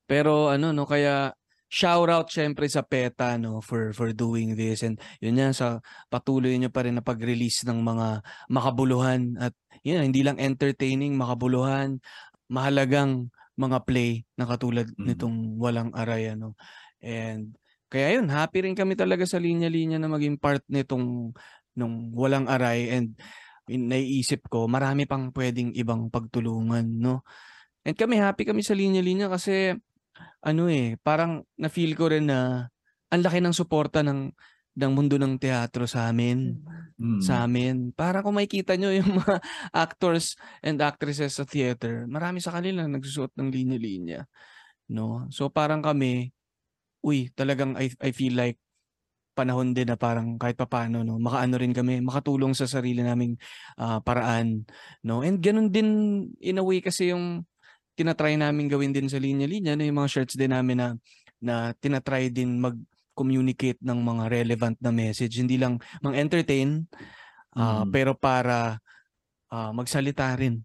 Pero 0.08 0.48
ano 0.48 0.72
no 0.72 0.88
kaya 0.88 1.36
shout 1.68 2.08
out 2.08 2.32
syempre 2.32 2.64
sa 2.72 2.80
PETA 2.80 3.36
no 3.36 3.60
for 3.60 3.92
for 3.92 4.16
doing 4.16 4.56
this 4.56 4.80
and 4.80 4.96
yun 5.20 5.36
yan 5.36 5.52
sa 5.52 5.84
patuloy 6.08 6.56
niyo 6.56 6.72
pa 6.72 6.88
rin 6.88 6.96
na 6.96 7.04
pag-release 7.04 7.68
ng 7.68 7.84
mga 7.84 8.24
makabuluhan 8.48 9.36
at 9.36 9.52
yun 9.88 10.04
hindi 10.04 10.22
lang 10.22 10.36
entertaining 10.36 11.16
makabuluhan 11.16 12.04
mahalagang 12.52 13.32
mga 13.58 13.84
play 13.88 14.24
na 14.38 14.46
katulad 14.46 14.86
Mm. 14.96 15.06
nitong 15.12 15.38
walang 15.58 15.90
aray 15.96 16.36
ano. 16.36 16.54
And 17.02 17.58
kaya 17.90 18.20
yun 18.20 18.28
happy 18.30 18.68
rin 18.68 18.76
kami 18.76 18.94
talaga 19.00 19.24
sa 19.24 19.40
linya-linya 19.40 19.98
na 19.98 20.12
maging 20.12 20.38
part 20.38 20.62
nitong 20.68 21.32
nung 21.80 21.96
walang 22.14 22.46
aray. 22.46 22.92
And 22.94 23.18
in- 23.72 23.90
naiisip 23.90 24.46
ko 24.48 24.70
marami 24.70 25.10
pang 25.10 25.32
pwedeng 25.34 25.74
ibang 25.74 26.12
pagtulungan 26.14 26.86
no? 27.00 27.26
And 27.88 27.96
kami 27.96 28.20
happy 28.20 28.44
kami 28.46 28.62
sa 28.62 28.76
linya-linya 28.76 29.32
kasi 29.32 29.74
ano 30.44 30.64
eh, 30.70 30.98
parang 31.02 31.46
na-feel 31.58 31.94
ko 31.98 32.10
rin 32.14 32.30
na 32.30 32.70
ang 33.10 33.22
laki 33.24 33.40
ng 33.40 33.56
suporta 33.56 34.04
ng 34.04 34.32
ng 34.78 34.92
mundo 34.94 35.18
ng 35.18 35.42
teatro 35.42 35.90
sa 35.90 36.08
amin, 36.14 36.54
Mm. 36.98 37.22
sa 37.22 37.46
amin. 37.46 37.94
Para 37.94 38.26
kung 38.26 38.38
makikita 38.38 38.74
nyo 38.74 38.90
yung 38.90 39.22
mga 39.22 39.38
actors 39.86 40.34
and 40.66 40.82
actresses 40.82 41.38
sa 41.38 41.46
theater, 41.46 42.10
marami 42.10 42.42
sa 42.42 42.54
kanila 42.58 42.86
nagsusuot 42.90 43.38
ng 43.38 43.50
linya-linya. 43.54 44.26
No? 44.90 45.30
So 45.30 45.50
parang 45.54 45.86
kami, 45.86 46.34
uy, 47.06 47.30
talagang 47.38 47.78
I, 47.78 47.94
I 48.02 48.12
feel 48.14 48.34
like 48.38 48.58
panahon 49.38 49.78
din 49.78 49.94
na 49.94 49.98
parang 50.02 50.42
kahit 50.42 50.58
papaano 50.58 51.06
no 51.06 51.22
makaano 51.22 51.62
rin 51.62 51.70
kami 51.70 52.02
makatulong 52.02 52.58
sa 52.58 52.66
sarili 52.66 53.06
naming 53.06 53.38
ah, 53.78 54.02
paraan 54.02 54.66
no 55.06 55.22
and 55.22 55.46
ganun 55.46 55.70
din 55.70 55.90
in 56.42 56.58
a 56.58 56.66
way 56.66 56.82
kasi 56.82 57.14
yung 57.14 57.46
tinatry 57.94 58.34
namin 58.34 58.66
gawin 58.66 58.90
din 58.90 59.06
sa 59.06 59.22
linya-linya 59.22 59.78
no 59.78 59.86
yung 59.86 60.02
mga 60.02 60.10
shirts 60.10 60.34
din 60.34 60.50
namin 60.58 60.82
na 60.82 60.88
na 61.38 61.56
tinatry 61.78 62.34
din 62.34 62.58
mag-communicate 63.18 63.82
ng 63.82 63.98
mga 63.98 64.24
relevant 64.30 64.78
na 64.78 64.94
message 64.94 65.42
hindi 65.42 65.58
lang 65.58 65.82
mang-entertain 66.06 66.86
ah, 67.58 67.82
Mm. 67.82 67.90
pero 67.90 68.14
para 68.14 68.78
ah, 69.50 69.72
magsalita 69.74 70.30
rin 70.38 70.62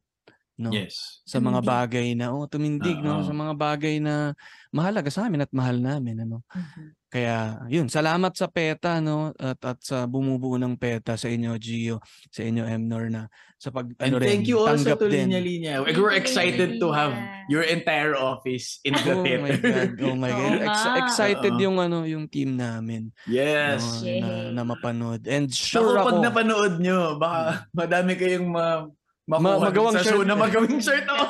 no 0.60 0.76
Yes. 0.76 1.24
sa 1.24 1.40
mga 1.40 1.64
bagay 1.64 2.12
na 2.12 2.36
oh 2.36 2.44
tumindig 2.44 3.00
no 3.00 3.18
Oo. 3.20 3.24
sa 3.24 3.32
mga 3.32 3.54
bagay 3.56 3.96
na 4.04 4.36
mahalaga 4.68 5.08
sa 5.08 5.24
amin 5.26 5.48
at 5.48 5.52
mahal 5.56 5.80
namin 5.80 6.28
ano 6.28 6.44
Mhm. 6.52 6.92
Kaya, 7.12 7.60
yun, 7.68 7.92
salamat 7.92 8.32
sa 8.32 8.48
PETA, 8.48 9.04
no? 9.04 9.36
At, 9.36 9.60
at 9.60 9.78
sa 9.84 10.08
bumubuo 10.08 10.56
ng 10.56 10.80
PETA 10.80 11.20
sa 11.20 11.28
inyo, 11.28 11.52
Gio, 11.60 12.00
sa 12.32 12.40
inyo, 12.40 12.64
Emnor, 12.64 13.12
na 13.12 13.28
sa 13.60 13.68
pag, 13.68 13.92
And 14.00 14.16
ano 14.16 14.24
rin, 14.24 14.28
thank 14.32 14.48
you 14.48 14.64
also 14.64 14.96
tanggap 14.96 14.98
to 15.04 15.12
din. 15.12 15.28
Linya 15.28 15.84
We're 15.84 16.16
excited 16.16 16.80
to 16.80 16.88
have 16.88 17.12
your 17.52 17.68
entire 17.68 18.16
office 18.16 18.80
in 18.82 18.96
the 18.96 19.12
Oh 19.12 19.20
my 19.22 19.52
theater. 19.60 19.92
God, 19.92 20.08
oh 20.08 20.16
my 20.16 20.32
God. 20.32 20.56
Ex- 20.64 20.92
excited 21.04 21.52
yung, 21.60 21.76
ano, 21.76 22.08
yung 22.08 22.32
team 22.32 22.56
namin. 22.56 23.12
yes. 23.28 24.00
no, 24.00 24.08
na, 24.08 24.30
na 24.56 24.62
mapanood. 24.64 25.28
And 25.28 25.52
Naku, 25.52 25.68
sure 25.68 26.00
pag 26.00 26.16
ako, 26.16 26.24
napanood 26.24 26.74
nyo, 26.80 27.20
baka 27.20 27.68
madami 27.76 28.16
kayong 28.16 28.48
ma 28.48 28.88
makuha 29.28 29.60
Ma- 29.60 29.68
magawang 29.68 29.94
sa 29.94 30.02
show 30.02 30.24
shirt. 30.24 30.26
na 30.26 30.34
magawing 30.34 30.80
shirt. 30.80 31.04
Oh. 31.06 31.28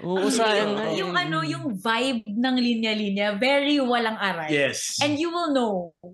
Oo, 0.00 0.26
sayang 0.28 0.76
yung 0.94 1.12
eh. 1.12 1.22
ano, 1.22 1.38
yung 1.40 1.74
vibe 1.74 2.24
ng 2.26 2.56
linya-linya, 2.56 3.28
very 3.34 3.76
walang 3.76 4.16
aray. 4.16 4.50
Yes. 4.50 5.00
And 5.00 5.16
you 5.16 5.28
will 5.28 5.50
know 5.50 5.72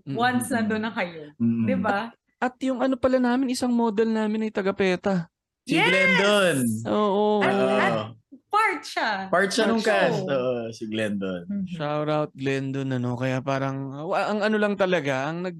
once 0.08 0.48
Mm. 0.48 0.54
nandun 0.56 0.82
na 0.82 0.90
kayo. 0.90 1.32
Mm. 1.36 1.64
Di 1.64 1.76
ba? 1.76 2.00
At 2.38 2.54
yung 2.58 2.78
ano 2.78 2.94
pala 2.94 3.18
namin, 3.18 3.50
isang 3.50 3.70
model 3.70 4.08
namin 4.08 4.46
ay 4.46 4.52
taga 4.52 4.70
PETA. 4.70 5.26
Si 5.62 5.74
Glendon. 5.74 6.58
Oo. 6.86 7.38
At- 7.38 7.54
Oo. 7.54 7.78
at- 7.78 8.10
part 8.48 8.82
siya. 8.82 9.10
Part 9.28 9.48
siya 9.48 9.64
nung 9.64 9.78
Show. 9.78 9.88
cast. 9.88 10.20
Oo, 10.22 10.54
si 10.70 10.84
Glendon. 10.84 11.46
Mhm. 11.46 11.66
Shout 11.72 12.08
out 12.08 12.30
Glendon 12.32 12.90
ano 12.90 13.14
kaya 13.14 13.40
parang 13.40 13.76
wa- 14.04 14.26
ang 14.26 14.42
ano 14.42 14.56
lang 14.56 14.74
talaga 14.74 15.26
ang 15.26 15.40
nag 15.42 15.56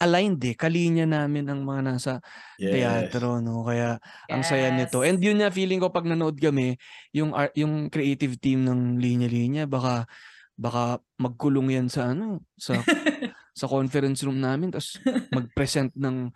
aligned 0.00 0.40
eh 0.42 0.56
kalinya 0.56 1.04
namin 1.04 1.44
ang 1.46 1.60
mga 1.60 1.80
nasa 1.84 2.12
Yes. 2.56 2.72
teatro 2.72 3.40
no 3.40 3.64
kaya 3.64 4.00
ang 4.26 4.40
saya 4.40 4.72
nito. 4.72 5.04
Yes. 5.04 5.12
And 5.12 5.18
yun 5.20 5.38
na 5.40 5.52
feeling 5.52 5.80
ko 5.80 5.88
pag 5.88 6.08
nanood 6.08 6.40
kami 6.40 6.80
yung 7.12 7.32
art, 7.32 7.52
yung 7.54 7.88
creative 7.88 8.40
team 8.40 8.64
ng 8.64 8.96
linya-linya 8.96 9.64
baka 9.64 10.08
baka 10.56 11.00
magkulong 11.16 11.72
yan 11.72 11.88
sa 11.88 12.12
ano 12.12 12.44
sa 12.56 12.76
sa 13.60 13.64
conference 13.64 14.24
room 14.24 14.40
namin 14.40 14.72
tapos 14.72 15.00
mag-present 15.32 15.92
ng 15.96 16.32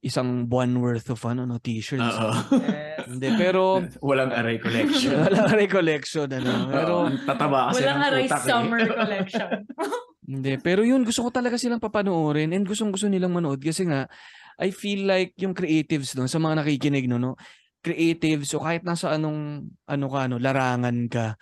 isang 0.00 0.44
buwan 0.46 0.70
worth 0.76 1.08
of 1.10 1.20
ano 1.24 1.44
no 1.44 1.56
t-shirts. 1.58 2.00
Yes. 2.52 3.04
Hindi 3.10 3.28
pero 3.34 3.80
Walang 4.06 4.32
aray 4.32 4.60
collection. 4.60 5.12
wala 5.24 5.50
recollection 5.52 6.28
ano. 6.30 6.52
Pero 6.68 6.94
tataba 7.24 7.72
kasi 7.72 7.82
Walang 7.84 8.00
utak 8.22 8.42
eh. 8.44 8.48
summer 8.48 8.80
collection. 8.86 9.50
Hindi, 10.26 10.58
pero 10.58 10.82
yun 10.82 11.06
gusto 11.06 11.22
ko 11.22 11.30
talaga 11.30 11.54
silang 11.54 11.78
papanoorin 11.78 12.50
and 12.50 12.66
gustong 12.66 12.90
gusto 12.90 13.06
nilang 13.06 13.30
manood 13.30 13.62
kasi 13.62 13.86
nga 13.86 14.10
I 14.58 14.74
feel 14.74 15.06
like 15.06 15.38
yung 15.38 15.54
creatives 15.54 16.18
no 16.18 16.26
sa 16.26 16.42
mga 16.42 16.62
nakikinig 16.66 17.06
no 17.06 17.18
no 17.18 17.38
creatives 17.78 18.50
so 18.50 18.58
kahit 18.58 18.82
nasa 18.82 19.14
anong 19.14 19.70
ano 19.86 20.06
ka 20.10 20.26
ano 20.26 20.42
larangan 20.42 21.06
ka 21.06 21.38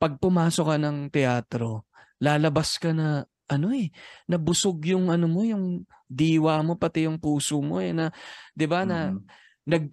pag 0.00 0.16
pumasok 0.20 0.66
ka 0.72 0.76
ng 0.80 0.98
teatro 1.12 1.88
lalabas 2.24 2.80
ka 2.80 2.92
na 2.96 3.24
ano 3.48 3.68
eh 3.72 3.92
nabusog 4.28 4.80
yung 4.88 5.08
ano 5.12 5.28
mo 5.28 5.44
yung 5.44 5.84
diwa 6.08 6.60
mo 6.64 6.76
pati 6.80 7.04
yung 7.08 7.20
puso 7.20 7.60
mo 7.60 7.80
eh 7.84 7.92
na 7.96 8.12
'di 8.56 8.66
ba 8.68 8.84
na 8.88 9.12
Mhm. 9.12 9.24
nag 9.68 9.84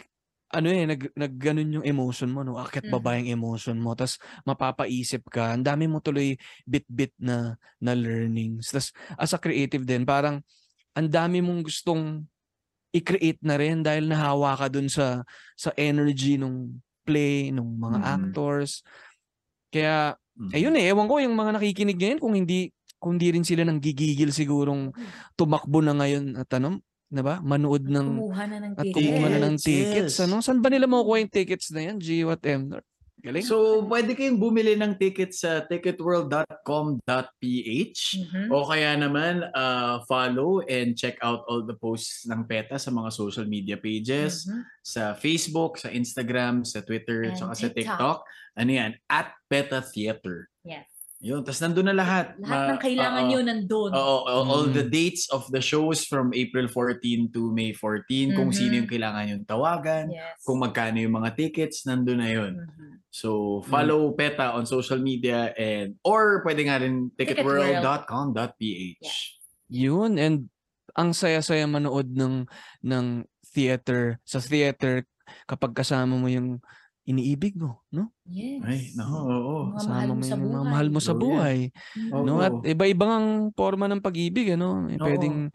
ano 0.54 0.70
eh 0.70 0.86
nag 0.86 1.10
nag 1.18 1.34
ganun 1.42 1.82
yung 1.82 1.86
emotion 1.88 2.30
mo 2.30 2.46
no? 2.46 2.62
Akit 2.62 2.86
baba 2.86 3.18
yung 3.18 3.28
emotion 3.34 3.78
mo 3.82 3.98
tas 3.98 4.22
mapapaisip 4.46 5.26
ka. 5.34 5.52
Ang 5.58 5.66
dami 5.66 5.90
mo 5.90 6.00
tuloy 6.00 6.38
bit-bit 6.70 7.12
na 7.18 7.58
na 7.82 7.94
learnings. 7.98 8.70
Tas 8.70 8.94
as 9.18 9.34
a 9.34 9.42
creative 9.42 9.84
din 9.84 10.06
parang 10.06 10.46
ang 10.94 11.10
dami 11.10 11.42
mong 11.42 11.66
gustong 11.68 12.26
i-create 12.94 13.42
na 13.42 13.58
rin 13.58 13.82
dahil 13.82 14.06
nahawa 14.10 14.54
ka 14.58 14.68
dun 14.70 14.88
sa 14.90 15.26
sa 15.58 15.74
energy 15.78 16.38
nung 16.38 16.82
play 17.04 17.50
nung 17.52 17.76
mga 17.82 18.00
Mhm. 18.00 18.04
actors. 18.06 18.86
Kaya 19.74 20.16
Mhm. 20.38 20.52
ayun 20.54 20.78
eh 20.78 20.90
ewan 20.94 21.10
ko 21.10 21.18
yung 21.22 21.36
mga 21.36 21.58
nakikinig 21.58 21.98
ngayon 21.98 22.20
kung 22.22 22.36
hindi 22.38 22.70
kung 23.02 23.18
hindi 23.20 23.36
rin 23.36 23.44
sila 23.44 23.66
nang 23.68 23.82
gigigil 23.84 24.32
sigurong 24.32 24.94
tumakbo 25.36 25.82
na 25.84 25.98
ngayon 25.98 26.38
at 26.40 26.48
ano 26.56 26.80
na 27.14 27.22
ba 27.22 27.38
manood 27.40 27.86
ng 27.86 28.18
Kumuha 28.18 28.44
na 28.50 28.58
ng 28.60 28.74
at 28.74 28.84
ticket. 28.84 28.98
kumuha 28.98 29.28
na 29.30 29.40
ng 29.46 29.56
tickets. 29.56 30.14
yes. 30.18 30.20
Ano? 30.20 30.42
Saan 30.42 30.60
ba 30.60 30.68
nila 30.68 30.84
makukuha 30.86 31.22
yung 31.22 31.32
tickets 31.32 31.70
na 31.70 31.80
yan? 31.86 31.96
G, 32.02 32.26
what 32.26 32.42
M? 32.44 32.74
Galing. 33.24 33.46
So, 33.48 33.80
pwede 33.88 34.12
kayong 34.14 34.36
bumili 34.36 34.76
ng 34.76 35.00
tickets 35.00 35.40
sa 35.40 35.64
ticketworld.com.ph 35.64 38.02
Mhm. 38.20 38.48
o 38.52 38.66
kaya 38.68 38.92
naman 38.96 39.48
uh, 39.50 40.04
follow 40.04 40.60
and 40.68 40.94
check 40.94 41.16
out 41.22 41.40
all 41.48 41.64
the 41.64 41.74
posts 41.74 42.26
ng 42.28 42.44
PETA 42.44 42.76
sa 42.76 42.90
mga 42.90 43.10
social 43.12 43.46
media 43.46 43.78
pages, 43.78 44.44
Mhm. 44.44 44.62
sa 44.84 45.02
Facebook, 45.16 45.80
sa 45.80 45.88
Instagram, 45.88 46.64
sa 46.64 46.82
Twitter, 46.82 47.24
And 47.24 47.40
at 47.40 47.56
sa 47.56 47.68
TikTok. 47.68 47.76
TikTok. 47.76 48.18
Ano 48.54 48.70
yan? 48.70 48.92
At 49.08 49.34
PETA 49.48 49.80
Theater. 49.82 50.48
Yes. 50.62 50.86
Yun. 51.24 51.40
Tapos 51.40 51.64
nandun 51.64 51.88
na 51.88 51.96
lahat. 51.96 52.36
Lahat 52.36 52.76
ng 52.76 52.84
kailangan 52.84 53.24
oo. 53.24 53.30
nyo 53.32 53.40
nandun. 53.40 53.92
Oo, 53.96 54.16
all, 54.28 54.44
all 54.44 54.66
Mm. 54.68 54.76
the 54.76 54.84
dates 54.84 55.32
of 55.32 55.48
the 55.56 55.64
shows 55.64 56.04
from 56.04 56.36
April 56.36 56.68
14 56.68 57.32
to 57.32 57.48
May 57.56 57.72
14, 57.72 58.36
kung 58.36 58.52
Mhm. 58.52 58.58
sino 58.60 58.74
yung 58.84 58.92
kailangan 58.92 59.32
yung 59.32 59.48
tawagan, 59.48 60.12
Yes. 60.12 60.44
kung 60.44 60.60
magkano 60.60 61.00
yung 61.00 61.16
mga 61.16 61.32
tickets, 61.40 61.88
nandun 61.88 62.20
na 62.20 62.28
yun. 62.28 62.60
Mhm. 62.60 63.08
So, 63.08 63.64
follow 63.64 64.12
PETA 64.12 64.52
on 64.52 64.68
social 64.68 65.00
media 65.00 65.56
and 65.56 65.96
or 66.04 66.44
pwede 66.44 66.68
nga 66.68 66.84
rin 66.84 67.08
ticketworld.com.ph. 67.16 69.16
Yun. 69.70 70.20
And 70.20 70.50
ang 70.94 71.16
saya-saya 71.16 71.66
manood 71.66 72.14
ng 72.14 72.46
ng 72.84 73.06
theater 73.48 74.20
sa 74.26 74.44
theater 74.44 75.06
kapag 75.48 75.72
kasama 75.72 76.18
mo 76.18 76.28
yung 76.28 76.60
iniibig 77.04 77.54
mo, 77.54 77.84
no? 77.90 78.10
Yes. 78.24 78.64
Ay, 78.64 78.80
no, 78.96 79.04
oo. 79.04 79.56
Mga 79.70 79.84
mahal 79.84 80.08
Kasama 80.08 80.08
mo 80.10 80.24
yung 80.24 80.40
mga 80.42 80.48
buhay. 80.56 80.72
mahal 80.72 80.88
mo 80.88 81.00
sa 81.00 81.06
Oh, 81.06 81.14
yeah. 81.14 81.22
buhay. 81.22 81.58
Oo. 82.10 82.24
No? 82.24 82.34
At 82.40 82.54
iba-ibang 82.64 83.12
ang 83.12 83.28
forma 83.52 83.86
ng 83.86 84.00
pag-ibig, 84.00 84.48
ano? 84.52 84.82
May 84.82 84.96
Oo. 84.96 85.04
Pwedeng 85.04 85.52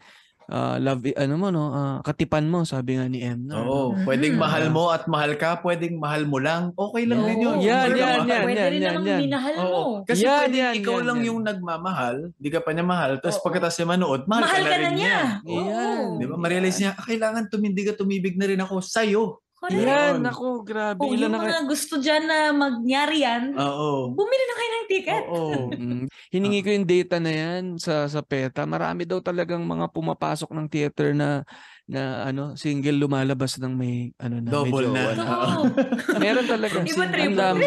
ah, 0.47 0.77
love, 0.77 1.05
ano 1.13 1.33
mo, 1.35 1.47
no? 1.47 1.69
Ah, 1.69 1.97
katipan 2.01 2.45
mo, 2.45 2.61
sabi 2.63 2.97
nga 2.97 3.05
ni 3.05 3.21
M. 3.21 3.45
No? 3.45 3.53
Oo, 3.59 3.81
Mhm. 3.91 4.01
pwedeng 4.03 4.33
mahal 4.35 4.65
mo 4.69 4.89
at 4.89 5.05
mahal 5.05 5.33
ka, 5.35 5.61
pwedeng 5.61 5.97
mahal 5.97 6.25
mo 6.25 6.37
lang. 6.37 6.69
Okay 6.71 7.05
lang 7.05 7.21
din 7.23 7.37
yun. 7.39 7.55
Oo. 7.55 7.61
Yan, 7.61 7.87
yan, 7.87 7.97
mahal. 7.97 8.25
yan. 8.27 8.41
Pwede 8.43 8.61
rin 8.67 8.81
namang 8.83 9.05
yan. 9.05 9.19
minahal 9.23 9.53
Oo. 9.55 9.69
mo. 9.69 9.81
Kasi 10.03 10.21
Yan, 10.21 10.37
pwedeng 10.43 10.57
yan, 10.59 10.73
ikaw 10.75 10.95
yan, 10.95 11.05
lang 11.05 11.17
yan. 11.17 11.27
yung 11.29 11.39
nagmamahal, 11.45 12.15
di 12.35 12.49
ka 12.49 12.59
pa 12.61 12.71
niya 12.71 12.81
mahal, 12.83 13.11
tapos 13.17 13.37
Oo. 13.37 13.45
pagkatapos 13.45 13.75
niya 13.75 13.89
manood, 13.89 14.21
mahal, 14.25 14.41
Mahal 14.43 14.57
ka, 14.59 14.65
ka 14.65 14.69
na 14.71 14.77
rin 14.79 14.89
niya. 14.91 15.05
niya. 15.05 15.21
Yan. 15.45 16.01
Oo. 16.05 16.17
Di 16.17 16.25
ba? 16.25 16.35
Marealize 16.35 16.77
niya, 16.79 16.91
ah, 16.91 17.03
kailangan 17.03 17.43
tumindig 17.47 17.87
at 17.87 17.97
tumibig 17.97 18.33
na 18.33 18.45
rin 18.45 18.57
ako 18.59 18.81
sa'yo. 18.81 19.41
Correct. 19.59 19.83
Yan, 19.83 20.23
ako, 20.23 20.63
grabe. 20.63 21.03
Kung 21.03 21.11
Ilan 21.11 21.35
yung 21.35 21.43
mga 21.43 21.67
gusto 21.67 21.99
dyan 21.99 22.23
na 22.23 22.55
magyari 22.55 23.27
yan, 23.27 23.51
Oo. 23.59 24.15
bumili 24.15 24.43
na 24.47 24.55
kayo 24.55 24.69
ng 24.71 24.87
ticket. 24.87 25.23
Oo. 25.27 25.51
Mm. 25.75 26.05
Hiningi 26.31 26.59
ko 26.63 26.69
yung 26.71 26.87
data 26.87 27.19
na 27.19 27.31
yan 27.35 27.75
sa 27.75 28.07
sa 28.07 28.23
PETA. 28.23 28.63
Marami 28.63 29.03
daw 29.03 29.19
talagang 29.19 29.59
mga 29.67 29.91
pumapasok 29.91 30.55
ng 30.55 30.67
theater 30.71 31.11
na 31.11 31.43
na 31.89 32.23
ano 32.29 32.55
single 32.55 33.03
lumalabas 33.03 33.59
ng 33.59 33.73
may 33.75 34.15
ano 34.15 34.39
na 34.39 34.47
Double 34.47 34.87
medyo, 34.87 34.95
na. 34.95 35.03
ano. 35.11 35.21
Oo. 35.27 35.61
Meron 36.23 36.47
talaga. 36.47 36.77
Iba 36.79 37.03
Ang 37.03 37.11
triple, 37.11 37.35
dami. 37.35 37.63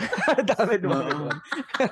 dami 0.54 0.74
Oo. 0.78 0.82
naman. 0.86 1.34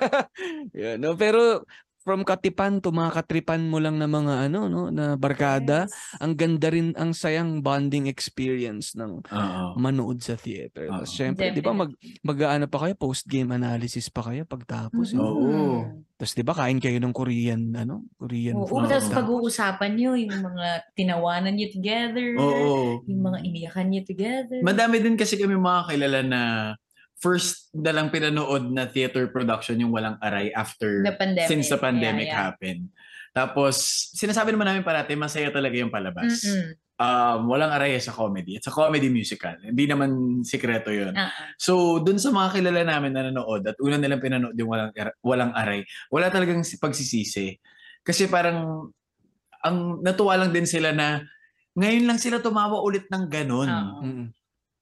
Yan, 0.79 0.97
no? 1.03 1.19
Pero 1.19 1.67
from 2.01 2.25
katipan 2.25 2.81
to 2.81 2.89
mga 2.89 3.13
katripan 3.13 3.69
mo 3.69 3.77
lang 3.77 4.01
na 4.01 4.09
mga 4.09 4.49
ano 4.49 4.65
no 4.65 4.89
na 4.89 5.13
barkada 5.15 5.85
Yes. 5.85 5.93
ang 6.17 6.33
ganda 6.33 6.67
rin 6.73 6.97
ang 6.97 7.13
sayang 7.13 7.61
bonding 7.61 8.09
experience 8.09 8.97
ng 8.97 9.21
Oo. 9.21 9.63
manood 9.77 10.17
sa 10.19 10.33
theater. 10.33 10.89
Tapos 10.89 11.13
syempre, 11.13 11.53
'di 11.53 11.61
ba 11.61 11.73
mag 11.73 11.93
mag-aano 12.25 12.65
pa 12.65 12.85
kayo 12.85 12.93
post 12.97 13.29
game 13.29 13.53
analysis 13.53 14.09
pa 14.09 14.25
kayo 14.25 14.43
pagtapos. 14.49 15.13
Eh. 15.13 15.21
Oo. 15.21 15.85
Tapos 16.17 16.33
'di 16.33 16.43
ba 16.45 16.53
kain 16.57 16.81
kayo 16.81 16.97
ng 16.97 17.13
Korean 17.13 17.61
ano, 17.77 18.05
Korean 18.17 18.57
Oo, 18.57 18.65
food. 18.65 18.89
tapos 18.89 19.09
pag-uusapan 19.09 19.91
nyo 19.93 20.11
yung 20.17 20.41
mga 20.41 20.67
tinawanan 20.93 21.53
nyo 21.53 21.67
together, 21.69 22.29
Oo. 22.37 23.05
yung 23.05 23.21
mga 23.21 23.37
iniyakan 23.45 23.85
nyo 23.89 24.01
together. 24.01 24.59
Madami 24.65 24.97
din 25.01 25.13
kasi 25.13 25.37
kami 25.37 25.53
mga 25.53 25.81
kilala 25.89 26.19
na 26.25 26.41
first 27.21 27.69
na 27.71 27.93
lang 27.93 28.09
pinanood 28.09 28.67
na 28.67 28.83
theater 28.83 29.29
production 29.29 29.77
yung 29.77 29.93
walang 29.93 30.17
aray 30.19 30.49
after 30.51 31.05
The 31.05 31.13
pandemic. 31.13 31.47
since 31.47 31.69
the 31.69 31.77
pandemic 31.77 32.25
Yeah, 32.25 32.33
yeah. 32.33 32.43
happened. 32.49 32.83
Tapos 33.31 33.75
sinasabi 34.11 34.51
naman 34.51 34.67
namin 34.67 34.83
parati 34.83 35.13
masaya 35.13 35.47
talaga 35.47 35.77
yung 35.77 35.93
palabas. 35.93 36.41
Mm-mm. 36.43 36.75
Um, 37.01 37.49
walang 37.49 37.73
aray 37.73 37.97
sa 37.97 38.09
comedy. 38.11 38.57
It's 38.57 38.65
a 38.65 38.73
comedy 38.73 39.09
musical. 39.09 39.57
Hindi 39.57 39.85
naman 39.85 40.41
sikreto 40.41 40.89
yun. 40.89 41.13
Ah, 41.13 41.33
So, 41.57 41.97
dun 41.97 42.17
sa 42.17 42.29
mga 42.29 42.53
kilala 42.53 42.81
namin 42.85 43.09
na 43.09 43.25
nanood 43.25 43.65
at 43.65 43.77
una 43.81 43.97
nilang 43.97 44.21
pinanood 44.21 44.53
yung 44.53 44.69
walang, 44.69 44.91
walang 45.21 45.51
aray, 45.57 45.81
wala 46.09 46.29
talagang 46.29 46.61
si- 46.61 46.77
pagsisisi. 46.77 47.57
Kasi 48.01 48.29
parang, 48.29 48.89
ang 49.61 49.77
natuwa 50.01 50.37
lang 50.37 50.53
din 50.53 50.69
sila 50.69 50.93
na 50.93 51.25
ngayon 51.73 52.05
lang 52.05 52.19
sila 52.21 52.37
tumawa 52.37 52.81
ulit 52.81 53.09
ng 53.09 53.25
ganun. 53.25 53.69
Mm. 54.01 54.25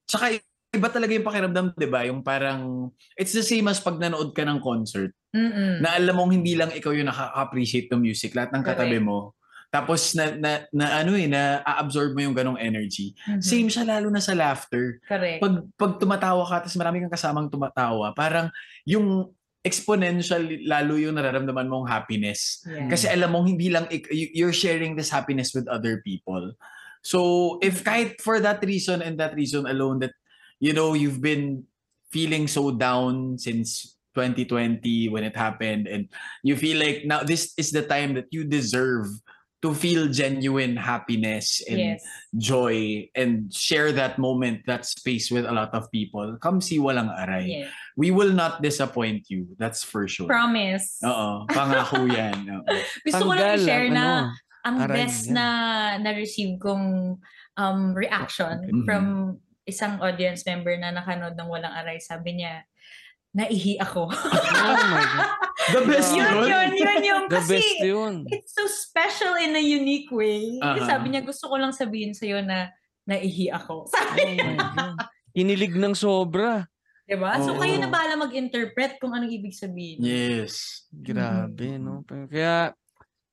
Tsaka 0.04 0.36
iba 0.70 0.86
talaga 0.86 1.10
yung 1.10 1.26
pakiramdam, 1.26 1.66
di 1.74 1.90
ba? 1.90 2.06
Yung 2.06 2.22
parang, 2.22 2.90
it's 3.18 3.34
the 3.34 3.42
same 3.42 3.66
as 3.66 3.82
pag 3.82 3.98
nanood 3.98 4.30
ka 4.30 4.46
ng 4.46 4.62
concert, 4.62 5.10
Mm-mm. 5.34 5.82
na 5.82 5.98
alam 5.98 6.14
mong 6.14 6.30
hindi 6.30 6.54
lang 6.54 6.70
ikaw 6.70 6.94
yung 6.94 7.10
nakaka-appreciate 7.10 7.90
ng 7.90 8.02
music, 8.02 8.34
lahat 8.38 8.54
ng 8.54 8.62
katabi 8.62 9.02
mo. 9.02 9.34
Tapos 9.70 10.18
na, 10.18 10.34
na, 10.34 10.50
na 10.74 10.86
ano 10.98 11.14
eh, 11.14 11.30
na 11.30 11.62
absorb 11.62 12.18
mo 12.18 12.26
yung 12.26 12.34
ganong 12.34 12.58
energy. 12.58 13.14
Mhm. 13.22 13.38
Same 13.38 13.70
siya 13.70 13.86
lalo 13.86 14.10
na 14.10 14.18
sa 14.18 14.34
laughter 14.34 14.98
Correct. 15.06 15.38
pag 15.38 15.54
pag 15.78 15.92
tumatawa 16.02 16.42
ka 16.42 16.66
tapos 16.66 16.74
marami 16.74 16.98
kang 17.06 17.14
kasamang 17.14 17.46
tumatawa, 17.46 18.10
parang 18.10 18.50
yung 18.82 19.30
exponential 19.62 20.42
lalo 20.66 20.98
yung 20.98 21.14
nararamdaman 21.14 21.70
mong 21.70 21.86
happiness. 21.86 22.66
Yeah. 22.66 22.90
Kasi 22.90 23.06
alam 23.06 23.30
mong 23.30 23.46
hindi 23.46 23.70
lang 23.70 23.86
you're 24.10 24.56
sharing 24.56 24.98
this 24.98 25.14
happiness 25.14 25.54
with 25.54 25.70
other 25.70 26.02
people. 26.02 26.50
So 27.06 27.56
if 27.62 27.86
kahit 27.86 28.18
for 28.18 28.42
that 28.42 28.58
reason 28.66 29.06
and 29.06 29.22
that 29.22 29.38
reason 29.38 29.70
alone 29.70 30.02
that 30.02 30.18
you 30.60 30.72
know 30.72 30.94
you've 30.94 31.20
been 31.20 31.64
feeling 32.12 32.46
so 32.46 32.70
down 32.70 33.38
since 33.38 33.96
2020 34.14 35.08
when 35.08 35.24
it 35.24 35.34
happened 35.36 35.86
and 35.86 36.08
you 36.42 36.56
feel 36.56 36.78
like 36.78 37.04
now 37.06 37.22
this 37.22 37.54
is 37.56 37.70
the 37.70 37.82
time 37.82 38.14
that 38.14 38.26
you 38.30 38.44
deserve 38.44 39.06
to 39.62 39.74
feel 39.74 40.08
genuine 40.08 40.74
happiness 40.76 41.60
and 41.68 41.78
yes. 41.78 42.00
joy 42.38 43.04
and 43.14 43.52
share 43.52 43.92
that 43.92 44.18
moment, 44.18 44.64
that 44.66 44.86
space 44.86 45.30
with 45.30 45.44
a 45.44 45.52
lot 45.52 45.68
of 45.74 45.84
people, 45.92 46.36
come 46.40 46.62
see 46.62 46.78
Walang 46.80 47.12
Aray. 47.12 47.46
Yes. 47.46 47.68
We 47.94 48.10
will 48.10 48.32
not 48.32 48.62
disappoint 48.62 49.28
you. 49.28 49.52
That's 49.60 49.84
for 49.84 50.08
sure. 50.08 50.26
Promise. 50.32 51.04
Oo. 51.04 51.44
Pangako 51.44 52.08
yan. 52.16 52.48
Oo. 52.48 52.72
Gusto 53.04 53.20
ko 53.28 53.32
lang 53.36 53.60
i-share 53.60 53.92
ang 53.92 53.92
na 53.92 54.06
ano, 54.08 54.24
ang 54.64 54.76
best 54.88 55.28
yan. 55.28 55.34
na 55.36 55.46
na-receive 56.08 56.56
kong 56.56 57.20
um, 57.60 57.80
reaction 57.92 58.64
Mhm. 58.64 58.84
from 58.88 59.04
isang 59.70 60.02
audience 60.02 60.42
member 60.42 60.74
na 60.76 60.90
nakanood 60.90 61.38
ng 61.38 61.48
Walang 61.48 61.72
Aray. 61.72 62.02
Sabi 62.02 62.42
niya, 62.42 62.66
naihi 63.34 63.78
ako. 63.78 64.10
Oh 64.60 64.76
my 64.90 65.04
God. 65.06 65.30
The 65.70 65.82
best 65.86 66.10
yun, 66.16 66.26
yun. 66.26 66.48
yun, 66.50 66.70
yun, 66.74 67.00
yun. 67.04 67.22
The 67.32 67.38
Kasi, 67.38 67.54
best 67.56 67.78
yun. 67.80 68.14
it's 68.26 68.52
so 68.52 68.64
special 68.66 69.38
in 69.38 69.54
a 69.54 69.62
unique 69.62 70.10
way. 70.10 70.58
Aha. 70.58 70.82
Sabi 70.84 71.14
niya, 71.14 71.22
gusto 71.22 71.46
ko 71.46 71.56
lang 71.56 71.70
sabihin 71.70 72.12
sa'yo 72.12 72.42
na 72.42 72.74
naihi 73.06 73.48
ako. 73.54 73.86
Sabi 73.94 74.40
Oh 74.40 74.44
my 74.44 74.56
God. 74.58 74.96
Kinilig 75.30 75.78
ng 75.78 75.94
sobra. 75.94 76.66
Diba? 77.06 77.38
So, 77.42 77.54
Oo. 77.54 77.60
kayo 77.62 77.78
na 77.78 77.90
bahala 77.90 78.18
mag-interpret 78.18 78.98
kung 78.98 79.14
anong 79.14 79.30
ibig 79.30 79.54
sabihin. 79.54 80.02
Yes. 80.02 80.86
Grabe, 80.90 81.78
no? 81.78 82.02
Kaya 82.06 82.74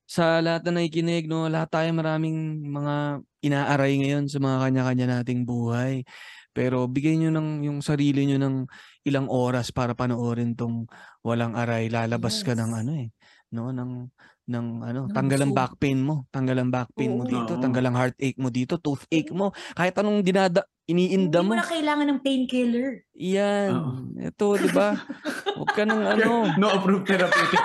sa 0.08 0.40
lahat 0.40 0.66
na 0.66 0.82
nakikinig, 0.82 1.26
no, 1.26 1.46
lahat 1.46 1.68
tayo 1.68 1.90
maraming 1.92 2.64
mga 2.64 3.22
inaaray 3.40 3.98
ngayon 3.98 4.26
sa 4.26 4.38
mga 4.38 4.56
kanya-kanya 4.64 5.06
nating 5.20 5.42
buhay. 5.44 6.02
Pero 6.50 6.90
bigay 6.90 7.14
nyo 7.16 7.30
ng 7.30 7.70
yung 7.70 7.78
sarili 7.80 8.26
nyo 8.26 8.38
ng 8.40 8.56
ilang 9.06 9.30
oras 9.30 9.70
para 9.70 9.94
panoorin 9.94 10.58
tong 10.58 10.90
walang 11.22 11.54
aray. 11.54 11.86
Lalabas 11.86 12.42
ka 12.42 12.52
ng 12.52 12.70
Yes. 12.72 12.78
ano 12.82 12.90
eh, 12.98 13.08
no, 13.52 13.70
ng 13.70 13.92
ng 14.48 14.66
ano, 14.80 15.00
Ng 15.06 15.12
tanggal 15.12 15.44
ang 15.44 15.52
back 15.52 15.76
pain 15.76 16.00
mo, 16.00 16.24
tanggal 16.32 16.56
ang 16.56 16.72
back 16.72 16.88
pain 16.96 17.12
mo 17.12 17.22
Oo. 17.22 17.30
dito, 17.30 17.52
Oo. 17.54 17.60
tanggal 17.60 17.84
ang 17.84 17.96
heartache 18.00 18.40
mo 18.40 18.48
dito, 18.48 18.80
toothache 18.80 19.28
mo, 19.30 19.52
kahit 19.76 19.92
anong 19.94 20.24
dinada 20.24 20.64
iniinda 20.88 21.44
Hindi 21.44 21.52
mo 21.52 21.52
mo. 21.52 21.60
na 21.60 21.68
kailangan 21.68 22.06
ng 22.08 22.20
painkiller. 22.24 23.04
Yan. 23.12 23.70
Oo. 23.76 23.92
Ito, 24.18 24.56
'di 24.56 24.72
ba? 24.72 24.96
Huwag 25.52 25.70
ka 25.76 25.84
ng 25.84 26.00
ano. 26.16 26.48
No 26.56 26.72
approved 26.72 27.04
therapeutic. 27.04 27.60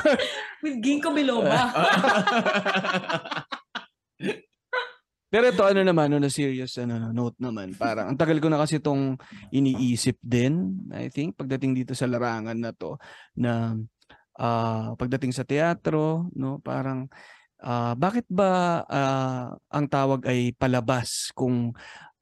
With 0.62 0.78
ginkgo 0.78 1.10
biloba. 1.10 1.58
Pero 5.32 5.48
ito 5.48 5.64
ano 5.64 5.80
naman, 5.80 6.12
no, 6.12 6.20
na 6.20 6.28
serious 6.28 6.76
ano, 6.76 7.00
no, 7.00 7.08
note 7.08 7.40
naman. 7.40 7.72
Parang 7.72 8.12
ang 8.12 8.20
tagal 8.20 8.36
ko 8.36 8.52
na 8.52 8.60
kasi 8.60 8.76
itong 8.76 9.16
iniisip 9.48 10.20
din, 10.20 10.76
I 10.92 11.08
think, 11.08 11.40
pagdating 11.40 11.72
dito 11.72 11.96
sa 11.96 12.04
larangan 12.04 12.52
na 12.52 12.76
to, 12.76 13.00
na 13.40 13.80
ah, 14.36 14.92
pagdating 14.92 15.32
sa 15.32 15.48
teatro, 15.48 16.28
no, 16.36 16.60
parang 16.60 17.08
ah, 17.64 17.96
bakit 17.96 18.28
ba 18.28 18.84
ah, 18.84 19.56
ang 19.72 19.88
tawag 19.88 20.28
ay 20.28 20.52
palabas 20.52 21.32
kung 21.32 21.72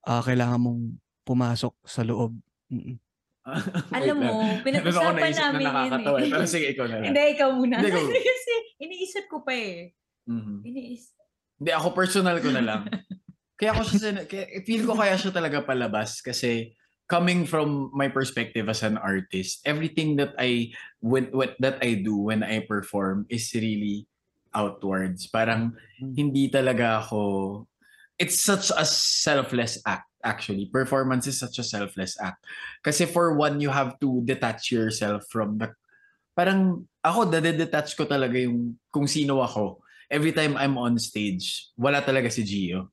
ah, 0.07 0.23
kailangan 0.23 0.63
mong 0.63 0.83
pumasok 1.27 1.75
sa 1.83 2.07
loob? 2.07 2.39
Mm-mm. 2.71 2.95
Alam 3.99 4.17
mo, 4.23 4.35
pinag-usapan 4.63 5.19
naisip 5.19 5.43
na 5.43 5.59
namin 5.59 5.91
yun 5.91 5.99
eh. 5.99 6.25
eh. 6.29 6.31
Pero 6.31 6.47
sige, 6.47 6.67
ikaw 6.77 6.87
na 6.87 7.03
lang. 7.03 7.11
Hindi, 7.11 7.23
ikaw 7.35 7.49
muna. 7.59 7.75
Hindi, 7.83 7.91
ikaw. 7.91 8.05
Kasi 8.31 8.55
iniisip 8.79 9.25
ko 9.27 9.43
pa 9.43 9.51
eh. 9.51 9.91
Mhm. 10.31 10.63
Iniisip. 10.63 11.20
Hindi, 11.61 11.71
ako 11.77 11.89
personal 11.93 12.41
ko 12.41 12.49
na 12.49 12.65
lang. 12.65 12.83
kaya 13.61 13.77
ako 13.77 13.83
siya, 13.85 14.25
kaya, 14.25 14.65
feel 14.65 14.89
ko 14.89 14.97
kaya 14.97 15.21
siya 15.21 15.29
talaga 15.29 15.61
palabas 15.61 16.25
kasi 16.25 16.73
coming 17.05 17.45
from 17.45 17.93
my 17.93 18.09
perspective 18.09 18.65
as 18.71 18.81
an 18.81 18.97
artist, 18.97 19.61
everything 19.69 20.17
that 20.17 20.33
I 20.41 20.73
when, 21.05 21.29
what 21.37 21.59
that 21.61 21.77
I 21.85 22.01
do 22.01 22.33
when 22.33 22.41
I 22.41 22.65
perform 22.65 23.29
is 23.29 23.53
really 23.53 24.09
outwards. 24.57 25.29
Parang 25.29 25.77
Mm. 26.01 26.17
hindi 26.17 26.49
talaga 26.49 27.05
ako 27.05 27.67
it's 28.17 28.41
such 28.41 28.73
a 28.73 28.85
selfless 28.89 29.81
act 29.85 30.09
actually. 30.25 30.69
Performance 30.69 31.29
is 31.29 31.41
such 31.41 31.61
a 31.61 31.65
selfless 31.65 32.17
act. 32.21 32.45
Kasi 32.81 33.05
for 33.05 33.37
one 33.37 33.61
you 33.61 33.69
have 33.69 34.01
to 34.01 34.25
detach 34.25 34.73
yourself 34.73 35.25
from 35.29 35.61
the 35.61 35.73
parang 36.33 36.89
ako 37.05 37.29
detach 37.33 37.97
ko 37.97 38.09
talaga 38.09 38.41
yung 38.41 38.81
kung 38.89 39.05
sino 39.05 39.45
ako 39.45 39.85
every 40.11 40.35
time 40.35 40.59
I'm 40.59 40.77
on 40.77 40.99
stage, 40.99 41.71
wala 41.79 42.03
talaga 42.03 42.29
si 42.29 42.43
Gio. 42.43 42.91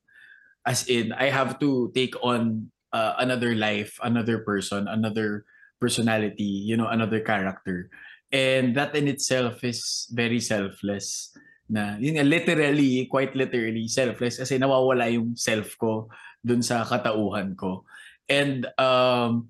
As 0.62 0.86
in, 0.86 1.12
I 1.12 1.28
have 1.28 1.58
to 1.58 1.90
take 1.92 2.14
on 2.22 2.70
uh, 2.94 3.18
another 3.18 3.54
life, 3.58 3.98
another 4.02 4.46
person, 4.46 4.86
another 4.86 5.44
personality, 5.82 6.64
you 6.64 6.78
know, 6.78 6.88
another 6.88 7.20
character. 7.20 7.90
And 8.30 8.76
that 8.78 8.94
in 8.94 9.08
itself 9.08 9.64
is 9.64 10.06
very 10.14 10.40
selfless. 10.40 11.34
Na, 11.68 11.96
yun 12.00 12.16
nga, 12.16 12.24
literally, 12.24 13.06
quite 13.10 13.36
literally 13.36 13.88
selfless 13.88 14.38
kasi 14.40 14.56
nawawala 14.56 15.12
yung 15.12 15.36
self 15.36 15.76
ko 15.76 16.08
dun 16.40 16.62
sa 16.62 16.84
katauhan 16.84 17.56
ko. 17.56 17.84
And 18.28 18.68
um, 18.76 19.48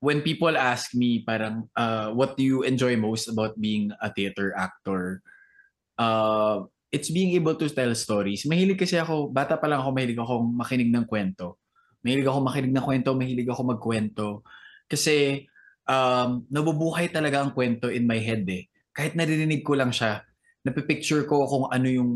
when 0.00 0.20
people 0.20 0.56
ask 0.56 0.94
me 0.94 1.24
parang, 1.24 1.68
uh, 1.76 2.12
what 2.12 2.36
do 2.36 2.44
you 2.44 2.62
enjoy 2.62 2.96
most 2.96 3.28
about 3.28 3.60
being 3.60 3.92
a 4.00 4.12
theater 4.12 4.52
actor? 4.56 5.24
uh, 5.98 6.62
it's 6.94 7.10
being 7.10 7.34
able 7.34 7.58
to 7.58 7.66
tell 7.66 7.90
stories. 7.98 8.46
Mahilig 8.46 8.78
kasi 8.78 8.94
ako, 8.94 9.34
bata 9.34 9.58
pa 9.58 9.66
lang 9.66 9.82
ako, 9.82 9.90
mahilig 9.90 10.20
akong 10.22 10.46
makinig 10.54 10.90
ng 10.94 11.06
kwento. 11.10 11.58
Mahilig 12.06 12.30
ako 12.30 12.38
makinig 12.46 12.70
ng 12.70 12.86
kwento, 12.86 13.10
mahilig 13.18 13.50
ako 13.50 13.62
magkwento. 13.66 14.28
Kasi 14.86 15.42
um, 15.90 16.46
nabubuhay 16.46 17.10
talaga 17.10 17.42
ang 17.42 17.50
kwento 17.50 17.90
in 17.90 18.06
my 18.06 18.22
head 18.22 18.46
eh. 18.46 18.70
Kahit 18.94 19.18
naririnig 19.18 19.66
ko 19.66 19.74
lang 19.74 19.90
siya, 19.90 20.22
napipicture 20.62 21.26
ko 21.26 21.42
kung 21.50 21.66
ano 21.74 21.90
yung 21.90 22.10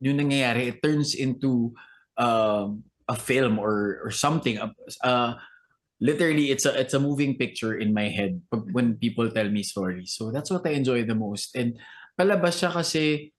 yung 0.00 0.16
nangyayari. 0.16 0.72
It 0.72 0.80
turns 0.80 1.12
into 1.12 1.76
um, 2.16 2.88
a 3.04 3.16
film 3.16 3.60
or 3.60 4.00
or 4.00 4.10
something. 4.10 4.56
Uh, 5.04 5.36
literally, 6.00 6.48
it's 6.48 6.64
a 6.64 6.72
it's 6.80 6.96
a 6.96 7.02
moving 7.02 7.36
picture 7.36 7.76
in 7.76 7.92
my 7.92 8.08
head 8.08 8.40
when 8.72 8.96
people 8.96 9.28
tell 9.28 9.52
me 9.52 9.60
stories. 9.60 10.16
So 10.16 10.32
that's 10.32 10.48
what 10.48 10.64
I 10.64 10.80
enjoy 10.80 11.04
the 11.04 11.18
most. 11.18 11.52
And 11.52 11.76
palabas 12.16 12.64
siya 12.64 12.72
kasi 12.72 13.36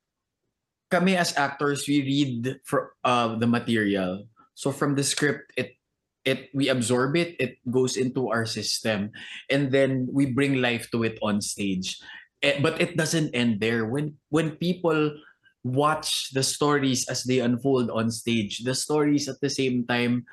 kami 0.93 1.17
as 1.17 1.33
actors 1.33 1.89
we 1.89 2.05
read 2.05 2.61
for 2.61 2.93
uh, 3.01 3.33
the 3.33 3.49
material. 3.49 4.29
So 4.53 4.69
from 4.69 4.93
the 4.93 5.01
script 5.01 5.49
it 5.57 5.73
it 6.21 6.53
we 6.53 6.69
absorb 6.69 7.17
it 7.17 7.33
it 7.41 7.57
goes 7.65 7.97
into 7.97 8.29
our 8.29 8.45
system 8.45 9.09
and 9.49 9.73
then 9.73 10.05
we 10.13 10.29
bring 10.29 10.61
life 10.61 10.93
to 10.93 11.01
it 11.01 11.17
on 11.25 11.41
stage. 11.41 11.97
Eh, 12.45 12.61
but 12.61 12.77
it 12.77 12.93
doesn't 12.93 13.33
end 13.33 13.57
there. 13.57 13.89
When 13.89 14.21
when 14.29 14.61
people 14.61 15.17
watch 15.65 16.29
the 16.35 16.43
stories 16.43 17.09
as 17.09 17.23
they 17.23 17.39
unfold 17.39 17.87
on 17.89 18.11
stage 18.11 18.67
the 18.67 18.75
stories 18.75 19.31
at 19.31 19.39
the 19.39 19.47
same 19.49 19.87
time 19.87 20.27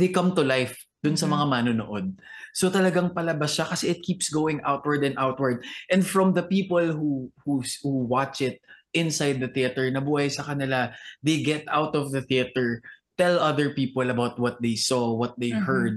they 0.00 0.08
come 0.08 0.32
to 0.32 0.40
life 0.40 0.88
dun 1.04 1.18
sa 1.18 1.28
Mhm. 1.28 1.34
mga 1.36 1.46
manonood. 1.52 2.06
So 2.56 2.70
talagang 2.72 3.12
palabas 3.12 3.58
siya 3.58 3.68
kasi 3.68 3.92
it 3.92 4.00
keeps 4.00 4.32
going 4.32 4.64
outward 4.64 5.04
and 5.04 5.18
outward. 5.18 5.60
And 5.90 6.06
from 6.06 6.32
the 6.32 6.46
people 6.46 6.94
who 6.94 7.28
who 7.44 7.60
who 7.84 8.06
watch 8.08 8.40
it 8.40 8.62
inside 8.92 9.40
the 9.40 9.48
theater 9.50 9.88
nabuhay 9.90 10.28
sa 10.28 10.44
kanila 10.44 10.92
they 11.24 11.40
get 11.40 11.64
out 11.72 11.92
of 11.96 12.12
the 12.12 12.20
theater 12.24 12.80
tell 13.16 13.36
other 13.40 13.72
people 13.76 14.08
about 14.08 14.36
what 14.40 14.56
they 14.64 14.76
saw 14.76 15.12
what 15.12 15.36
they 15.36 15.52
Mhm. 15.52 15.64
heard 15.64 15.96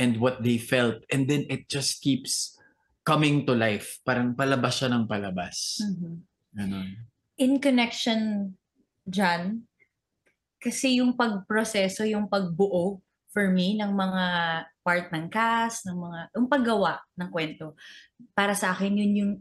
and 0.00 0.20
what 0.20 0.40
they 0.44 0.56
felt 0.56 1.00
and 1.12 1.28
then 1.28 1.44
it 1.48 1.68
just 1.68 2.00
keeps 2.00 2.56
coming 3.04 3.44
to 3.44 3.52
life 3.52 4.00
parang 4.06 4.32
palabas 4.32 4.80
siya 4.80 4.88
ng 4.92 5.04
palabas 5.08 5.80
Mhm. 5.80 6.12
Ganon. 6.52 6.88
In 7.40 7.56
connection 7.58 8.52
dyan, 9.08 9.64
kasi 10.62 11.00
yung 11.02 11.16
pagproseso, 11.16 12.04
yung 12.06 12.28
pagbuo 12.30 13.00
for 13.32 13.48
me 13.50 13.74
ng 13.74 13.90
mga 13.90 14.24
part 14.84 15.08
ng 15.10 15.26
cast, 15.32 15.88
ng 15.88 15.96
mga, 15.96 16.18
yung 16.38 16.46
paggawa 16.46 17.00
ng 17.18 17.28
kwento, 17.32 17.74
para 18.36 18.52
sa 18.54 18.70
akin 18.70 18.94
yun 18.94 19.12
yung 19.16 19.32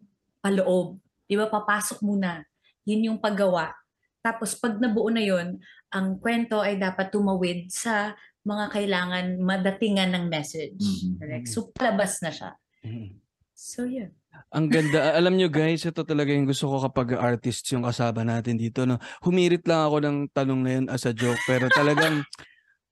paloob. 0.42 0.98
Di 1.28 1.38
ba, 1.38 1.46
papasok 1.52 2.00
muna. 2.02 2.42
Yun 2.86 3.14
yung 3.14 3.20
paggawa. 3.22 3.74
Tapos 4.22 4.54
pag 4.58 4.78
nabuo 4.78 5.10
na 5.10 5.22
yun, 5.22 5.58
ang 5.90 6.22
kwento 6.22 6.62
ay 6.62 6.78
dapat 6.78 7.10
tumawid 7.10 7.68
sa 7.74 8.14
mga 8.42 8.66
kailangan 8.74 9.26
madatingan 9.38 10.14
ng 10.18 10.26
message. 10.30 10.82
Mhm. 10.82 11.22
Correct? 11.22 11.48
So, 11.50 11.70
palabas 11.74 12.22
na 12.26 12.32
siya. 12.34 12.52
Mm. 12.82 13.22
So, 13.54 13.86
yun. 13.86 14.10
Ang 14.50 14.68
ganda. 14.72 15.14
Alam 15.14 15.38
nyo 15.38 15.52
guys, 15.52 15.86
ito 15.86 16.02
talaga 16.02 16.34
yung 16.34 16.50
gusto 16.50 16.66
ko 16.66 16.82
kapag 16.90 17.20
artist 17.20 17.68
yung 17.76 17.86
kasama 17.86 18.26
natin 18.26 18.58
dito. 18.58 18.88
No? 18.88 18.98
Humirit 19.22 19.68
lang 19.70 19.86
ako 19.86 19.98
ng 20.02 20.18
tanong 20.34 20.62
na 20.64 20.72
yun 20.80 20.86
as 20.90 21.06
a 21.06 21.14
joke. 21.14 21.40
Pero 21.46 21.70
talagang 21.70 22.26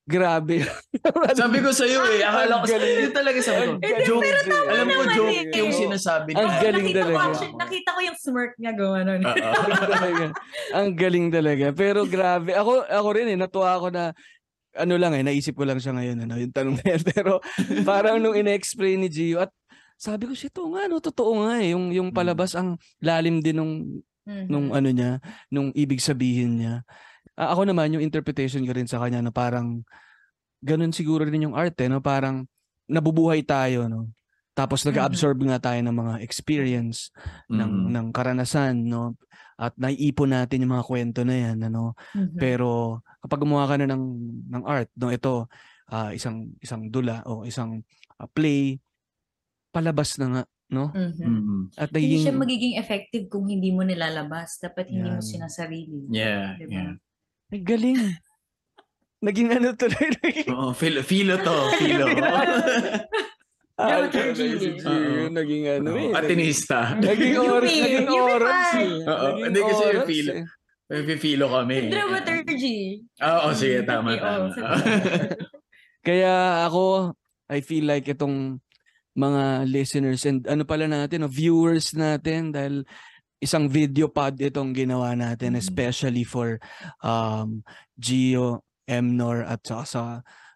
grabe. 0.10 0.66
sabi 1.38 1.58
ko 1.62 1.70
sa 1.70 1.86
iyo 1.86 2.02
eh 2.10 2.26
akala 2.26 2.60
ko 2.60 2.66
Ang 2.66 2.82
yun 2.82 3.14
talaga 3.14 3.40
sabi 3.40 3.62
ko 3.62 3.72
Ang 3.72 3.82
galing. 3.84 4.08
joke 4.10 4.26
alam 4.66 4.88
ko 4.90 5.04
joke 5.08 5.38
eh. 5.46 5.54
yung 5.56 5.70
sinasabi 5.72 6.30
Ang 6.34 6.42
niya. 6.44 6.60
galing 6.60 6.84
nakita 6.84 6.98
Ko, 6.98 7.06
talaga. 7.06 7.22
actually, 7.30 7.54
nakita 7.56 7.90
ko 7.90 8.00
yung 8.02 8.18
smirk 8.18 8.54
niya. 8.58 8.72
Oo. 8.74 8.96
Ang 8.98 9.22
galing 9.22 9.86
talaga. 9.86 10.26
Ang 10.78 10.90
galing 10.96 11.28
talaga. 11.30 11.66
Pero 11.72 12.00
grabe. 12.04 12.50
Ako 12.52 12.72
ako 12.84 13.08
rin 13.14 13.28
eh 13.28 13.38
natuwa 13.38 13.70
ako 13.72 13.88
na 13.90 14.04
ano 14.72 14.94
lang 14.96 15.14
eh 15.14 15.22
naisip 15.22 15.54
ko 15.54 15.64
lang 15.64 15.78
siya 15.78 15.94
ngayon 15.94 16.18
ano 16.26 16.34
yung 16.36 16.54
tanong 16.54 16.76
na 16.76 16.86
yan. 16.90 17.02
Pero 17.12 17.34
parang 17.84 18.18
nung 18.18 18.34
ina-explain 18.34 18.98
ni 18.98 19.08
Gio 19.08 19.40
at 19.40 19.54
sabi 19.96 20.26
ko 20.26 20.34
siya 20.34 20.50
to 20.50 20.66
nga 20.70 20.88
no 20.88 20.98
totoo 20.98 21.44
nga 21.44 21.60
eh 21.60 21.72
yung 21.72 21.92
yung 21.92 22.10
palabas 22.10 22.54
ang 22.54 22.74
lalim 22.98 23.40
din 23.40 23.56
nung 23.56 23.74
Mhm. 24.22 24.46
nung 24.46 24.68
ano 24.70 24.90
niya, 24.90 25.18
nung 25.50 25.74
ibig 25.74 25.98
sabihin 25.98 26.62
niya. 26.62 26.86
Ah, 27.40 27.56
ako 27.56 27.72
naman 27.72 27.96
yung 27.96 28.04
interpretation 28.04 28.68
ko 28.68 28.76
rin 28.76 28.84
sa 28.84 29.00
kanya 29.00 29.24
na 29.24 29.32
parang 29.32 29.80
ganun 30.60 30.92
siguro 30.92 31.24
rin 31.24 31.48
yung 31.48 31.56
art 31.56 31.72
eh, 31.80 31.88
no? 31.88 32.04
Parang 32.04 32.44
nabubuhay 32.92 33.48
tayo, 33.48 33.88
no? 33.88 34.12
Tapos 34.52 34.84
nag-absorb 34.84 35.40
nga 35.48 35.72
tayo 35.72 35.80
ng 35.80 35.96
mga 35.96 36.14
experience 36.20 37.16
ng 37.48 37.88
Mhm. 37.88 37.96
ng 37.96 38.08
karanasan, 38.12 38.76
no? 38.84 39.16
At 39.56 39.72
naiipon 39.80 40.36
natin 40.36 40.68
yung 40.68 40.76
mga 40.76 40.84
kwento 40.84 41.24
na 41.24 41.36
yan, 41.48 41.64
ano? 41.64 41.96
Mhm. 42.12 42.36
Pero 42.36 43.00
kapag 43.24 43.40
gumawa 43.40 43.72
ka 43.72 43.76
na 43.80 43.88
ng 43.88 44.04
ng 44.52 44.64
art, 44.68 44.92
no, 45.00 45.08
ito 45.08 45.48
ah, 45.88 46.12
isang 46.12 46.52
isang 46.60 46.92
dula 46.92 47.24
o 47.24 47.48
isang 47.48 47.80
ah, 48.20 48.28
play, 48.28 48.84
palabas 49.72 50.20
na 50.20 50.28
nga, 50.28 50.44
no? 50.70 50.92
Mhm. 50.92 51.24
Mm-mm. 51.24 51.62
At 51.80 51.88
Hindi 51.96 52.20
siya 52.20 52.36
naging 52.36 52.44
magiging 52.44 52.76
effective 52.76 53.26
kung 53.32 53.48
hindi 53.48 53.72
mo 53.72 53.88
nilalabas. 53.88 54.60
Dapat 54.60 54.92
hindi 54.92 55.08
mo 55.08 55.24
Yan. 55.24 55.24
sinasarili. 55.24 56.00
Yeah, 56.12 56.60
Diba? 56.60 56.74
yeah. 56.76 56.94
Ay, 57.50 57.60
galing. 57.66 57.98
Naging 59.20 59.50
ano 59.52 59.76
tuloy. 59.76 60.10
Oo, 60.54 60.72
filo, 60.72 61.02
filo 61.04 61.36
to, 61.42 61.56
filo. 61.82 62.06
Ah, 63.80 64.12
si 64.12 64.44
Gio, 64.60 64.76
Oo. 64.92 65.32
naging 65.32 65.80
ano 65.80 65.96
eh. 65.96 66.12
Atinista. 66.12 67.00
Naging 67.00 67.40
oras, 67.40 67.72
naging 67.72 68.12
oras 68.12 68.68
eh. 68.76 68.92
Oo, 69.08 69.28
hindi 69.40 69.60
kasi 69.64 69.84
yung 69.88 69.96
oras 69.96 70.04
feel. 70.04 70.28
eh. 70.36 70.44
Nagpipilo 70.92 71.46
kami. 71.48 71.88
Dramaturgy. 71.88 73.08
Oo, 73.24 73.40
oh, 73.48 73.54
sige, 73.56 73.88
tama, 73.88 74.20
tama. 74.20 74.52
sige. 74.52 74.68
Kaya 76.04 76.68
ako, 76.68 77.16
I 77.48 77.64
feel 77.64 77.88
like 77.88 78.04
itong 78.12 78.60
mga 79.16 79.64
listeners 79.72 80.28
and 80.28 80.44
ano 80.44 80.68
pala 80.68 80.84
natin, 80.84 81.24
no, 81.24 81.32
viewers 81.32 81.96
natin 81.96 82.52
dahil 82.52 82.84
isang 83.40 83.72
video 83.72 84.12
pod 84.12 84.36
itong 84.40 84.76
ginawa 84.76 85.16
natin 85.16 85.56
Mhm. 85.56 85.62
especially 85.64 86.24
for 86.28 86.60
um 87.04 87.64
Gio, 87.96 88.64
Emnor 88.88 89.44
at 89.48 89.64
saka 89.64 89.84
sa 89.88 90.02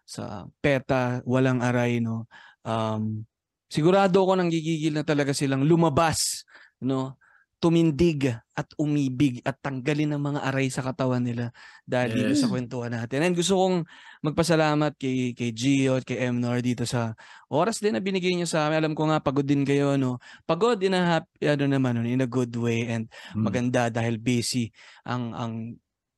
sa 0.04 0.24
PETA, 0.60 1.24
walang 1.24 1.64
aray 1.64 2.00
no. 2.00 2.28
Um 2.64 3.24
sigurado 3.72 4.20
ako 4.22 4.36
nang 4.36 4.52
gigigil 4.52 4.94
na 4.94 5.02
talaga 5.02 5.32
silang 5.34 5.64
lumabas 5.64 6.44
no 6.84 7.16
tumindig 7.64 8.28
at 8.52 8.68
umibig 8.76 9.40
at 9.48 9.56
tanggalin 9.64 10.12
ang 10.12 10.20
mga 10.20 10.44
aray 10.44 10.68
sa 10.68 10.84
katawan 10.84 11.24
nila 11.24 11.48
dahil 11.88 12.12
dito 12.12 12.36
sa 12.36 12.44
Yes. 12.44 12.52
kwentuhan 12.52 12.92
natin. 12.92 13.24
And 13.24 13.32
gusto 13.32 13.56
kong 13.56 13.88
magpasalamat 14.20 15.00
kay 15.00 15.32
kay 15.32 15.50
Gio 15.56 15.96
at 15.96 16.04
kay 16.04 16.28
Emnor 16.28 16.60
dito 16.60 16.84
sa 16.84 17.16
oras 17.48 17.80
din 17.80 17.96
na 17.96 18.04
binigay 18.04 18.36
niyo 18.36 18.44
sa 18.44 18.68
amin. 18.68 18.84
Alam 18.84 18.92
ko 18.92 19.08
nga 19.08 19.24
pagod 19.24 19.48
din 19.48 19.64
kayo 19.64 19.96
no. 19.96 20.20
Pagod 20.44 20.76
in 20.84 20.92
a 20.92 21.00
happy, 21.18 21.48
ano 21.48 21.64
naman 21.64 22.04
in 22.04 22.20
a 22.20 22.28
good 22.28 22.52
way 22.54 22.84
and 22.84 23.08
Mm. 23.32 23.42
maganda 23.48 23.88
dahil 23.88 24.20
busy 24.20 24.68
ang 25.08 25.32
ang 25.32 25.52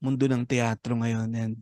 mundo 0.02 0.24
ng 0.28 0.44
teatro 0.44 0.94
ngayon 1.00 1.30
and 1.34 1.54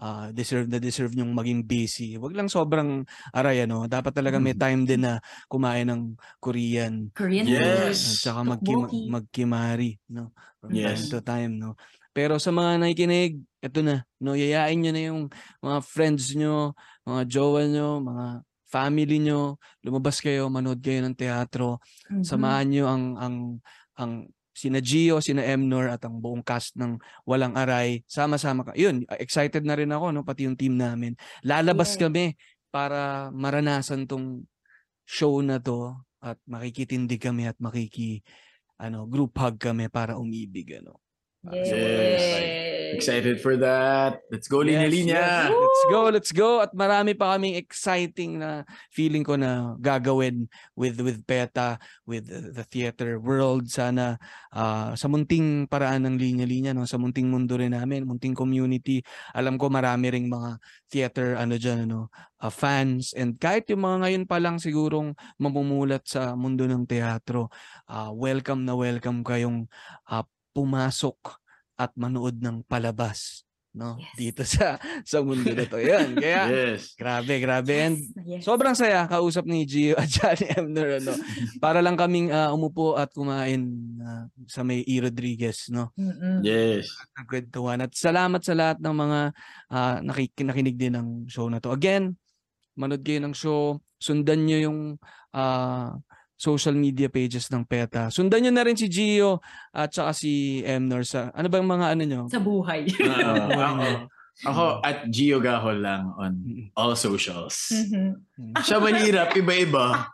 uh, 0.00 0.32
deserve 0.32 0.66
na 0.70 0.80
deserve 0.80 1.12
nyong 1.16 1.32
maging 1.36 1.60
busy. 1.68 2.16
Wag 2.16 2.32
lang 2.36 2.48
sobrang 2.48 3.04
aray 3.36 3.64
ano. 3.68 3.84
Dapat 3.88 4.12
talaga 4.16 4.38
may 4.40 4.52
Mm. 4.52 4.58
time 4.58 4.80
din 4.88 5.02
na 5.04 5.20
kumain 5.52 5.86
ng 5.88 6.16
Korean 6.40 7.12
Korean 7.14 7.46
Yes. 7.46 7.98
at 8.06 8.18
saka 8.22 8.40
food. 8.40 8.48
magki 8.56 8.74
Tteokbokki. 8.74 9.02
magkimari 9.04 9.98
no 10.14 10.32
from 10.62 10.78
time 10.80 11.04
Yes. 11.04 11.08
to 11.10 11.20
time 11.22 11.58
no. 11.60 11.74
Pero 12.14 12.36
sa 12.38 12.52
mga 12.52 12.76
nakikinig, 12.80 13.40
ito 13.64 13.80
na, 13.80 14.04
no, 14.20 14.36
yayain 14.36 14.76
nyo 14.76 14.92
na 14.92 15.02
yung 15.08 15.20
mga 15.64 15.78
friends 15.80 16.36
nyo, 16.36 16.76
mga 17.08 17.22
jowa 17.28 17.62
nyo, 17.66 17.88
mga 18.04 18.26
family 18.68 19.16
nyo, 19.20 19.56
lumabas 19.84 20.20
kayo, 20.20 20.48
manood 20.52 20.80
kayo 20.84 21.00
ng 21.04 21.16
teatro, 21.16 21.80
Mhm. 22.10 22.22
samahan 22.24 22.68
nyo 22.68 22.84
ang 22.88 23.04
ang 23.16 23.36
ang 23.96 24.12
sina 24.54 24.78
Gio, 24.78 25.18
sina 25.18 25.42
Emnor 25.42 25.90
at 25.90 26.04
ang 26.06 26.20
buong 26.22 26.44
cast 26.44 26.76
ng 26.78 26.96
Walang 27.26 27.58
Aray. 27.58 28.04
Sama-sama 28.06 28.62
ka. 28.68 28.72
Yun, 28.78 29.04
excited 29.18 29.66
na 29.66 29.74
rin 29.74 29.90
ako 29.90 30.14
no 30.14 30.22
pati 30.22 30.46
yung 30.46 30.56
team 30.56 30.78
namin. 30.78 31.18
Lalabas 31.42 31.96
Yes. 31.96 32.00
kami 32.00 32.24
para 32.70 33.28
maranasan 33.34 34.06
tong 34.06 34.46
show 35.04 35.42
na 35.42 35.58
to 35.58 35.92
at 36.22 36.38
makikitindi 36.46 37.18
kami 37.18 37.50
at 37.50 37.58
makiki 37.58 38.22
ano 38.78 39.04
group 39.10 39.34
hug 39.34 39.58
kami 39.58 39.90
para 39.90 40.14
umibig 40.14 40.78
ano. 40.78 41.01
Yes. 41.50 42.94
Excited 42.94 43.42
for 43.42 43.58
that. 43.58 44.22
Let's 44.30 44.46
go, 44.46 44.62
Linya 44.62 44.86
Yes, 44.86 44.92
Linya. 44.94 45.24
yes. 45.26 45.50
Let's 45.50 45.84
go, 45.90 46.00
let's 46.12 46.32
go. 46.32 46.50
At 46.62 46.70
marami 46.70 47.18
pa 47.18 47.34
kaming 47.34 47.58
exciting 47.58 48.38
na 48.38 48.62
feeling 48.94 49.26
ko 49.26 49.34
na 49.34 49.74
gagawin 49.80 50.46
with 50.78 51.02
with 51.02 51.24
PETA, 51.26 51.82
with 52.06 52.30
the, 52.30 52.62
the 52.62 52.64
theater 52.68 53.18
world. 53.18 53.66
Sana 53.66 54.20
ah, 54.54 54.94
sa 54.94 55.10
munting 55.10 55.66
paraan 55.66 56.06
ng 56.06 56.14
linya-linya, 56.20 56.76
no? 56.76 56.86
sa 56.86 57.00
munting 57.00 57.26
mundo 57.26 57.58
rin 57.58 57.74
namin, 57.74 58.06
munting 58.06 58.36
community. 58.38 59.02
Alam 59.34 59.58
ko 59.58 59.66
marami 59.66 60.12
ring 60.12 60.30
mga 60.30 60.60
theater 60.86 61.34
ano 61.40 61.58
dyan, 61.58 61.90
ano, 61.90 62.12
ah, 62.38 62.52
fans. 62.52 63.16
And 63.18 63.34
kahit 63.40 63.66
yung 63.72 63.82
mga 63.82 63.98
ngayon 64.04 64.24
pa 64.30 64.38
lang 64.38 64.62
sigurong 64.62 65.16
mamumulat 65.42 66.06
sa 66.06 66.38
mundo 66.38 66.68
ng 66.68 66.86
teatro, 66.86 67.50
ah, 67.90 68.12
welcome 68.14 68.62
na 68.62 68.76
welcome 68.78 69.24
kayong 69.26 69.66
ah, 70.06 70.22
pumasok 70.52 71.18
at 71.74 71.90
manood 71.96 72.38
ng 72.38 72.62
palabas 72.62 73.42
no 73.72 73.96
Yes. 73.96 74.12
dito 74.14 74.42
sa 74.44 74.76
sa 75.08 75.24
mundo 75.24 75.48
na 75.48 75.64
to 75.64 75.80
yan 75.80 76.12
kaya 76.14 76.44
Yes. 76.44 76.92
grabe 76.92 77.40
grabe 77.40 77.72
and 77.72 77.96
Yes. 78.20 78.44
sobrang 78.44 78.76
saya 78.76 79.08
kausap 79.08 79.48
ni 79.48 79.64
Gio 79.64 79.96
at 79.96 80.12
Johnny 80.12 80.44
Emner 80.52 81.00
ano 81.00 81.16
para 81.64 81.80
lang 81.80 81.96
kaming 81.96 82.28
ah, 82.28 82.52
umupo 82.52 82.94
at 82.94 83.08
kumain 83.10 83.64
ah, 83.98 84.28
sa 84.44 84.60
may 84.60 84.84
E. 84.84 85.00
Rodriguez 85.00 85.72
no 85.72 85.88
Mm-mm. 85.96 86.44
Yes. 86.44 86.92
nagkwentuhan 87.16 87.80
at 87.80 87.96
salamat 87.96 88.44
sa 88.44 88.52
lahat 88.52 88.76
ng 88.76 88.92
mga 88.92 89.20
ah, 89.72 89.96
nakik- 90.04 90.44
nakinig 90.44 90.76
din 90.76 90.92
ng 90.92 91.08
show 91.26 91.48
na 91.48 91.56
to 91.56 91.72
again 91.72 92.12
manood 92.76 93.00
kayo 93.00 93.24
ng 93.24 93.32
show 93.32 93.80
sundan 93.96 94.44
nyo 94.44 94.68
yung 94.68 94.80
ah, 95.32 95.96
social 96.42 96.74
media 96.74 97.06
pages 97.06 97.46
ng 97.48 97.62
PETA 97.62 98.10
sundan 98.10 98.42
nyo 98.42 98.50
na 98.50 98.66
rin 98.66 98.74
si 98.74 98.90
Gio 98.90 99.38
at 99.70 99.94
saka 99.94 100.10
si 100.10 100.58
Emner 100.60 101.06
sa 101.06 101.30
ano 101.30 101.46
bang 101.46 101.62
mga 101.62 101.86
ano 101.94 102.02
nyo 102.02 102.22
Sa 102.26 102.42
buhay. 102.42 102.82
Buhay 102.98 103.62
ako, 103.62 103.86
ako 104.42 104.64
at 104.80 105.06
Gio 105.06 105.38
Gahol 105.38 105.78
lang 105.78 106.10
on 106.16 106.32
Mm. 106.34 106.72
all 106.74 106.96
socials. 106.96 107.70
Mhm. 107.70 108.16
Siya 108.58 108.80
mahirap, 108.80 109.30
iba-iba. 109.32 110.10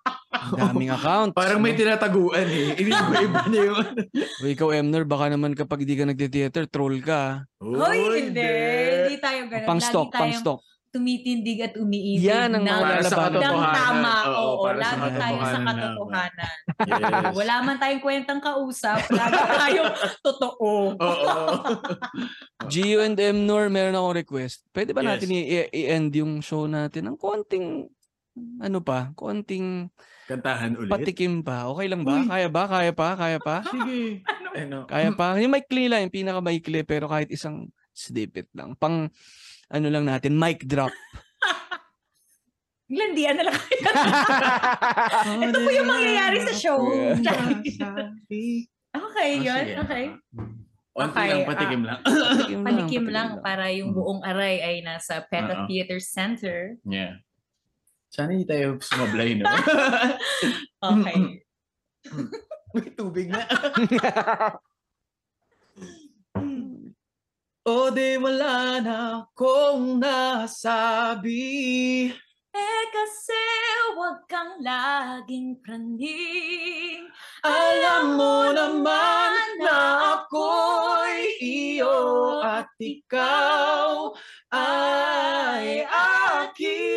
Daming 0.52 0.90
account. 0.90 1.32
Parang 1.32 1.56
may 1.56 1.72
tinataguan 1.72 2.44
eh. 2.44 2.76
Iniba-iba 2.76 3.40
niya 3.46 3.62
yung... 3.70 3.78
O 4.42 4.44
ikaw, 4.44 4.68
Emner, 4.74 5.06
baka 5.06 5.30
naman 5.30 5.54
kapag 5.54 5.86
di 5.86 5.94
ka 5.94 6.04
nagte-theater, 6.04 6.68
troll 6.68 7.00
ka. 7.00 7.46
Hoy, 7.62 8.28
hindi. 8.28 8.42
Hindi 8.42 9.16
tayo 9.16 9.40
ganun. 9.46 9.64
Pang 9.64 9.80
stock, 9.80 10.10
pang 10.10 10.28
tayong 10.28 10.36
stock. 10.36 10.60
Tumitindig 10.88 11.58
at 11.60 11.74
umiibig 11.74 12.24
Yan 12.24 12.52
ang 12.52 12.62
ng, 12.62 12.80
Para 12.80 13.02
sa 13.02 13.28
ng 13.28 13.38
katotohanan. 13.38 13.74
tama. 13.74 14.14
Oo, 14.26 14.34
Oo, 14.34 14.62
para 14.62 14.80
sa 14.80 14.96
lagi 14.98 15.16
tayo 15.16 15.38
sa 15.42 15.58
katotohanan. 15.62 16.54
Yes. 16.78 17.32
Wala 17.34 17.54
man 17.60 17.76
tayong 17.76 18.00
kwentang 18.00 18.40
kausap, 18.40 18.98
lagi 19.08 19.36
tayong 19.62 19.92
totoo. 20.20 20.70
Oo. 20.94 21.34
Gio 22.70 22.98
and 23.00 23.16
Emnor, 23.16 23.66
meron 23.66 23.94
akong 23.94 24.16
request. 24.18 24.64
Pwede 24.68 24.90
ba 24.90 25.00
Yes. 25.00 25.08
natin 25.14 25.28
i- 25.30 25.48
i-end 25.70 26.12
yung 26.12 26.38
show 26.38 26.64
natin 26.64 27.06
ng 27.06 27.16
konting, 27.16 27.88
ano 28.58 28.78
pa, 28.78 29.10
konting 29.14 29.88
Kantahan 30.24 30.76
ulit. 30.76 30.88
patikim 30.88 31.40
pa. 31.40 31.68
Okay 31.68 31.86
lang 31.86 32.02
ba? 32.02 32.14
Uy. 32.14 32.26
Kaya 32.26 32.48
ba? 32.48 32.62
Kaya 32.64 32.92
pa? 32.92 33.08
Kaya 33.14 33.38
pa? 33.38 33.64
Sige. 33.70 34.20
Ano? 34.54 34.84
Kaya 34.84 35.10
pa? 35.10 35.36
Yung 35.36 35.50
maikli 35.50 35.86
lang, 35.86 36.04
yung 36.04 36.14
pinaka-maikli, 36.14 36.82
pero 36.82 37.06
kahit 37.06 37.28
isang 37.28 37.64
snippet 37.90 38.46
lang. 38.52 38.74
Pang, 38.74 39.08
ano 39.68 39.86
lang 39.88 40.04
natin, 40.04 40.32
mic 40.34 40.64
drop. 40.64 40.92
Landian 42.88 43.36
na 43.36 43.52
lang 43.52 43.56
kayo. 43.56 43.80
Ito 45.44 45.58
po 45.60 45.70
yung 45.70 45.84
mangyayari 45.86 46.40
sa 46.40 46.54
show. 46.56 46.80
okay, 46.80 47.20
Oh, 48.96 49.44
yun. 49.44 49.64
sige. 49.68 49.76
Okay. 49.84 50.04
Onti 50.96 51.14
Okay, 51.14 51.28
lang, 51.30 51.46
patikim 51.46 51.82
lang. 51.84 51.98
Patikim 52.00 52.24
Panikim 52.34 52.64
patikim 52.64 53.06
lang 53.06 53.28
para 53.38 53.68
yung 53.70 53.92
buong 53.92 54.24
aray 54.24 54.58
ay 54.58 54.76
nasa. 54.80 55.20
PETA 55.22 55.68
Theater 55.68 56.00
Center. 56.00 56.58
yeah. 56.82 57.20
Sana 58.08 58.32
hindi 58.32 58.48
tayo 58.48 58.80
sumablay, 58.80 59.36
no? 59.36 59.44
Okay. 60.80 61.44
May 62.72 62.88
tubig 62.96 63.28
na. 63.28 63.44
O 67.68 67.92
di 67.92 68.16
wala 68.16 68.80
na 68.80 69.28
kong 69.36 70.00
nasabi. 70.00 71.44
Eh 72.56 72.84
kasi 72.88 73.44
wag 74.00 74.24
kang 74.24 74.56
laging 74.64 75.60
praning. 75.60 77.12
Alam 77.44 78.16
mo 78.16 78.48
naman 78.56 79.60
na 79.60 79.76
ako'y 80.16 81.36
iyo 81.44 82.40
at 82.40 82.72
ikaw 82.80 84.16
ay 84.48 85.84
akin. 85.84 86.88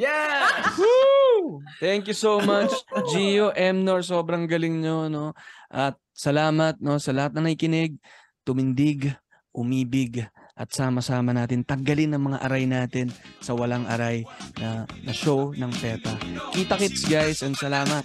Yeah! 0.00 0.48
Woo! 0.80 1.60
Thank 1.76 2.08
you 2.08 2.16
so 2.16 2.40
much, 2.40 2.72
Gio, 3.12 3.52
Emnor. 3.52 4.00
Sobrang 4.00 4.48
galing 4.48 4.80
nyo, 4.80 5.12
no? 5.12 5.36
At 5.70 5.94
salamat, 6.10 6.82
no, 6.82 6.98
sa 6.98 7.14
lahat 7.14 7.32
na 7.32 7.46
nakikinig, 7.46 7.94
tumindig, 8.42 9.14
umibig, 9.54 10.26
at 10.60 10.68
sama-sama 10.76 11.32
natin 11.32 11.64
tanggalin 11.64 12.12
ang 12.12 12.34
mga 12.34 12.38
aray 12.44 12.68
natin 12.68 13.08
sa 13.40 13.56
walang 13.56 13.88
aray 13.88 14.28
na, 14.60 14.84
na 15.06 15.12
show 15.14 15.56
ng 15.56 15.72
PETA. 15.72 16.12
Kita 16.52 16.76
kits, 16.76 17.08
guys, 17.08 17.40
and 17.40 17.56
salamat. 17.56 18.04